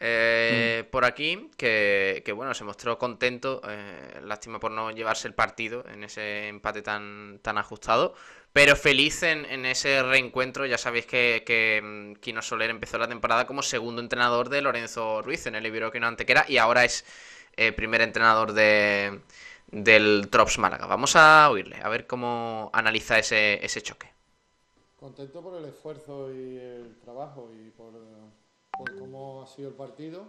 eh, 0.03 0.85
mm. 0.85 0.91
por 0.91 1.05
aquí, 1.05 1.51
que, 1.59 2.33
bueno, 2.35 2.55
se 2.55 2.65
mostró 2.65 2.99
contento, 2.99 3.61
eh, 3.69 4.21
lástima 4.25 4.59
por 4.59 4.71
no 4.71 4.91
llevarse 4.91 5.29
el 5.29 5.35
partido 5.35 5.85
en 5.93 6.05
ese 6.05 6.49
empate 6.49 6.81
tan, 6.81 7.39
tan 7.43 7.59
ajustado, 7.59 8.15
pero 8.53 8.77
feliz 8.77 9.23
en, 9.23 9.45
ese 9.67 10.03
reencuentro, 10.03 10.65
ya 10.65 10.79
sabéis 10.79 11.05
que, 11.05 11.45
que 11.47 11.81
mm, 11.83 12.15
Kino 12.15 12.41
Soler 12.41 12.71
empezó 12.71 12.97
la 12.97 13.09
temporada 13.09 13.47
como 13.47 13.63
segundo 13.63 14.01
entrenador 14.01 14.49
de 14.49 14.63
Lorenzo 14.63 15.21
Ruiz 15.21 15.47
en 15.47 15.55
el 15.55 15.67
Iberoquino 15.67 16.07
Antequera 16.07 16.47
y 16.49 16.57
ahora 16.57 16.85
es 16.85 17.05
eh, 17.57 17.73
primer 17.73 18.01
entrenador 18.01 18.55
de, 18.55 19.21
del 19.71 20.29
Trops 20.31 20.59
Málaga. 20.59 20.87
Vamos 20.87 21.15
a 21.15 21.51
oírle, 21.51 21.77
a 21.83 21.91
ver 21.91 22.07
cómo 22.07 22.71
analiza 22.73 23.19
ese, 23.19 23.65
ese 23.65 23.83
choque. 23.83 24.11
Contento 24.97 25.43
por 25.43 25.59
el 25.59 25.67
esfuerzo 25.67 26.33
y 26.33 26.57
el 26.57 26.99
trabajo 27.01 27.51
y 27.55 27.71
por 27.71 27.93
por 28.81 28.99
cómo 28.99 29.43
ha 29.43 29.47
sido 29.47 29.69
el 29.69 29.75
partido 29.75 30.25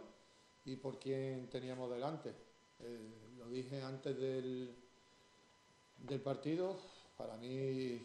y 0.65 0.75
por 0.75 0.99
quién 0.99 1.49
teníamos 1.49 1.89
delante. 1.89 2.33
Eh, 2.81 2.99
lo 3.37 3.47
dije 3.47 3.81
antes 3.81 4.17
del, 4.19 4.75
del 5.99 6.19
partido, 6.19 6.75
para 7.17 7.37
mí 7.37 8.01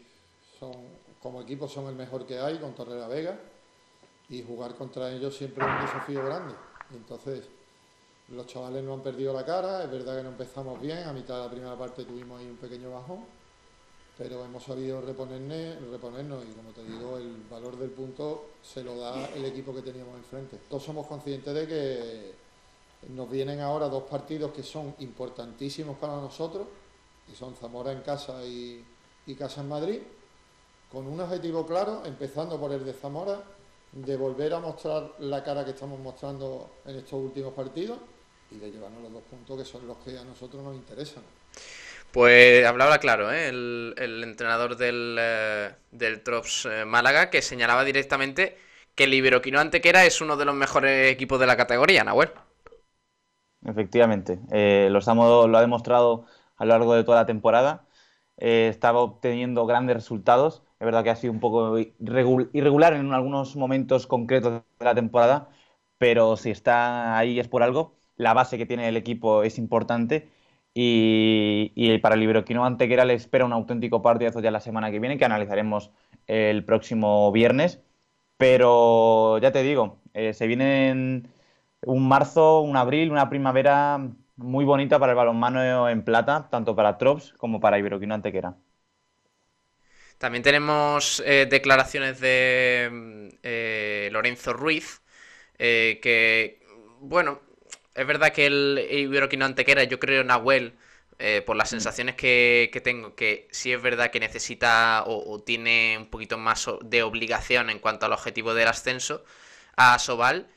son, 0.60 0.72
como 1.20 1.42
equipo 1.42 1.66
son 1.66 1.88
el 1.88 1.96
mejor 1.96 2.26
que 2.26 2.38
hay 2.38 2.58
con 2.58 2.76
Torrera 2.76 3.08
Vega 3.08 3.40
y 4.28 4.42
jugar 4.42 4.76
contra 4.76 5.10
ellos 5.10 5.36
siempre 5.36 5.64
es 5.64 5.70
un 5.70 5.80
desafío 5.80 6.24
grande. 6.24 6.54
Entonces, 6.92 7.48
los 8.28 8.46
chavales 8.46 8.84
no 8.84 8.94
han 8.94 9.02
perdido 9.02 9.32
la 9.32 9.44
cara, 9.44 9.82
es 9.82 9.90
verdad 9.90 10.16
que 10.18 10.22
no 10.22 10.28
empezamos 10.28 10.80
bien, 10.80 10.98
a 10.98 11.12
mitad 11.12 11.38
de 11.38 11.44
la 11.44 11.50
primera 11.50 11.76
parte 11.76 12.04
tuvimos 12.04 12.40
ahí 12.40 12.48
un 12.48 12.56
pequeño 12.56 12.92
bajón, 12.92 13.24
pero 14.16 14.44
hemos 14.44 14.62
sabido 14.62 15.00
reponernos, 15.00 15.90
reponernos 15.90 16.44
y 16.44 16.52
como 16.52 16.70
te 16.70 16.82
digo, 16.84 17.18
el 17.18 17.44
valor 17.50 17.76
del 17.76 17.90
punto 17.90 18.46
se 18.62 18.82
lo 18.82 18.96
da 18.96 19.28
el 19.34 19.44
equipo 19.44 19.74
que 19.74 19.82
teníamos 19.82 20.16
enfrente. 20.16 20.58
Todos 20.68 20.84
somos 20.84 21.06
conscientes 21.06 21.54
de 21.54 21.66
que 21.66 22.34
nos 23.12 23.30
vienen 23.30 23.60
ahora 23.60 23.88
dos 23.88 24.04
partidos 24.04 24.52
que 24.52 24.62
son 24.62 24.94
importantísimos 25.00 25.98
para 25.98 26.14
nosotros, 26.16 26.66
y 27.30 27.34
son 27.34 27.54
Zamora 27.54 27.92
en 27.92 28.00
casa 28.00 28.44
y, 28.44 28.84
y 29.26 29.34
Casa 29.34 29.60
en 29.60 29.68
Madrid, 29.68 30.00
con 30.90 31.06
un 31.06 31.20
objetivo 31.20 31.66
claro, 31.66 32.02
empezando 32.04 32.58
por 32.58 32.72
el 32.72 32.84
de 32.84 32.92
Zamora, 32.92 33.42
de 33.92 34.16
volver 34.16 34.54
a 34.54 34.60
mostrar 34.60 35.14
la 35.20 35.42
cara 35.42 35.64
que 35.64 35.70
estamos 35.72 35.98
mostrando 35.98 36.70
en 36.84 36.96
estos 36.96 37.14
últimos 37.14 37.52
partidos 37.52 37.98
y 38.50 38.56
de 38.56 38.70
llevarnos 38.70 39.02
los 39.02 39.12
dos 39.12 39.22
puntos 39.22 39.58
que 39.58 39.64
son 39.64 39.86
los 39.86 39.96
que 39.98 40.18
a 40.18 40.24
nosotros 40.24 40.62
nos 40.62 40.74
interesan. 40.74 41.22
Pues 42.16 42.64
hablaba 42.64 42.96
claro, 42.96 43.30
¿eh? 43.30 43.50
el, 43.50 44.24
entrenador 44.24 44.78
del, 44.78 45.18
eh, 45.20 45.74
del 45.90 46.22
Trops 46.22 46.64
eh, 46.64 46.86
Málaga, 46.86 47.28
que 47.28 47.42
señalaba 47.42 47.84
directamente 47.84 48.56
que 48.94 49.04
el 49.04 49.12
Iberoquino 49.12 49.60
Antequera 49.60 50.06
es 50.06 50.22
uno 50.22 50.38
de 50.38 50.46
los 50.46 50.54
mejores 50.54 51.12
equipos 51.12 51.38
de 51.38 51.46
la 51.46 51.58
categoría, 51.58 52.04
Nahuel. 52.04 52.30
Efectivamente, 53.66 54.38
lo, 54.88 54.98
estamos, 54.98 55.46
lo 55.46 55.58
ha 55.58 55.60
demostrado 55.60 56.24
a 56.56 56.64
lo 56.64 56.70
largo 56.70 56.94
de 56.94 57.04
toda 57.04 57.18
la 57.18 57.26
temporada. 57.26 57.84
estaba 58.38 59.00
obteniendo 59.00 59.66
grandes 59.66 59.96
resultados. 59.96 60.62
Es 60.80 60.86
verdad 60.86 61.04
que 61.04 61.10
ha 61.10 61.16
sido 61.16 61.34
un 61.34 61.40
poco 61.40 61.76
irregular 61.78 62.94
en 62.94 63.12
algunos 63.12 63.56
momentos 63.56 64.06
concretos 64.06 64.62
de 64.78 64.84
la 64.86 64.94
temporada, 64.94 65.50
pero 65.98 66.38
si 66.38 66.50
está 66.50 67.18
ahí 67.18 67.38
es 67.38 67.48
por 67.48 67.62
algo. 67.62 67.98
La 68.16 68.32
base 68.32 68.56
que 68.56 68.64
tiene 68.64 68.88
el 68.88 68.96
equipo 68.96 69.42
es 69.42 69.58
importante 69.58 70.30
y, 70.78 71.98
para 72.00 72.16
el 72.16 72.22
Iberoquino 72.22 72.66
Antequera 72.66 73.06
le 73.06 73.14
espera 73.14 73.46
un 73.46 73.54
auténtico 73.54 74.02
partidazo 74.02 74.40
ya 74.40 74.50
la 74.50 74.60
semana 74.60 74.90
que 74.90 75.00
viene, 75.00 75.16
que 75.16 75.24
analizaremos 75.24 75.90
el 76.26 76.64
próximo 76.64 77.32
viernes. 77.32 77.80
Pero 78.36 79.38
ya 79.38 79.52
te 79.52 79.62
digo, 79.62 80.02
eh, 80.12 80.34
se 80.34 80.46
viene 80.46 81.22
un 81.80 82.08
marzo, 82.08 82.60
un 82.60 82.76
abril, 82.76 83.10
una 83.10 83.30
primavera 83.30 84.06
muy 84.36 84.66
bonita 84.66 84.98
para 84.98 85.12
el 85.12 85.16
balonmano 85.16 85.88
en 85.88 86.04
plata, 86.04 86.48
tanto 86.50 86.76
para 86.76 86.98
Trops 86.98 87.32
como 87.38 87.58
para 87.58 87.78
Iberoquino 87.78 88.14
Antequera. 88.14 88.56
También 90.18 90.42
tenemos 90.42 91.22
eh, 91.24 91.46
declaraciones 91.48 92.20
de 92.20 92.88
mm, 92.92 93.28
eh, 93.42 94.08
Lorenzo 94.12 94.52
Ruiz, 94.52 95.00
que, 95.58 96.60
bueno, 97.00 97.40
es 97.96 98.06
verdad 98.06 98.32
que 98.32 98.46
el 98.46 98.86
Iberoquino 98.90 99.44
Antequera, 99.44 99.84
yo 99.84 99.98
creo, 99.98 100.22
Nahuel, 100.24 100.74
eh, 101.18 101.42
por 101.44 101.56
las 101.56 101.68
mm. 101.70 101.76
sensaciones 101.76 102.14
que, 102.14 102.80
tengo, 102.84 103.14
que 103.14 103.48
sí 103.50 103.72
es 103.72 103.80
verdad 103.80 104.10
que 104.10 104.20
necesita 104.20 105.04
o, 105.06 105.40
tiene 105.42 105.96
un 105.98 106.06
poquito 106.06 106.36
más 106.38 106.66
de 106.82 107.02
obligación 107.02 107.70
en 107.70 107.78
cuanto 107.78 108.06
al 108.06 108.12
objetivo 108.12 108.54
del 108.54 108.68
ascenso 108.68 109.24
a 109.76 109.98
Sobal. 109.98 110.48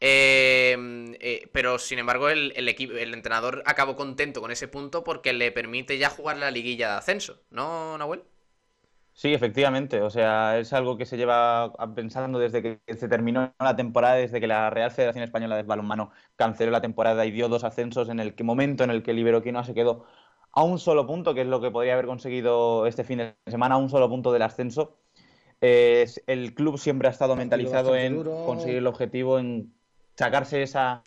Em, 0.00 1.14
eh, 1.20 1.48
pero 1.52 1.78
sin 1.78 1.98
embargo, 1.98 2.28
el, 2.28 2.52
el, 2.56 2.68
equipo, 2.68 2.94
el 2.94 3.14
entrenador 3.14 3.62
acabó 3.66 3.96
contento 3.96 4.40
con 4.40 4.50
ese 4.50 4.68
punto 4.68 5.04
porque 5.04 5.32
le 5.32 5.50
permite 5.52 5.98
ya 5.98 6.10
jugar 6.10 6.36
la 6.38 6.50
liguilla 6.50 6.92
de 6.92 6.98
ascenso, 6.98 7.42
¿no, 7.50 7.98
Nahuel? 7.98 8.22
Sí, 9.18 9.34
efectivamente. 9.34 10.00
O 10.00 10.10
sea, 10.10 10.60
es 10.60 10.72
algo 10.72 10.96
que 10.96 11.04
se 11.04 11.16
lleva 11.16 11.72
pensando 11.96 12.38
desde 12.38 12.62
que 12.62 12.78
se 12.94 13.08
terminó 13.08 13.52
la 13.58 13.74
temporada, 13.74 14.14
desde 14.14 14.38
que 14.40 14.46
la 14.46 14.70
Real 14.70 14.92
Federación 14.92 15.24
Española 15.24 15.56
de 15.56 15.64
Balonmano 15.64 16.12
canceló 16.36 16.70
la 16.70 16.80
temporada 16.80 17.26
y 17.26 17.32
dio 17.32 17.48
dos 17.48 17.64
ascensos 17.64 18.10
en 18.10 18.20
el 18.20 18.36
que 18.36 18.44
momento 18.44 18.84
en 18.84 18.90
el 18.90 19.02
que 19.02 19.10
el 19.10 19.18
Iberoquino 19.18 19.64
se 19.64 19.74
quedó 19.74 20.04
a 20.52 20.62
un 20.62 20.78
solo 20.78 21.04
punto, 21.04 21.34
que 21.34 21.40
es 21.40 21.48
lo 21.48 21.60
que 21.60 21.72
podría 21.72 21.94
haber 21.94 22.06
conseguido 22.06 22.86
este 22.86 23.02
fin 23.02 23.18
de 23.18 23.34
semana, 23.48 23.74
a 23.74 23.78
un 23.78 23.90
solo 23.90 24.08
punto 24.08 24.32
del 24.32 24.42
ascenso. 24.42 24.98
el 25.60 26.54
club 26.54 26.78
siempre 26.78 27.08
ha 27.08 27.10
estado 27.10 27.34
mentalizado 27.34 27.96
en 27.96 28.22
conseguir 28.22 28.76
el 28.76 28.86
objetivo, 28.86 29.40
en 29.40 29.74
sacarse 30.14 30.62
esa 30.62 31.02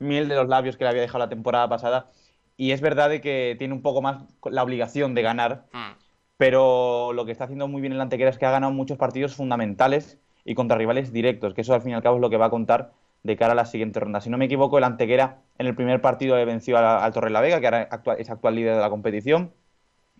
miel 0.00 0.28
de 0.28 0.34
los 0.34 0.48
labios 0.48 0.76
que 0.76 0.84
le 0.84 0.90
había 0.90 1.00
dejado 1.00 1.20
la 1.20 1.30
temporada 1.30 1.66
pasada. 1.66 2.10
Y 2.58 2.72
es 2.72 2.82
verdad 2.82 3.08
de 3.08 3.22
que 3.22 3.56
tiene 3.58 3.72
un 3.72 3.80
poco 3.80 4.02
más 4.02 4.22
la 4.50 4.62
obligación 4.62 5.14
de 5.14 5.22
ganar. 5.22 5.64
Mm 5.72 6.03
pero 6.36 7.12
lo 7.12 7.24
que 7.24 7.32
está 7.32 7.44
haciendo 7.44 7.68
muy 7.68 7.80
bien 7.80 7.92
el 7.92 8.00
Antequera 8.00 8.30
es 8.30 8.38
que 8.38 8.46
ha 8.46 8.50
ganado 8.50 8.72
muchos 8.72 8.98
partidos 8.98 9.34
fundamentales 9.34 10.18
y 10.44 10.54
contra 10.54 10.76
rivales 10.76 11.12
directos, 11.12 11.54
que 11.54 11.62
eso 11.62 11.74
al 11.74 11.82
fin 11.82 11.92
y 11.92 11.94
al 11.94 12.02
cabo 12.02 12.16
es 12.16 12.22
lo 12.22 12.30
que 12.30 12.36
va 12.36 12.46
a 12.46 12.50
contar 12.50 12.92
de 13.22 13.36
cara 13.36 13.52
a 13.52 13.56
la 13.56 13.64
siguiente 13.64 14.00
ronda. 14.00 14.20
Si 14.20 14.30
no 14.30 14.36
me 14.38 14.44
equivoco, 14.44 14.78
el 14.78 14.84
Antequera 14.84 15.42
en 15.58 15.66
el 15.66 15.74
primer 15.74 16.00
partido 16.00 16.36
le 16.36 16.44
venció 16.44 16.76
al 16.76 17.12
Torre 17.12 17.30
la 17.30 17.40
Vega, 17.40 17.60
que 17.60 17.66
ahora 17.66 17.88
es 18.18 18.30
actual 18.30 18.54
líder 18.54 18.74
de 18.76 18.80
la 18.80 18.90
competición. 18.90 19.52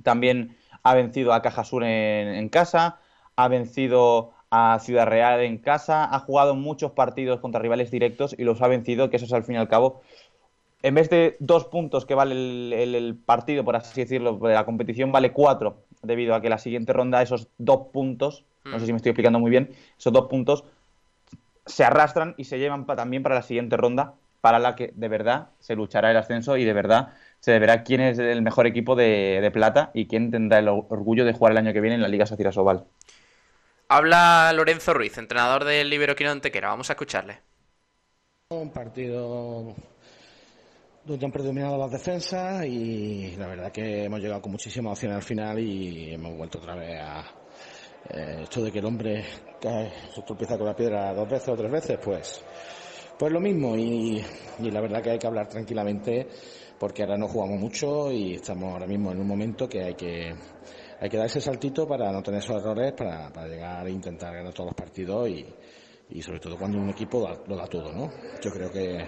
También 0.03 0.57
ha 0.83 0.95
vencido 0.95 1.33
a 1.33 1.43
Caja 1.43 1.65
Sur 1.65 1.85
en, 1.85 2.49
casa, 2.49 2.99
ha 3.37 3.49
vencido 3.49 4.33
a 4.51 4.79
Ciudad 4.81 5.07
Real 5.07 5.41
en 5.41 5.59
casa, 5.59 6.05
ha 6.05 6.19
jugado 6.21 6.55
muchos 6.55 6.93
partidos 6.93 7.41
contra 7.41 7.61
rivales 7.61 7.91
directos 7.91 8.35
y 8.39 8.45
los 8.45 8.63
ha 8.63 8.69
vencido, 8.69 9.11
que 9.11 9.17
eso 9.17 9.27
es 9.27 9.33
al 9.33 9.45
fin 9.45 9.57
y 9.57 9.59
al 9.59 9.69
cabo 9.69 10.01
en 10.85 10.95
vez 10.95 11.09
de 11.09 11.39
dos 11.41 11.65
puntos 11.65 12.05
que 12.05 12.15
vale 12.15 12.35
el, 12.83 13.17
partido, 13.17 13.65
por 13.65 13.75
así 13.75 14.03
decirlo, 14.03 14.37
de 14.37 14.53
la 14.53 14.67
competición, 14.67 15.13
vale 15.13 15.33
cuatro, 15.33 15.79
debido 16.03 16.35
a 16.35 16.43
que 16.43 16.51
la 16.51 16.59
siguiente 16.59 16.93
ronda, 16.93 17.23
esos 17.23 17.49
dos 17.57 17.89
puntos, 17.91 18.45
no 18.65 18.79
sé 18.79 18.85
si 18.85 18.93
me 18.93 18.99
estoy 18.99 19.11
explicando 19.11 19.39
muy 19.41 19.51
bien, 19.51 19.75
esos 19.99 20.13
dos 20.13 20.27
puntos 20.27 20.65
se 21.65 21.85
arrastran 21.85 22.35
y 22.37 22.45
se 22.45 22.59
llevan 22.59 22.85
también 22.85 23.23
para 23.23 23.35
la 23.35 23.41
siguiente 23.41 23.79
ronda, 23.79 24.13
para 24.43 24.59
la 24.59 24.77
que 24.77 24.93
de 24.95 25.09
verdad 25.09 25.49
se 25.59 25.75
luchará 25.75 26.11
el 26.11 26.19
ascenso 26.19 26.59
y 26.59 26.65
de 26.65 26.75
verdad 26.75 27.15
se 27.41 27.51
deberá 27.51 27.83
quién 27.83 28.03
es 28.03 28.19
el 28.19 28.43
mejor 28.43 28.67
equipo 28.67 28.95
de, 28.95 29.51
plata 29.55 29.91
y 29.95 30.07
quién 30.07 30.31
tendrá 30.31 30.59
el 30.59 30.69
orgullo 30.69 31.25
de 31.25 31.33
jugar 31.33 31.53
el 31.53 31.59
año 31.59 31.73
que 31.73 31.81
viene 31.81 31.95
en 31.95 32.03
la 32.03 32.09
Liga 32.09 32.27
Sociedad 32.27 32.53
Sobal. 32.53 32.85
Habla 33.89 34.53
Lorenzo 34.55 34.93
Ruiz, 34.93 35.17
entrenador 35.17 35.65
del 35.65 35.91
Iberoquino 35.91 36.31
Antequera. 36.31 36.69
Vamos 36.69 36.91
a 36.91 36.93
escucharle. 36.93 37.39
Un 38.51 38.71
partido 38.71 39.75
donde 41.05 41.27
han 41.27 41.33
predominado 41.33 41.77
las 41.77 41.91
defensas 41.91 42.65
y 42.65 43.37
la 43.37 43.47
verdad 43.47 43.71
que 43.71 44.05
hemos 44.05 44.21
llegado 44.21 44.41
con 44.41 44.53
muchísima 44.53 44.91
opción 44.91 45.13
al 45.13 45.23
final 45.23 45.59
y 45.59 46.15
hemos 46.15 46.37
vuelto 46.37 46.59
otra 46.59 46.75
vez 46.75 46.99
a 46.99 47.25
eh, 48.11 48.41
esto 48.43 48.63
de 48.63 48.73
que 48.73 48.79
el 48.79 48.87
hombre 48.87 49.25
cae, 49.61 49.93
se 50.15 50.23
tropieza 50.23 50.57
con 50.57 50.67
la 50.67 50.75
piedra 50.75 51.13
dos 51.13 51.29
veces 51.29 51.49
o 51.49 51.57
tres 51.57 51.71
veces, 51.71 51.99
pues, 52.03 52.43
pues 53.19 53.33
lo 53.33 53.41
mismo 53.41 53.77
y, 53.77 54.23
la 54.61 54.81
verdad 54.81 55.03
que 55.03 55.11
hay 55.11 55.19
que 55.19 55.27
hablar 55.27 55.47
tranquilamente 55.47 56.27
porque 56.79 57.03
ahora 57.03 57.19
no 57.19 57.29
jugamos 57.29 57.61
mucho 57.61 58.11
y 58.11 58.35
estamos 58.35 58.73
ahora 58.73 58.87
mismo 58.87 59.13
en 59.13 59.21
un 59.21 59.27
momento 59.27 59.69
que 59.69 59.83
hay 59.83 59.95
que 59.95 60.35
hay 61.01 61.09
que 61.11 61.17
dar 61.19 61.27
ese 61.27 61.41
saltito 61.41 61.87
para 61.87 62.11
no 62.11 62.23
tener 62.23 62.41
esos 62.41 62.57
errores, 62.57 62.95
para, 62.95 63.31
para 63.31 63.47
llegar 63.47 63.85
a 63.85 63.91
intentar 63.91 64.35
ganar 64.35 64.55
todos 64.55 64.69
los 64.69 64.75
partidos 64.75 65.29
y, 65.29 65.45
y 66.09 66.23
sobre 66.23 66.41
todo 66.41 66.57
cuando 66.57 66.79
un 66.79 66.89
equipo 66.89 67.29
lo 67.47 67.57
da 67.57 67.67
todo, 67.67 67.93
¿no? 67.93 68.11
Yo 68.41 68.51
creo 68.51 68.71
que 68.71 69.05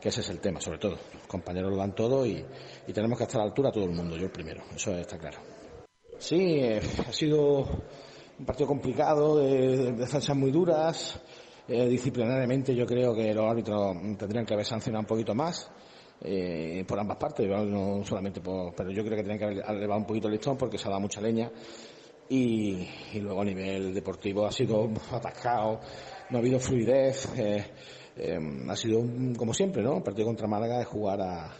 que 0.00 0.08
ese 0.08 0.20
es 0.20 0.30
el 0.30 0.40
tema, 0.40 0.60
sobre 0.60 0.78
todo. 0.78 0.96
Los 1.14 1.26
compañeros 1.26 1.70
lo 1.70 1.76
dan 1.76 1.94
todo 1.94 2.24
y, 2.24 2.44
tenemos 2.92 3.18
que 3.18 3.24
estar 3.24 3.40
a 3.40 3.44
la 3.44 3.50
altura 3.50 3.70
todo 3.70 3.84
el 3.84 3.90
mundo, 3.90 4.16
yo 4.16 4.24
el 4.24 4.32
primero, 4.32 4.62
eso 4.74 4.92
está 4.96 5.18
claro. 5.18 5.38
Sí, 6.18 6.58
eh, 6.60 6.80
ha 7.06 7.12
sido 7.12 7.64
un 8.38 8.44
partido 8.44 8.66
complicado, 8.66 9.38
de, 9.38 9.92
defensas 9.92 10.36
muy 10.36 10.50
duras. 10.50 11.20
Eh, 11.68 11.86
disciplinariamente 11.86 12.74
yo 12.74 12.84
creo 12.84 13.14
que 13.14 13.32
los 13.32 13.48
árbitros 13.48 13.96
tendrían 14.18 14.44
que 14.44 14.54
haber 14.54 14.66
sancionado 14.66 15.02
un 15.02 15.06
poquito 15.06 15.34
más. 15.34 15.70
Eh, 16.22 16.84
por 16.86 16.98
ambas 16.98 17.16
partes, 17.16 17.48
no 17.48 18.04
solamente 18.04 18.40
por, 18.42 18.74
pero 18.74 18.90
yo 18.90 19.02
creo 19.02 19.16
que 19.16 19.22
tienen 19.22 19.38
que 19.38 19.44
haber 19.44 19.64
elevado 19.70 20.00
un 20.00 20.06
poquito 20.06 20.26
el 20.26 20.34
listón 20.34 20.56
porque 20.58 20.76
se 20.76 20.86
ha 20.86 20.90
dado 20.90 21.00
mucha 21.00 21.18
leña 21.18 21.50
y, 22.28 22.86
luego 23.14 23.40
a 23.40 23.44
nivel 23.44 23.94
deportivo 23.94 24.46
ha 24.46 24.52
sido 24.52 24.90
atascado, 25.12 25.80
no 26.28 26.36
ha 26.36 26.40
habido 26.40 26.60
fluidez. 26.60 27.28
Em, 28.22 28.68
ha 28.68 28.76
sido, 28.76 29.02
como 29.34 29.54
siempre, 29.54 29.82
¿no? 29.82 29.96
El 29.96 30.02
partido 30.02 30.26
contra 30.26 30.46
Málaga 30.46 30.80
es 30.82 30.86
jugar 30.86 31.22
a 31.22 31.50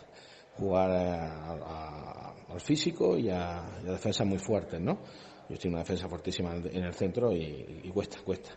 jugar 0.59 0.91
al 0.91 2.61
físico 2.61 3.17
y 3.17 3.31
a, 3.31 3.81
defensas 3.83 4.27
muy 4.27 4.39
fuertes, 4.39 4.79
¿no? 4.79 4.99
Yo 5.49 5.55
estoy 5.55 5.69
en 5.69 5.75
una 5.75 5.83
defensa 5.83 6.07
fuertísima 6.07 6.55
en 6.55 6.85
el 6.85 6.93
centro 6.93 7.33
y, 7.33 7.91
cuesta, 7.95 8.19
cuesta. 8.23 8.51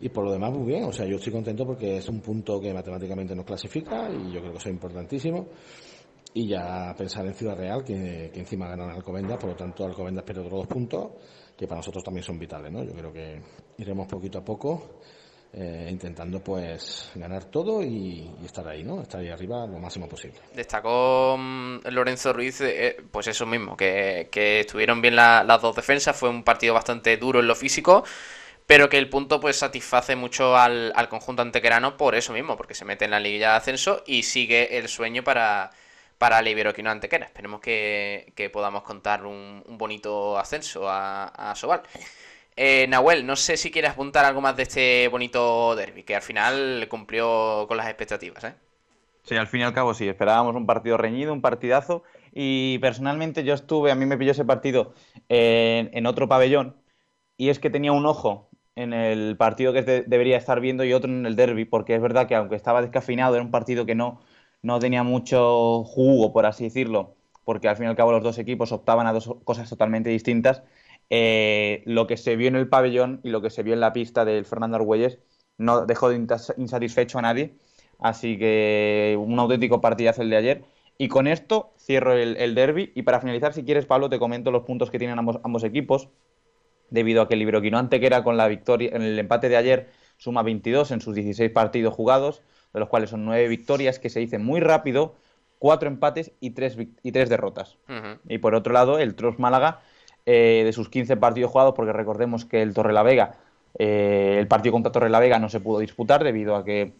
Y 0.00 0.10
por 0.10 0.24
lo 0.24 0.32
demás, 0.32 0.52
muy 0.52 0.66
bien. 0.66 0.84
O 0.84 0.92
sea, 0.92 1.06
yo 1.06 1.16
estoy 1.16 1.32
contento 1.32 1.64
porque 1.64 1.96
es 1.96 2.08
un 2.08 2.20
punto 2.20 2.60
que 2.60 2.72
matemáticamente 2.72 3.34
nos 3.34 3.46
clasifica 3.46 4.10
y 4.10 4.30
yo 4.30 4.40
creo 4.40 4.52
que 4.52 4.58
eso 4.58 4.68
es 4.68 4.74
importantísimo. 4.74 5.48
Y 6.34 6.48
ya 6.48 6.94
pensar 6.96 7.26
en 7.26 7.34
Ciudad 7.34 7.56
Real, 7.56 7.82
que, 7.82 8.30
que 8.32 8.40
encima 8.40 8.68
ganan 8.68 8.90
Alcobendas, 8.90 9.38
por 9.38 9.50
lo 9.50 9.56
tanto 9.56 9.86
Alcobendas 9.86 10.22
pierde 10.22 10.42
otros 10.42 10.60
dos 10.60 10.66
puntos, 10.68 11.12
que 11.56 11.66
para 11.66 11.78
nosotros 11.78 12.04
también 12.04 12.22
son 12.22 12.38
vitales, 12.38 12.70
¿no? 12.70 12.84
Yo 12.84 12.92
creo 12.92 13.12
que 13.12 13.40
iremos 13.78 14.06
poquito 14.06 14.38
a 14.38 14.44
poco 14.44 15.00
eh, 15.52 15.88
intentando 15.90 16.40
pues 16.40 17.10
ganar 17.14 17.44
todo 17.44 17.82
y, 17.82 18.30
estar 18.44 18.68
ahí, 18.68 18.84
¿no? 18.84 19.00
Estar 19.00 19.20
ahí 19.20 19.30
arriba 19.30 19.66
lo 19.66 19.78
máximo 19.78 20.06
posible. 20.06 20.38
Destacó 20.54 21.36
mm, 21.38 21.88
Lorenzo 21.90 22.34
Ruiz, 22.34 22.60
eh, 22.60 22.98
pues 23.10 23.28
eso 23.28 23.46
mismo, 23.46 23.76
que, 23.76 24.28
estuvieron 24.30 25.00
bien 25.00 25.16
las 25.16 25.62
dos 25.62 25.74
defensas, 25.74 26.14
fue 26.16 26.28
un 26.28 26.44
partido 26.44 26.74
bastante 26.74 27.16
duro 27.16 27.40
en 27.40 27.46
lo 27.46 27.54
físico, 27.54 28.04
pero 28.66 28.90
que 28.90 28.98
el 28.98 29.08
punto 29.08 29.40
pues 29.40 29.56
satisface 29.56 30.16
mucho 30.16 30.54
al, 30.54 30.92
al 30.94 31.08
conjunto 31.08 31.40
antequerano 31.40 31.96
por 31.96 32.14
eso 32.14 32.34
mismo, 32.34 32.56
porque 32.56 32.74
se 32.74 32.84
mete 32.84 33.06
en 33.06 33.12
la 33.12 33.20
liguilla 33.20 33.52
de 33.52 33.56
ascenso 33.56 34.02
y 34.06 34.24
sigue 34.24 34.76
el 34.76 34.88
sueño 34.88 35.24
para, 35.24 35.70
para 36.18 36.40
el 36.40 36.48
Iberoquino 36.48 36.90
Antequera. 36.90 37.26
Esperemos 37.26 37.60
que, 37.60 38.50
podamos 38.52 38.82
contar 38.82 39.24
un, 39.24 39.64
bonito 39.66 40.38
ascenso 40.38 40.88
a, 40.88 41.28
a 41.28 41.54
Sobal. 41.54 41.82
Eh, 42.60 42.88
Nahuel, 42.88 43.24
no 43.24 43.36
sé 43.36 43.56
si 43.56 43.70
quieres 43.70 43.92
apuntar 43.92 44.24
algo 44.24 44.40
más 44.40 44.56
de 44.56 44.64
este 44.64 45.06
bonito 45.06 45.76
derby, 45.76 46.02
que 46.02 46.16
al 46.16 46.22
final 46.22 46.88
cumplió 46.90 47.66
con 47.68 47.76
las 47.76 47.86
expectativas, 47.86 48.42
¿eh? 48.42 48.54
Sí, 49.22 49.36
al 49.36 49.46
fin 49.46 49.60
y 49.60 49.62
al 49.62 49.72
cabo 49.72 49.94
sí, 49.94 50.08
esperábamos 50.08 50.56
un 50.56 50.66
partido 50.66 50.96
reñido, 50.96 51.32
un 51.32 51.40
partidazo, 51.40 52.02
y 52.32 52.78
personalmente 52.80 53.44
yo 53.44 53.54
estuve, 53.54 53.92
a 53.92 53.94
mí 53.94 54.06
me 54.06 54.18
pilló 54.18 54.32
ese 54.32 54.44
partido 54.44 54.92
en, 55.28 56.04
otro 56.06 56.28
pabellón, 56.28 56.74
y 57.36 57.50
es 57.50 57.60
que 57.60 57.70
tenía 57.70 57.92
un 57.92 58.06
ojo 58.06 58.50
en 58.74 58.92
el 58.92 59.36
partido 59.36 59.72
que 59.72 59.82
debería 59.82 60.36
estar 60.36 60.58
viendo 60.58 60.82
y 60.82 60.92
otro 60.92 61.08
en 61.12 61.26
el 61.26 61.36
derby, 61.36 61.64
porque 61.64 61.94
es 61.94 62.02
verdad 62.02 62.26
que 62.26 62.34
aunque 62.34 62.56
estaba 62.56 62.82
descafeinado, 62.82 63.36
era 63.36 63.44
un 63.44 63.52
partido 63.52 63.86
que 63.86 63.94
no, 63.94 64.20
no 64.62 64.80
tenía 64.80 65.04
mucho 65.04 65.84
jugo, 65.84 66.32
por 66.32 66.44
así 66.44 66.64
decirlo, 66.64 67.14
porque 67.44 67.68
al 67.68 67.76
fin 67.76 67.86
y 67.86 67.88
al 67.88 67.96
cabo 67.96 68.10
los 68.10 68.24
dos 68.24 68.38
equipos 68.38 68.72
optaban 68.72 69.06
a 69.06 69.12
dos 69.12 69.32
cosas 69.44 69.70
totalmente 69.70 70.10
distintas. 70.10 70.64
Eh, 71.10 71.82
lo 71.86 72.06
que 72.06 72.16
se 72.16 72.36
vio 72.36 72.48
en 72.48 72.56
el 72.56 72.68
pabellón 72.68 73.20
y 73.22 73.30
lo 73.30 73.40
que 73.40 73.50
se 73.50 73.62
vio 73.62 73.74
en 73.74 73.80
la 73.80 73.92
pista 73.92 74.24
del 74.24 74.44
Fernando 74.44 74.76
Argüelles 74.76 75.18
no 75.56 75.86
dejó 75.86 76.10
de 76.10 76.26
insatisfecho 76.56 77.18
a 77.18 77.22
nadie. 77.22 77.54
Así 77.98 78.38
que 78.38 79.16
un 79.18 79.38
auténtico 79.38 79.80
partidazo 79.80 80.22
el 80.22 80.30
de 80.30 80.36
ayer. 80.36 80.64
Y 80.98 81.08
con 81.08 81.26
esto 81.26 81.72
cierro 81.78 82.12
el, 82.12 82.54
derby. 82.54 82.92
Y 82.94 83.02
para 83.02 83.20
finalizar, 83.20 83.52
si 83.52 83.64
quieres, 83.64 83.86
Pablo, 83.86 84.08
te 84.08 84.18
comento 84.18 84.50
los 84.50 84.64
puntos 84.64 84.90
que 84.90 84.98
tienen 84.98 85.18
ambos, 85.18 85.40
ambos 85.44 85.64
equipos. 85.64 86.08
Debido 86.90 87.22
a 87.22 87.28
que 87.28 87.34
el 87.34 87.40
Libroquino 87.40 87.78
Antequera 87.78 88.24
con 88.24 88.36
la 88.36 88.48
victoria 88.48 88.90
en 88.94 89.02
el 89.02 89.18
empate 89.18 89.48
de 89.48 89.56
ayer 89.56 89.88
suma 90.16 90.42
22 90.42 90.90
en 90.90 91.00
sus 91.00 91.14
16 91.14 91.50
partidos 91.50 91.94
jugados 91.94 92.42
de 92.72 92.80
los 92.80 92.88
cuales 92.88 93.10
son 93.10 93.24
nueve 93.24 93.48
victorias, 93.48 93.98
que 93.98 94.10
se 94.10 94.20
dice 94.20 94.38
muy 94.38 94.60
rápido, 94.60 95.14
cuatro 95.58 95.88
empates 95.88 96.32
y 96.40 96.50
tres, 96.50 96.76
y 97.02 97.12
tres 97.12 97.28
derrotas. 97.28 97.78
Y 98.28 98.38
por 98.38 98.54
otro 98.54 98.72
lado, 98.72 98.98
el 98.98 99.14
Tros 99.14 99.38
Málaga, 99.38 99.80
eh, 100.30 100.62
de 100.64 100.72
sus 100.72 100.88
15 100.88 101.16
partidos 101.16 101.50
jugados, 101.50 101.74
porque 101.74 101.92
recordemos 101.92 102.44
que 102.44 102.60
el 102.60 102.74
Torrelavega, 102.74 103.36
eh, 103.78 104.36
el 104.38 104.46
partido 104.46 104.72
contra 104.72 104.92
Torrelavega 104.92 105.38
no 105.38 105.48
se 105.48 105.60
pudo 105.60 105.78
disputar 105.78 106.22
debido 106.22 106.56
a 106.56 106.64
que 106.64 106.92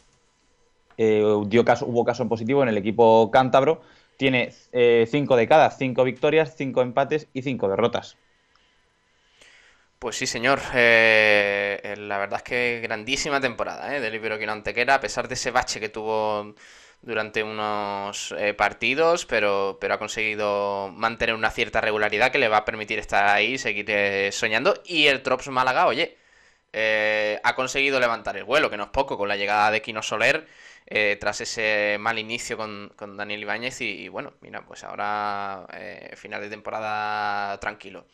eh, 0.96 1.22
hubo 1.22 2.04
caso 2.04 2.22
en 2.22 2.28
positivo 2.28 2.62
en 2.62 2.68
el 2.70 2.78
equipo 2.78 3.30
cántabro, 3.30 3.82
tiene 4.16 4.52
cinco 5.06 5.36
de 5.36 5.46
cada, 5.46 5.70
cinco 5.70 6.04
victorias, 6.04 6.54
cinco 6.56 6.82
empates 6.82 7.28
y 7.32 7.42
cinco 7.42 7.68
derrotas. 7.68 8.16
Pues 9.98 10.16
sí, 10.16 10.26
señor. 10.26 10.60
Eh, 10.74 11.80
eh, 11.82 11.96
la 11.96 12.18
verdad 12.18 12.38
es 12.38 12.42
que 12.44 12.80
grandísima 12.82 13.40
temporada 13.40 13.96
¿eh? 13.96 14.00
del 14.00 14.14
Iberoquino 14.14 14.52
Antequera, 14.52 14.94
a 14.94 15.00
pesar 15.00 15.26
de 15.26 15.34
ese 15.34 15.50
bache 15.50 15.80
que 15.80 15.88
tuvo 15.88 16.54
durante 17.02 17.42
unos 17.42 18.34
eh, 18.38 18.54
partidos, 18.54 19.26
pero, 19.26 19.78
pero 19.80 19.94
ha 19.94 19.98
conseguido 19.98 20.88
mantener 20.94 21.34
una 21.34 21.50
cierta 21.50 21.80
regularidad 21.80 22.32
que 22.32 22.38
le 22.38 22.48
va 22.48 22.58
a 22.58 22.64
permitir 22.64 22.98
estar 22.98 23.26
ahí, 23.26 23.58
seguir 23.58 24.32
soñando. 24.32 24.82
Y 24.84 25.06
el 25.06 25.22
Trops 25.22 25.48
Málaga, 25.48 25.86
oye, 25.86 26.16
ha 27.42 27.54
conseguido 27.54 28.00
levantar 28.00 28.36
el 28.36 28.44
vuelo, 28.44 28.70
que 28.70 28.76
no 28.76 28.84
es 28.84 28.90
poco, 28.90 29.16
con 29.16 29.28
la 29.28 29.36
llegada 29.36 29.70
de 29.70 29.82
Quino 29.82 30.02
Soler. 30.02 30.46
tras 31.20 31.40
ese 31.40 31.96
mal 32.00 32.18
inicio 32.18 32.56
con, 32.56 32.92
Daniel 33.16 33.42
Ibáñez 33.42 33.80
y, 33.80 34.04
y, 34.04 34.08
bueno, 34.08 34.34
mira, 34.40 34.62
pues 34.66 34.84
ahora 34.84 35.66
final 36.16 36.40
de 36.40 36.50
temporada 36.50 37.58
tranquilo. 37.60 38.06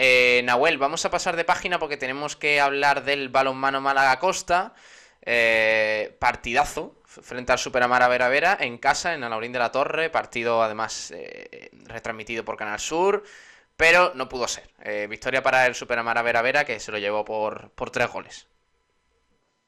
Eh, 0.00 0.42
Nahuel, 0.44 0.78
vamos 0.78 1.04
a 1.04 1.10
pasar 1.10 1.34
de 1.34 1.42
página 1.42 1.80
porque 1.80 1.96
tenemos 1.96 2.36
que 2.36 2.60
hablar 2.60 3.02
del 3.02 3.30
balonmano 3.30 3.80
Málaga 3.80 4.20
Costa. 4.20 4.72
Eh, 5.22 6.16
partidazo 6.20 6.97
frente 7.08 7.52
al 7.52 7.58
Superamara 7.58 8.08
Vera 8.08 8.28
Vera 8.28 8.56
en 8.60 8.78
casa, 8.78 9.14
en 9.14 9.24
Alaurín 9.24 9.52
de 9.52 9.58
la 9.58 9.72
Torre. 9.72 10.10
Partido 10.10 10.62
además 10.62 11.12
eh, 11.16 11.70
retransmitido 11.86 12.44
por 12.44 12.56
Canal 12.56 12.78
Sur, 12.78 13.24
pero 13.76 14.12
no 14.14 14.28
pudo 14.28 14.46
ser. 14.48 14.70
victoria 15.08 15.42
para 15.42 15.66
el 15.66 15.74
Superamara 15.74 16.22
Vera 16.22 16.42
Vera 16.42 16.64
que 16.64 16.80
se 16.80 16.92
lo 16.92 16.98
llevó 16.98 17.24
por, 17.24 17.70
por 17.70 17.90
tres 17.90 18.10
goles 18.12 18.48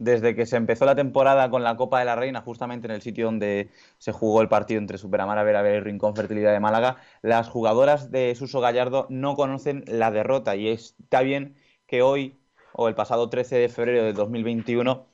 desde 0.00 0.34
que 0.34 0.46
se 0.46 0.56
empezó 0.56 0.86
la 0.86 0.96
temporada 0.96 1.50
con 1.50 1.62
la 1.62 1.76
Copa 1.76 1.98
de 1.98 2.06
la 2.06 2.16
Reina, 2.16 2.40
justamente 2.40 2.86
en 2.86 2.92
el 2.92 3.02
sitio 3.02 3.26
donde 3.26 3.68
se 3.98 4.12
jugó 4.12 4.40
el 4.40 4.48
partido 4.48 4.80
entre 4.80 4.96
Superamara 4.96 5.42
Vera 5.44 5.76
y 5.76 5.80
Rincón 5.80 6.16
Fertilidad 6.16 6.52
de 6.52 6.58
Málaga, 6.58 6.96
las 7.20 7.48
jugadoras 7.48 8.10
de 8.10 8.34
Suso 8.34 8.60
Gallardo 8.60 9.06
no 9.10 9.36
conocen 9.36 9.84
la 9.86 10.10
derrota 10.10 10.56
y 10.56 10.68
está 10.68 11.20
bien 11.20 11.54
que 11.86 12.00
hoy, 12.00 12.40
o 12.72 12.88
el 12.88 12.94
pasado 12.94 13.28
13 13.28 13.56
de 13.58 13.68
febrero 13.68 14.02
de 14.02 14.14
2021, 14.14 15.06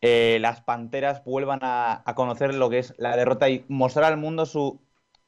eh, 0.00 0.38
las 0.40 0.60
Panteras 0.62 1.24
vuelvan 1.24 1.60
a, 1.62 2.02
conocer 2.14 2.54
lo 2.54 2.70
que 2.70 2.78
es 2.78 2.94
la 2.98 3.16
derrota 3.16 3.48
y 3.48 3.64
mostrar 3.68 4.06
al 4.06 4.16
mundo 4.18 4.46
su, 4.46 4.80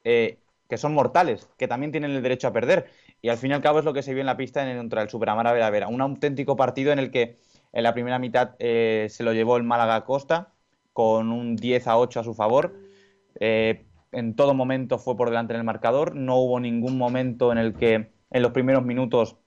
eh, 0.04 0.38
que 0.68 0.78
son 0.78 0.94
mortales, 0.94 1.48
que 1.58 1.68
también 1.68 1.92
tienen 1.92 2.12
el 2.12 2.22
derecho 2.22 2.48
a 2.48 2.52
perder. 2.52 2.90
Y 3.20 3.28
al 3.28 3.38
fin 3.38 3.50
y 3.50 3.54
al 3.54 3.62
cabo 3.62 3.78
es 3.78 3.84
lo 3.84 3.92
que 3.92 4.02
se 4.02 4.14
vio 4.14 4.20
en 4.20 4.26
la 4.26 4.36
pista 4.36 4.68
en, 4.68 4.76
contra 4.76 5.02
el 5.02 5.10
Superamara 5.10 5.52
Vera 5.52 5.70
Vera. 5.70 5.88
Un 5.88 6.00
auténtico 6.00 6.56
partido 6.56 6.92
en 6.92 6.98
el 6.98 7.10
que 7.10 7.38
en 7.72 7.82
la 7.82 7.94
primera 7.94 8.18
mitad 8.18 8.56
eh, 8.58 9.06
se 9.10 9.22
lo 9.22 9.32
llevó 9.32 9.56
el 9.56 9.62
Málaga 9.62 10.04
Costa 10.04 10.52
con 10.92 11.30
un 11.32 11.56
10 11.56 11.86
a 11.86 11.98
8 11.98 12.20
a 12.20 12.24
su 12.24 12.34
favor. 12.34 12.74
En 14.12 14.36
todo 14.36 14.52
momento 14.54 14.98
fue 14.98 15.16
por 15.16 15.30
delante 15.30 15.54
en 15.54 15.60
el 15.60 15.64
marcador. 15.64 16.14
No 16.14 16.36
hubo 16.36 16.60
ningún 16.60 16.98
momento 16.98 17.50
en 17.50 17.58
el 17.58 17.74
que 17.74 18.12
en 18.30 18.42
los 18.42 18.52
primeros 18.52 18.84
minutos 18.84 19.38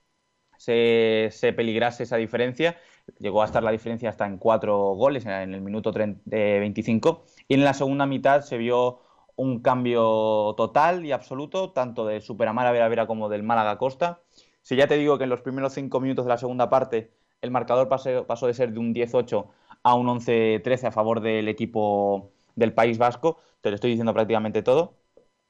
se, 0.58 1.54
peligrase 1.56 2.04
esa 2.04 2.18
diferencia. 2.18 2.78
Llegó 3.20 3.42
a 3.42 3.46
estar 3.46 3.64
la 3.64 3.72
diferencia 3.72 4.10
hasta 4.10 4.26
en 4.26 4.38
cuatro 4.38 4.94
goles 4.96 5.26
en 5.26 5.54
el 5.54 5.62
minuto 5.62 5.92
25. 6.26 7.24
Y 7.48 7.54
en 7.54 7.64
la 7.64 7.74
segunda 7.74 8.06
mitad 8.06 8.42
se 8.42 8.58
vio 8.58 9.00
un 9.36 9.62
cambio 9.62 10.54
total 10.58 11.06
y 11.06 11.12
absoluto, 11.12 11.72
tanto 11.72 12.06
del 12.06 12.22
Superamara 12.22 12.72
Vera 12.72 12.88
Vera 12.90 13.08
como 13.08 13.30
del 13.30 13.44
Málaga 13.44 13.78
Costa. 13.78 14.22
Si 14.62 14.76
ya 14.76 14.88
te 14.88 14.98
digo 14.98 15.18
que 15.18 15.26
en 15.26 15.30
los 15.30 15.42
primeros 15.42 15.74
cinco 15.74 16.00
minutos 16.00 16.26
de 16.26 16.30
la 16.30 16.38
segunda 16.38 16.70
parte 16.70 17.12
el 17.42 17.52
marcador 17.52 17.88
pasó, 17.88 18.48
de 18.48 18.54
ser 18.54 18.74
de 18.74 18.80
un 18.80 18.94
18 18.94 19.48
a 19.84 19.94
un 19.96 20.08
11-13 20.08 20.88
a 20.88 20.92
favor 20.92 21.22
del 21.22 21.48
equipo 21.48 22.32
del 22.56 22.74
País 22.74 22.98
Vasco, 22.98 23.38
te 23.62 23.70
lo 23.70 23.76
estoy 23.76 23.92
diciendo 23.92 24.14
prácticamente 24.14 24.64
todo. 24.64 24.98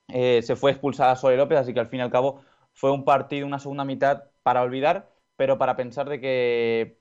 Eh, 0.10 0.42
se 0.44 0.56
fue 0.56 0.72
expulsada 0.72 1.16
Sole 1.16 1.38
López, 1.38 1.58
así 1.60 1.74
que 1.74 1.80
al 1.80 1.88
fin 1.88 2.00
y 2.00 2.04
al 2.04 2.12
cabo 2.12 2.42
fue 2.74 2.92
un 2.92 3.06
partido, 3.06 3.48
una 3.48 3.60
segunda 3.60 3.86
mitad 3.86 4.26
para 4.44 4.62
olvidar, 4.62 5.10
pero 5.36 5.58
para 5.58 5.76
pensar 5.76 6.10
de 6.10 6.20
que 6.20 7.00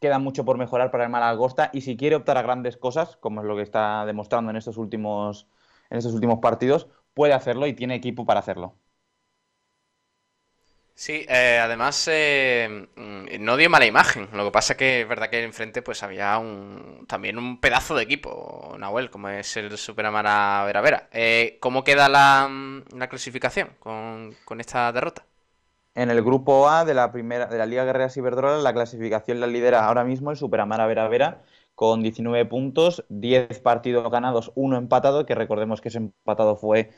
queda 0.00 0.18
mucho 0.18 0.44
por 0.44 0.58
mejorar 0.58 0.90
para 0.90 1.04
el 1.04 1.10
Malagosta 1.10 1.70
y 1.72 1.82
si 1.82 1.96
quiere 1.96 2.16
optar 2.16 2.38
a 2.38 2.42
grandes 2.42 2.76
cosas, 2.76 3.16
como 3.16 3.40
es 3.40 3.46
lo 3.46 3.56
que 3.56 3.62
está 3.62 4.04
demostrando 4.06 4.50
en 4.50 4.56
estos 4.56 4.76
últimos, 4.76 5.46
en 5.90 5.98
estos 5.98 6.14
últimos 6.14 6.38
partidos, 6.40 6.88
puede 7.14 7.32
hacerlo 7.34 7.66
y 7.66 7.74
tiene 7.74 7.94
equipo 7.94 8.26
para 8.26 8.40
hacerlo. 8.40 8.76
Sí, 10.98 11.26
eh, 11.28 11.58
además 11.62 12.08
eh, 12.10 12.88
mm, 12.96 13.44
no 13.44 13.58
dio 13.58 13.68
mala 13.68 13.84
imagen. 13.84 14.28
Lo 14.32 14.46
que 14.46 14.50
pasa 14.50 14.72
es 14.72 14.78
que 14.78 15.00
es 15.02 15.08
verdad 15.08 15.28
que 15.28 15.42
enfrente 15.42 15.82
pues 15.82 16.02
había 16.02 16.38
un, 16.38 17.04
también 17.06 17.36
un 17.36 17.60
pedazo 17.60 17.94
de 17.94 18.02
equipo, 18.04 18.74
Nahuel, 18.78 19.10
como 19.10 19.28
es 19.28 19.56
el 19.58 19.76
Superamara 19.76 20.64
Vera 20.64 20.80
Vera. 20.80 21.08
Eh, 21.12 21.58
¿Cómo 21.60 21.84
queda 21.84 22.08
la, 22.08 22.48
mm, 22.48 22.84
clasificación 23.10 23.72
con, 23.78 24.34
esta 24.58 24.90
derrota? 24.90 25.26
En 25.96 26.10
el 26.10 26.22
grupo 26.22 26.68
A 26.68 26.84
de 26.84 26.92
la 26.92 27.10
primera 27.10 27.46
de 27.46 27.56
la 27.56 27.64
Liga 27.64 27.84
Guerreras 27.86 28.16
Iberdrola, 28.18 28.58
la 28.58 28.74
clasificación 28.74 29.40
la 29.40 29.46
lidera 29.46 29.86
ahora 29.86 30.04
mismo 30.04 30.30
el 30.30 30.36
Superamara 30.36 30.86
Vera 30.86 31.08
Vera 31.08 31.42
con 31.74 32.02
19 32.02 32.44
puntos, 32.46 33.04
10 33.08 33.60
partidos 33.60 34.10
ganados, 34.10 34.52
uno 34.56 34.76
empatado, 34.76 35.24
que 35.24 35.34
recordemos 35.34 35.80
que 35.80 35.88
ese 35.88 35.98
empatado 35.98 36.56
fue 36.56 36.90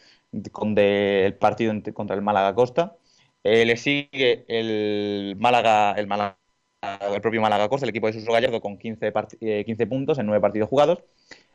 con 0.51 0.76
el 0.76 1.36
partido 1.36 1.72
contra 1.94 2.16
el 2.16 2.22
Málaga 2.22 2.55
Costa. 2.57 2.96
Eh, 3.44 3.64
le 3.64 3.76
sigue 3.76 4.44
el 4.49 5.36
Málaga, 5.38 5.92
el 5.92 6.09
Málaga, 6.09 6.36
el 7.14 7.20
propio 7.20 7.40
Málaga 7.40 7.68
Costa, 7.68 7.86
el 7.86 7.90
equipo 7.90 8.09
de 8.09 8.14
Suso 8.14 8.32
Gallardo 8.32 8.61
con 8.61 8.78
15, 8.78 9.12
15 9.64 9.82
eh, 9.82 9.86
puntos 9.86 10.18
en 10.18 10.26
9 10.26 10.40
partidos 10.40 10.68
jugados. 10.68 11.05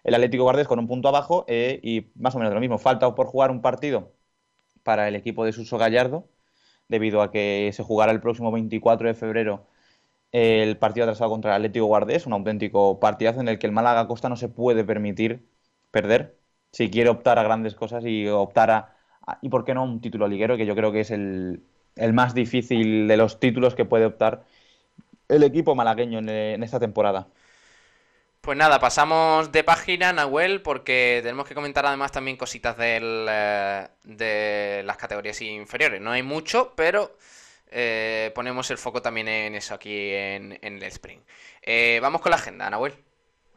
El 0.05 0.13
Atlético 0.15 0.43
Guardés 0.43 0.67
con 0.67 0.79
un 0.79 0.87
punto 0.87 1.09
abajo 1.09 1.43
eh, 1.49 1.79
y 1.83 2.11
más 2.15 2.35
o 2.35 2.39
menos 2.39 2.53
lo 2.53 2.61
mismo. 2.61 2.77
Falta 2.77 3.13
por 3.15 3.27
jugar 3.27 3.51
un 3.51 3.61
partido 3.61 4.13
para 4.83 5.07
el 5.07 5.15
equipo 5.15 5.45
de 5.45 5.53
Suso 5.53 5.77
Gallardo, 5.77 6.29
debido 6.93 7.21
a 7.23 7.31
que 7.31 7.71
se 7.73 7.83
jugará 7.83 8.11
el 8.11 8.21
próximo 8.21 8.51
24 8.51 9.07
de 9.07 9.15
febrero 9.15 9.65
el 10.33 10.77
partido 10.77 11.05
atrasado 11.05 11.31
contra 11.31 11.51
el 11.51 11.57
Atlético 11.57 11.85
Guardés, 11.87 12.25
un 12.27 12.33
auténtico 12.33 12.99
partidazo 12.99 13.41
en 13.41 13.47
el 13.49 13.59
que 13.59 13.67
el 13.67 13.73
Málaga 13.73 14.07
Costa 14.07 14.29
no 14.29 14.35
se 14.35 14.49
puede 14.49 14.83
permitir 14.83 15.47
perder 15.91 16.37
si 16.71 16.89
quiere 16.89 17.09
optar 17.09 17.39
a 17.39 17.43
grandes 17.43 17.75
cosas 17.75 18.03
y 18.05 18.27
optar 18.27 18.71
a, 18.71 18.95
y 19.41 19.49
por 19.49 19.63
qué 19.65 19.73
no 19.73 19.83
un 19.83 20.01
título 20.01 20.27
liguero, 20.27 20.57
que 20.57 20.65
yo 20.65 20.75
creo 20.75 20.91
que 20.91 21.01
es 21.01 21.11
el, 21.11 21.63
el 21.95 22.13
más 22.13 22.33
difícil 22.33 23.07
de 23.07 23.17
los 23.17 23.39
títulos 23.39 23.75
que 23.75 23.85
puede 23.85 24.05
optar 24.05 24.43
el 25.29 25.43
equipo 25.43 25.75
malagueño 25.75 26.19
en, 26.19 26.63
esta 26.63 26.79
temporada. 26.79 27.27
Pues 28.43 28.57
nada, 28.57 28.77
pasamos 28.77 29.53
de 29.53 29.63
página, 29.63 30.11
Nahuel, 30.11 30.61
porque 30.61 31.21
tenemos 31.23 31.47
que 31.47 31.55
comentar 31.55 31.85
además 31.85 32.11
también 32.11 32.35
cositas 32.35 32.75
del, 32.75 33.25
eh, 33.29 33.87
de 34.03 34.83
las 34.83 34.97
categorías 34.97 35.41
inferiores. 35.41 36.01
No 36.01 36.11
hay 36.11 36.23
mucho, 36.23 36.73
pero 36.75 37.15
eh, 37.71 38.33
ponemos 38.35 38.69
el 38.69 38.77
foco 38.77 39.01
también 39.01 39.29
en 39.29 39.55
eso 39.55 39.73
aquí 39.73 40.09
en, 40.11 40.59
el 40.61 40.83
Spring. 40.83 41.21
Eh, 41.61 41.99
vamos 42.01 42.19
con 42.19 42.31
la 42.31 42.35
agenda, 42.35 42.69
Nahuel. 42.69 42.91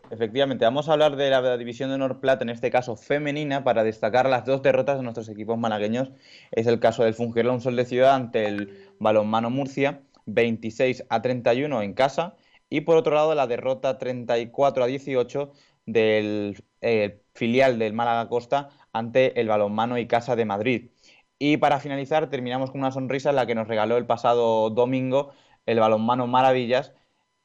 Efectivamente, 0.09 0.65
vamos 0.65 0.89
a 0.89 0.93
hablar 0.93 1.17
de 1.17 1.31
la 1.31 1.57
división 1.57 1.89
de 1.89 1.97
honor 1.97 2.21
plata, 2.21 2.45
en 2.45 2.51
este 2.51 2.71
caso 2.71 2.95
femenina, 2.95 3.65
para 3.65 3.83
destacar 3.83 4.29
las 4.29 4.45
dos 4.45 4.63
derrotas 4.63 4.99
de 4.99 5.03
nuestros 5.03 5.29
equipos 5.29 5.59
malagueños. 5.59 6.11
Es 6.53 6.69
el 6.69 6.79
caso 6.79 7.03
del 7.03 7.15
Fungirola 7.15 7.59
Sol 7.59 7.75
de 7.75 7.87
Ciudad 7.87 8.15
ante 8.15 8.47
el 8.47 8.89
Balonmano 9.01 9.51
Murcia, 9.51 10.03
26 10.27 11.07
a 11.09 11.23
31 11.23 11.83
en 11.83 11.93
casa, 11.93 12.37
y 12.69 12.83
por 12.83 12.97
otro 12.97 13.15
lado 13.15 13.35
la 13.35 13.47
derrota 13.47 13.99
34 13.99 14.85
a 14.85 14.87
18 14.87 15.53
del 15.87 16.63
eh, 16.81 17.23
filial 17.35 17.79
del 17.79 17.93
Málaga 17.93 18.29
Costa 18.29 18.71
ante 18.93 19.41
el 19.41 19.49
Balonmano 19.49 19.99
y 19.99 20.07
Casa 20.07 20.37
de 20.37 20.45
Madrid. 20.45 20.91
Y 21.39 21.59
para 21.59 21.81
finalizar, 21.81 22.31
terminamos 22.31 22.71
con 22.71 22.81
una 22.81 22.93
sonrisa 22.93 23.31
en 23.31 23.37
la 23.37 23.47
que 23.47 23.55
nos 23.55 23.69
regaló 23.69 23.97
el 23.99 24.07
pasado 24.07 24.71
domingo 24.71 25.33
el 25.67 25.81
Balonmano 25.81 26.27
Maravillas, 26.27 26.95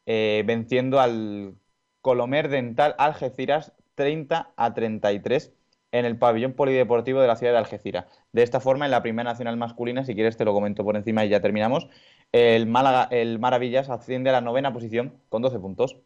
eh, 0.05 0.43
venciendo 0.45 0.99
al 0.99 1.55
Colomer 2.01 2.49
Dental 2.49 2.95
Algeciras 2.97 3.73
30 3.95 4.53
a 4.55 4.73
33 4.73 5.53
en 5.91 6.05
el 6.05 6.17
pabellón 6.17 6.53
polideportivo 6.53 7.19
de 7.21 7.27
la 7.27 7.35
ciudad 7.35 7.53
de 7.53 7.59
Algeciras. 7.59 8.05
De 8.31 8.43
esta 8.43 8.59
forma, 8.59 8.85
en 8.85 8.91
la 8.91 9.01
primera 9.01 9.29
nacional 9.29 9.57
masculina, 9.57 10.05
si 10.05 10.15
quieres 10.15 10.37
te 10.37 10.45
lo 10.45 10.53
comento 10.53 10.83
por 10.83 10.95
encima 10.95 11.25
y 11.25 11.29
ya 11.29 11.41
terminamos, 11.41 11.89
el, 12.31 12.67
Málaga, 12.67 13.07
el 13.11 13.39
Maravillas 13.39 13.89
asciende 13.89 14.29
a 14.29 14.33
la 14.33 14.41
novena 14.41 14.73
posición 14.73 15.21
con 15.29 15.41
12 15.41 15.59
puntos. 15.59 15.97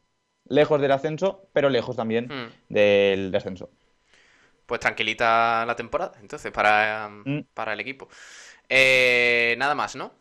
Lejos 0.47 0.80
del 0.80 0.91
ascenso, 0.91 1.49
pero 1.53 1.69
lejos 1.69 1.95
también 1.95 2.28
hmm. 2.28 2.73
del 2.73 3.32
descenso. 3.32 3.69
Pues 4.65 4.80
tranquilita 4.80 5.63
la 5.65 5.76
temporada, 5.76 6.13
entonces, 6.21 6.51
para, 6.51 7.07
mm. 7.07 7.45
para 7.53 7.73
el 7.73 7.80
equipo. 7.80 8.07
Eh, 8.67 9.53
nada 9.59 9.76
más, 9.76 9.95
¿no? 9.95 10.11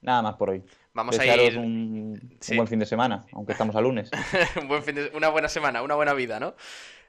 Nada 0.00 0.22
más 0.22 0.34
por 0.34 0.50
hoy. 0.50 0.64
Vamos 0.92 1.16
a 1.18 1.24
ir. 1.24 1.56
Un, 1.56 2.38
buen 2.56 2.66
fin 2.66 2.80
de 2.80 2.86
semana, 2.86 3.26
aunque 3.32 3.52
estamos 3.52 3.76
a 3.76 3.80
lunes. 3.80 4.10
una 5.14 5.28
buena 5.28 5.48
semana, 5.48 5.82
una 5.82 5.94
buena 5.94 6.14
vida, 6.14 6.40
¿no? 6.40 6.56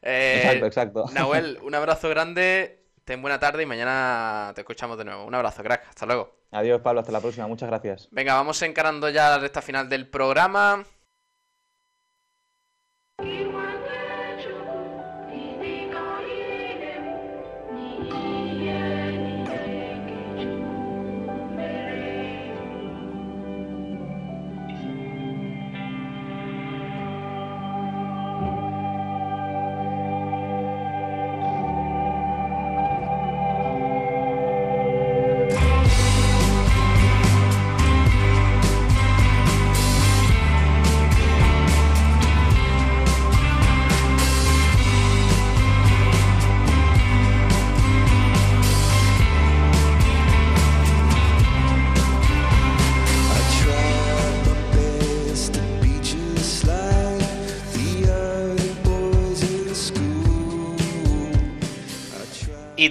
Eh, 0.03 0.35
exacto, 0.37 0.65
exacto. 0.65 1.05
Nahuel, 1.13 1.57
un 1.63 1.73
abrazo 1.73 2.09
grande, 2.09 2.80
ten 3.03 3.21
buena 3.21 3.39
tarde 3.39 3.63
y 3.63 3.65
mañana 3.65 4.51
te 4.55 4.61
escuchamos 4.61 4.97
de 4.97 5.05
nuevo. 5.05 5.25
Un 5.25 5.35
abrazo, 5.35 5.63
crack. 5.63 5.87
Hasta 5.89 6.05
luego. 6.05 6.35
Adiós, 6.51 6.81
Pablo. 6.81 7.01
Hasta 7.01 7.11
la 7.11 7.21
próxima. 7.21 7.47
Muchas 7.47 7.69
gracias. 7.69 8.07
Venga, 8.11 8.33
vamos 8.35 8.61
encarando 8.61 9.09
ya 9.09 9.29
la 9.29 9.37
recta 9.39 9.61
final 9.61 9.89
del 9.89 10.09
programa. 10.09 10.83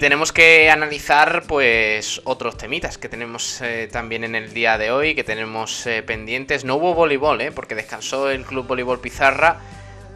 Tenemos 0.00 0.32
que 0.32 0.70
analizar 0.70 1.44
pues 1.46 2.22
otros 2.24 2.56
temitas 2.56 2.96
que 2.96 3.10
tenemos 3.10 3.60
eh, 3.60 3.86
también 3.92 4.24
en 4.24 4.34
el 4.34 4.54
día 4.54 4.78
de 4.78 4.90
hoy, 4.90 5.14
que 5.14 5.24
tenemos 5.24 5.86
eh, 5.86 6.02
pendientes. 6.02 6.64
No 6.64 6.76
hubo 6.76 6.94
voleibol, 6.94 7.40
¿eh? 7.42 7.52
porque 7.52 7.74
descansó 7.74 8.30
el 8.30 8.44
Club 8.46 8.66
Voleibol 8.66 9.00
Pizarra, 9.00 9.60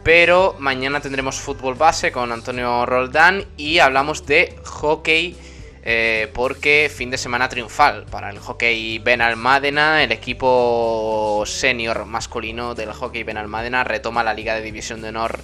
pero 0.03 0.55
mañana 0.57 1.01
tendremos 1.01 1.39
fútbol 1.39 1.75
base 1.75 2.11
con 2.11 2.31
Antonio 2.31 2.85
Roldán 2.87 3.45
y 3.57 3.77
hablamos 3.77 4.25
de 4.25 4.55
hockey. 4.63 5.37
Eh, 5.87 6.31
porque 6.33 6.91
fin 6.91 7.11
de 7.11 7.17
semana 7.19 7.47
triunfal 7.47 8.07
para 8.09 8.31
el 8.31 8.39
hockey 8.39 8.97
Benalmádena, 8.97 10.03
el 10.03 10.11
equipo 10.11 11.43
senior 11.45 12.05
masculino 12.05 12.73
del 12.73 12.91
hockey 12.91 13.21
Benalmádena 13.21 13.83
retoma 13.83 14.23
la 14.23 14.33
Liga 14.33 14.55
de 14.55 14.63
División 14.63 15.03
de 15.03 15.09
Honor 15.09 15.41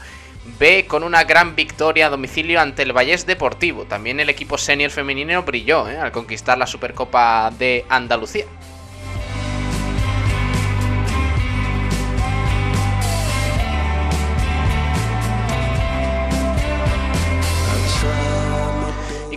B 0.60 0.86
con 0.88 1.04
una 1.04 1.24
gran 1.24 1.56
victoria 1.56 2.08
a 2.08 2.10
domicilio 2.10 2.60
ante 2.60 2.84
el 2.84 2.94
Vallés 2.94 3.26
Deportivo. 3.26 3.86
También 3.86 4.20
el 4.20 4.30
equipo 4.30 4.58
senior 4.58 4.92
femenino 4.92 5.44
brilló 5.44 5.90
¿eh? 5.90 5.98
al 5.98 6.12
conquistar 6.12 6.58
la 6.58 6.68
Supercopa 6.68 7.52
de 7.58 7.86
Andalucía. 7.90 8.46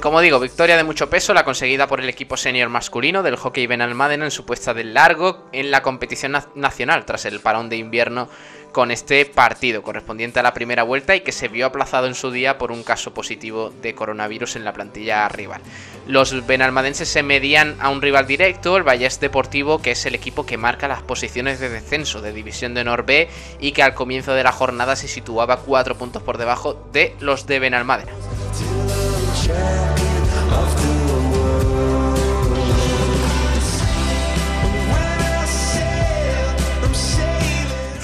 Como 0.04 0.20
digo, 0.20 0.38
victoria 0.38 0.76
de 0.76 0.84
mucho 0.84 1.08
peso 1.08 1.32
la 1.32 1.46
conseguida 1.46 1.86
por 1.86 1.98
el 1.98 2.10
equipo 2.10 2.36
senior 2.36 2.68
masculino 2.68 3.22
del 3.22 3.36
hockey 3.36 3.66
Benalmádena 3.66 4.26
en 4.26 4.30
su 4.30 4.44
puesta 4.44 4.74
del 4.74 4.92
largo 4.92 5.46
en 5.50 5.70
la 5.70 5.80
competición 5.80 6.36
nacional 6.54 7.06
tras 7.06 7.24
el 7.24 7.40
parón 7.40 7.70
de 7.70 7.78
invierno 7.78 8.28
con 8.72 8.90
este 8.90 9.24
partido 9.24 9.82
correspondiente 9.82 10.40
a 10.40 10.42
la 10.42 10.52
primera 10.52 10.82
vuelta 10.82 11.16
y 11.16 11.22
que 11.22 11.32
se 11.32 11.48
vio 11.48 11.64
aplazado 11.64 12.06
en 12.06 12.14
su 12.14 12.30
día 12.30 12.58
por 12.58 12.70
un 12.70 12.82
caso 12.82 13.14
positivo 13.14 13.72
de 13.80 13.94
coronavirus 13.94 14.56
en 14.56 14.64
la 14.64 14.74
plantilla 14.74 15.26
rival. 15.30 15.62
Los 16.06 16.46
benalmadenses 16.46 17.08
se 17.08 17.22
medían 17.22 17.74
a 17.80 17.88
un 17.88 18.02
rival 18.02 18.26
directo, 18.26 18.76
el 18.76 18.82
Vallés 18.82 19.20
Deportivo, 19.20 19.80
que 19.80 19.92
es 19.92 20.04
el 20.04 20.14
equipo 20.14 20.44
que 20.44 20.58
marca 20.58 20.86
las 20.86 21.00
posiciones 21.00 21.60
de 21.60 21.70
descenso 21.70 22.20
de 22.20 22.34
División 22.34 22.74
de 22.74 22.82
Honor 22.82 23.06
B 23.06 23.30
y 23.58 23.72
que 23.72 23.82
al 23.82 23.94
comienzo 23.94 24.34
de 24.34 24.44
la 24.44 24.52
jornada 24.52 24.96
se 24.96 25.08
situaba 25.08 25.60
cuatro 25.60 25.96
puntos 25.96 26.22
por 26.22 26.36
debajo 26.36 26.86
de 26.92 27.16
los 27.20 27.46
de 27.46 27.58
Benalmádena. 27.58 28.12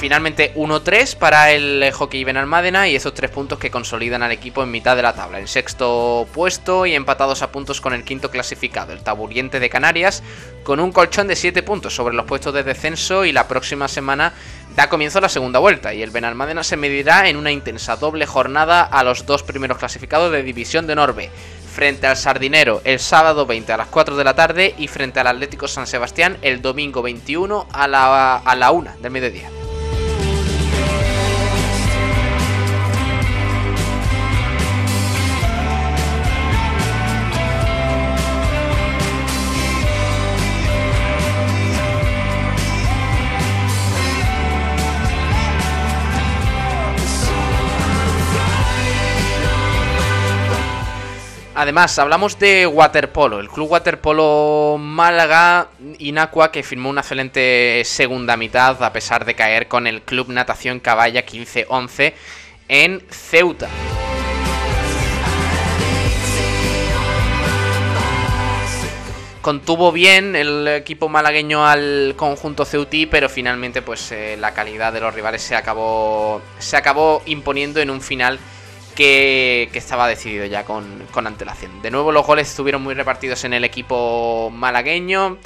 Finalmente 0.01 0.55
1-3 0.55 1.14
para 1.14 1.53
el 1.53 1.92
Hockey 1.92 2.24
Benalmádena 2.24 2.88
y 2.88 2.96
esos 2.96 3.12
tres 3.12 3.30
puntos 3.30 3.59
que 3.59 3.70
consolidan 3.70 4.22
al 4.22 4.32
equipo 4.32 4.62
en 4.62 4.70
mitad 4.70 4.96
de 4.96 5.03
la 5.03 5.12
tabla. 5.12 5.38
En 5.38 5.46
sexto 5.46 6.26
puesto 6.32 6.86
y 6.86 6.94
empatados 6.94 7.42
a 7.42 7.53
puntos 7.53 7.82
con 7.82 7.92
el 7.92 8.03
quinto 8.03 8.30
clasificado, 8.30 8.94
el 8.94 9.03
Taburiente 9.03 9.61
de 9.61 9.68
Canarias, 9.68 10.22
con 10.64 10.80
un 10.80 10.90
colchón 10.90 11.28
de 11.28 11.36
7 11.36 11.62
puntos 11.62 11.94
sobre 11.94 12.14
los 12.14 12.24
puestos 12.24 12.55
de 12.55 12.62
descenso 12.62 13.26
y 13.26 13.32
la 13.32 13.46
próxima 13.46 13.88
semana 13.88 14.32
da 14.74 14.88
comienzo 14.88 15.20
la 15.20 15.28
segunda 15.28 15.59
vuelta 15.59 15.92
y 15.92 16.03
el 16.03 16.11
Benalmádena 16.11 16.64
se 16.64 16.78
medirá 16.78 17.28
en 17.28 17.36
una 17.36 17.53
intensa 17.53 17.96
doble 17.96 18.24
jornada 18.24 18.82
a 18.82 19.05
los 19.05 19.26
dos 19.26 19.42
primeros 19.42 19.76
clasificados 19.76 20.32
de 20.32 20.42
División 20.42 20.86
de 20.86 20.94
Norbe 20.94 21.30
frente 21.74 22.07
al 22.07 22.16
Sardinero 22.16 22.80
el 22.84 23.01
sábado 23.01 23.44
20 23.44 23.70
a 23.74 23.76
las 23.76 23.88
4 23.88 24.16
de 24.16 24.24
la 24.24 24.34
tarde 24.34 24.74
y 24.78 24.88
frente 24.88 25.20
al 25.20 25.26
Atlético 25.26 25.68
San 25.68 25.86
Sebastián 25.86 26.38
el 26.40 26.62
domingo 26.62 27.03
21 27.03 27.68
a 27.70 27.86
la, 27.86 28.36
a 28.36 28.57
la 28.57 28.70
1 28.70 28.92
del 29.03 29.11
mediodía. 29.11 29.60
Además, 51.61 51.99
hablamos 51.99 52.39
de 52.39 52.67
waterpolo, 52.67 53.39
el 53.39 53.51
club 53.51 53.73
waterpolo 53.73 54.79
Málaga 54.79 55.69
Inacua 55.99 56.51
que 56.51 56.63
firmó 56.63 56.89
una 56.89 57.03
excelente 57.03 57.83
segunda 57.85 58.39
mitad 58.39 58.83
a 58.83 58.95
pesar 58.95 59.27
de 59.27 59.35
caer 59.35 59.69
con 59.69 59.87
el 59.87 60.01
club 60.01 60.31
natación 60.31 60.81
Caballa 60.81 61.27
15-11 61.27 62.15
en 62.67 63.03
Ceuta. 63.11 63.69
Contuvo 69.43 69.93
bien 69.93 70.37
el 70.37 70.67
equipo 70.67 71.11
malagueño 71.11 71.67
al 71.67 72.15
conjunto 72.17 72.65
ceutí, 72.65 73.05
pero 73.05 73.29
finalmente 73.29 73.83
pues 73.83 74.13
eh, 74.13 74.39
la 74.41 74.55
calidad 74.55 74.95
de 74.95 75.01
los 75.01 75.15
rivales 75.15 75.43
se 75.43 75.57
acabó 75.57 76.41
se 76.59 76.79
acabó 76.79 77.21
imponiendo 77.27 77.81
en 77.81 77.91
un 77.91 78.01
final 78.01 78.39
que, 79.01 79.70
estaba 79.72 80.07
decidido 80.07 80.44
ya 80.44 80.64
con, 80.64 81.26
antelación. 81.26 81.80
De 81.80 81.90
nuevo 81.90 82.12
los 82.12 82.26
goles 82.26 82.51
estuvieron 82.51 82.82
muy 82.82 82.92
repartidos 82.92 83.44
en 83.44 83.55
el 83.55 83.64
equipo 83.64 84.51
malagueño 84.53 85.38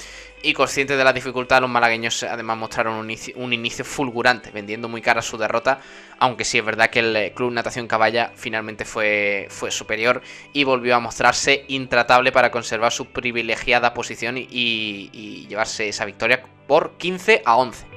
y 0.42 0.52
conscientes 0.54 0.98
de 0.98 1.04
la 1.04 1.12
dificultad, 1.12 1.60
los 1.60 1.70
malagueños 1.70 2.24
además 2.24 2.58
mostraron 2.58 2.96
un 2.96 3.52
inicio, 3.52 3.84
fulgurante, 3.84 4.50
vendiendo 4.50 4.88
muy 4.88 5.00
cara 5.00 5.22
su 5.22 5.38
derrota, 5.38 5.78
aunque 6.18 6.44
sí 6.44 6.58
es 6.58 6.64
verdad 6.64 6.90
que 6.90 6.98
el 6.98 7.32
Club 7.32 7.52
Natación 7.52 7.86
Caballa 7.86 8.32
finalmente 8.34 8.84
fue, 8.84 9.46
fue 9.50 9.70
superior 9.70 10.20
y 10.52 10.64
volvió 10.64 10.96
a 10.96 11.00
mostrarse 11.00 11.64
intratable 11.68 12.32
para 12.32 12.50
conservar 12.50 12.92
su 12.92 13.06
privilegiada 13.06 13.94
posición 13.94 14.36
y, 14.36 14.48
y 14.50 15.46
llevarse 15.48 15.88
esa 15.88 16.04
victoria 16.04 16.44
por 16.66 16.96
15 16.98 17.42
a 17.44 17.56
11. 17.56 17.93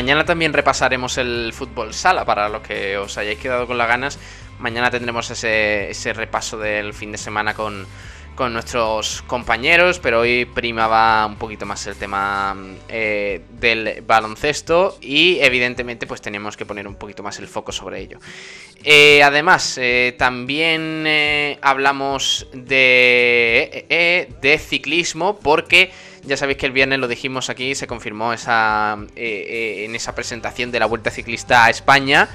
Mañana 0.00 0.24
también 0.24 0.54
repasaremos 0.54 1.18
el 1.18 1.52
fútbol 1.52 1.92
sala 1.92 2.24
para 2.24 2.48
los 2.48 2.62
que 2.62 2.96
os 2.96 3.18
hayáis 3.18 3.38
quedado 3.38 3.66
con 3.66 3.76
las 3.76 3.86
ganas. 3.86 4.18
Mañana 4.58 4.90
tendremos 4.90 5.30
ese, 5.30 6.12
repaso 6.14 6.56
del 6.56 6.94
fin 6.94 7.12
de 7.12 7.18
semana 7.18 7.52
con, 7.52 7.86
nuestros 8.50 9.20
compañeros, 9.26 9.98
pero 9.98 10.20
hoy 10.20 10.46
primaba 10.46 11.26
un 11.26 11.36
poquito 11.36 11.66
más 11.66 11.86
el 11.86 11.96
tema 11.96 12.56
eh, 12.88 13.42
del 13.50 14.02
baloncesto 14.06 14.96
y 15.02 15.38
evidentemente 15.40 16.06
pues 16.06 16.22
tenemos 16.22 16.56
que 16.56 16.64
poner 16.64 16.88
un 16.88 16.94
poquito 16.94 17.22
más 17.22 17.38
el 17.38 17.46
foco 17.46 17.70
sobre 17.70 18.00
ello. 18.00 18.18
Eh, 18.82 19.22
además, 19.22 19.76
eh, 19.76 20.14
también 20.16 21.06
hablamos 21.60 22.46
de, 22.54 24.30
de 24.40 24.58
ciclismo 24.58 25.38
porque... 25.38 25.92
Ya 26.24 26.36
sabéis 26.36 26.58
que 26.58 26.66
el 26.66 26.72
viernes 26.72 26.98
lo 26.98 27.08
dijimos 27.08 27.50
aquí, 27.50 27.74
se 27.74 27.86
confirmó 27.86 28.32
esa, 28.32 28.98
eh, 29.16 29.46
eh, 29.48 29.84
en 29.86 29.94
esa 29.94 30.14
presentación 30.14 30.70
de 30.70 30.80
la 30.80 30.86
Vuelta 30.86 31.10
Ciclista 31.10 31.64
a 31.64 31.70
España 31.70 32.28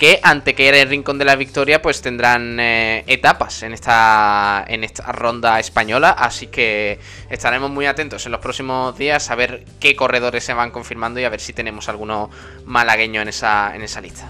que 0.00 0.18
ante 0.22 0.54
que 0.54 0.66
era 0.66 0.78
el 0.78 0.88
Rincón 0.88 1.18
de 1.18 1.26
la 1.26 1.36
Victoria 1.36 1.82
pues 1.82 2.00
tendrán 2.00 2.58
eh, 2.58 3.04
etapas 3.06 3.62
en 3.62 3.74
esta 3.74 4.64
en 4.66 4.82
esta 4.82 5.12
ronda 5.12 5.60
española 5.60 6.08
así 6.10 6.46
que 6.46 6.98
estaremos 7.28 7.70
muy 7.70 7.84
atentos 7.84 8.24
en 8.24 8.32
los 8.32 8.40
próximos 8.40 8.96
días 8.96 9.30
a 9.30 9.34
ver 9.34 9.66
qué 9.78 9.94
corredores 9.94 10.42
se 10.42 10.54
van 10.54 10.70
confirmando 10.70 11.20
y 11.20 11.24
a 11.24 11.28
ver 11.28 11.40
si 11.40 11.52
tenemos 11.52 11.90
alguno 11.90 12.30
malagueño 12.64 13.20
en 13.20 13.28
esa 13.28 13.76
en 13.76 13.82
esa 13.82 14.00
lista. 14.00 14.26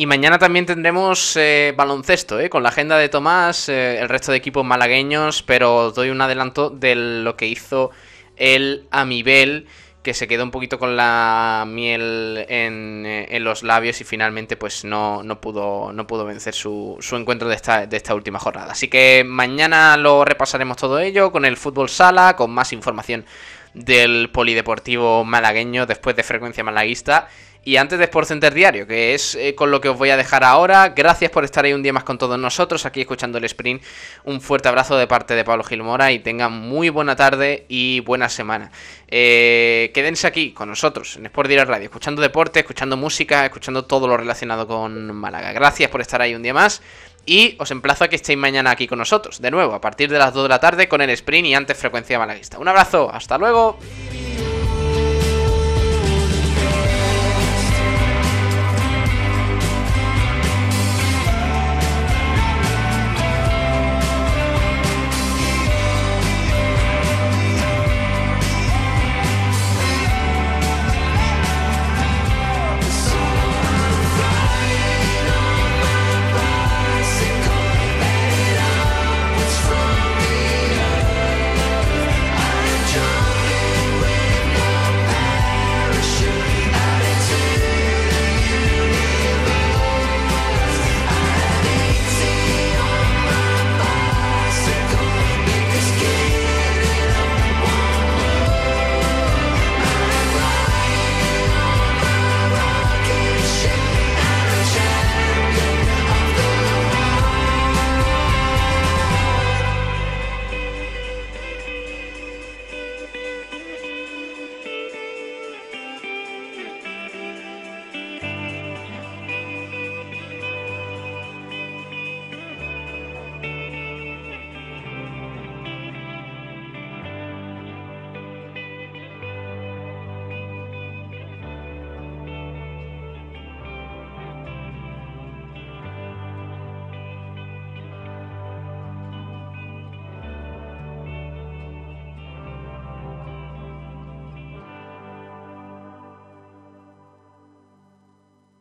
Y 0.00 0.06
mañana 0.06 0.38
también 0.38 0.64
tendremos 0.64 1.36
eh, 1.36 1.74
baloncesto, 1.76 2.38
eh, 2.38 2.48
con 2.48 2.62
la 2.62 2.68
agenda 2.68 2.96
de 2.96 3.08
Tomás, 3.08 3.68
eh, 3.68 3.98
el 3.98 4.08
resto 4.08 4.30
de 4.30 4.38
equipos 4.38 4.64
malagueños, 4.64 5.42
pero 5.42 5.90
doy 5.90 6.10
un 6.10 6.20
adelanto 6.20 6.70
de 6.70 6.94
lo 6.94 7.36
que 7.36 7.48
hizo 7.48 7.90
el 8.36 8.86
Amibel, 8.92 9.66
que 10.04 10.14
se 10.14 10.28
quedó 10.28 10.44
un 10.44 10.52
poquito 10.52 10.78
con 10.78 10.96
la 10.96 11.64
miel 11.66 12.46
en, 12.48 13.42
los 13.42 13.64
labios 13.64 14.00
y 14.00 14.04
finalmente 14.04 14.56
pues 14.56 14.84
no, 14.84 15.24
no, 15.24 15.40
pudo, 15.40 15.92
no 15.92 16.06
pudo 16.06 16.24
vencer 16.24 16.54
su, 16.54 16.96
su 17.00 17.16
encuentro 17.16 17.48
de 17.48 17.56
esta, 17.56 17.84
de 17.88 17.96
esta 17.96 18.14
última 18.14 18.38
jornada. 18.38 18.70
Así 18.70 18.86
que 18.86 19.24
mañana 19.26 19.96
lo 19.96 20.24
repasaremos 20.24 20.76
todo 20.76 21.00
ello 21.00 21.32
con 21.32 21.44
el 21.44 21.56
fútbol 21.56 21.88
sala, 21.88 22.36
con 22.36 22.52
más 22.52 22.72
información 22.72 23.24
del 23.74 24.30
polideportivo 24.30 25.24
malagueño 25.24 25.86
después 25.86 26.14
de 26.14 26.22
frecuencia 26.22 26.62
malaguista 26.62 27.28
y 27.68 27.76
antes 27.76 27.98
de 27.98 28.06
Sport 28.06 28.28
Center 28.28 28.54
Diario, 28.54 28.86
que 28.86 29.12
es 29.12 29.34
eh, 29.34 29.54
con 29.54 29.70
lo 29.70 29.78
que 29.78 29.90
os 29.90 29.98
voy 29.98 30.08
a 30.08 30.16
dejar 30.16 30.42
ahora. 30.42 30.88
Gracias 30.96 31.30
por 31.30 31.44
estar 31.44 31.66
ahí 31.66 31.74
un 31.74 31.82
día 31.82 31.92
más 31.92 32.02
con 32.02 32.16
todos 32.16 32.38
nosotros, 32.38 32.86
aquí 32.86 33.02
escuchando 33.02 33.36
el 33.36 33.44
sprint. 33.44 33.82
Un 34.24 34.40
fuerte 34.40 34.68
abrazo 34.68 34.96
de 34.96 35.06
parte 35.06 35.34
de 35.34 35.44
Pablo 35.44 35.62
Gilmora 35.62 36.10
y 36.10 36.20
tengan 36.20 36.50
muy 36.50 36.88
buena 36.88 37.14
tarde 37.14 37.66
y 37.68 38.00
buena 38.00 38.30
semana. 38.30 38.72
Eh, 39.06 39.90
quédense 39.92 40.26
aquí 40.26 40.52
con 40.52 40.70
nosotros 40.70 41.16
en 41.18 41.26
Sport 41.26 41.46
Diario 41.46 41.70
Radio, 41.70 41.84
escuchando 41.84 42.22
deporte, 42.22 42.60
escuchando 42.60 42.96
música, 42.96 43.44
escuchando 43.44 43.84
todo 43.84 44.08
lo 44.08 44.16
relacionado 44.16 44.66
con 44.66 45.14
Málaga. 45.14 45.52
Gracias 45.52 45.90
por 45.90 46.00
estar 46.00 46.22
ahí 46.22 46.34
un 46.34 46.42
día 46.42 46.54
más. 46.54 46.80
Y 47.26 47.54
os 47.58 47.70
emplazo 47.70 48.04
a 48.04 48.08
que 48.08 48.16
estéis 48.16 48.38
mañana 48.38 48.70
aquí 48.70 48.86
con 48.86 48.98
nosotros, 48.98 49.42
de 49.42 49.50
nuevo, 49.50 49.74
a 49.74 49.80
partir 49.82 50.08
de 50.08 50.16
las 50.16 50.32
2 50.32 50.44
de 50.44 50.48
la 50.48 50.58
tarde 50.58 50.88
con 50.88 51.02
el 51.02 51.10
sprint 51.10 51.48
y 51.48 51.54
antes 51.54 51.76
frecuencia 51.76 52.18
malaguista. 52.18 52.58
Un 52.58 52.68
abrazo, 52.68 53.10
hasta 53.12 53.36
luego. 53.36 53.78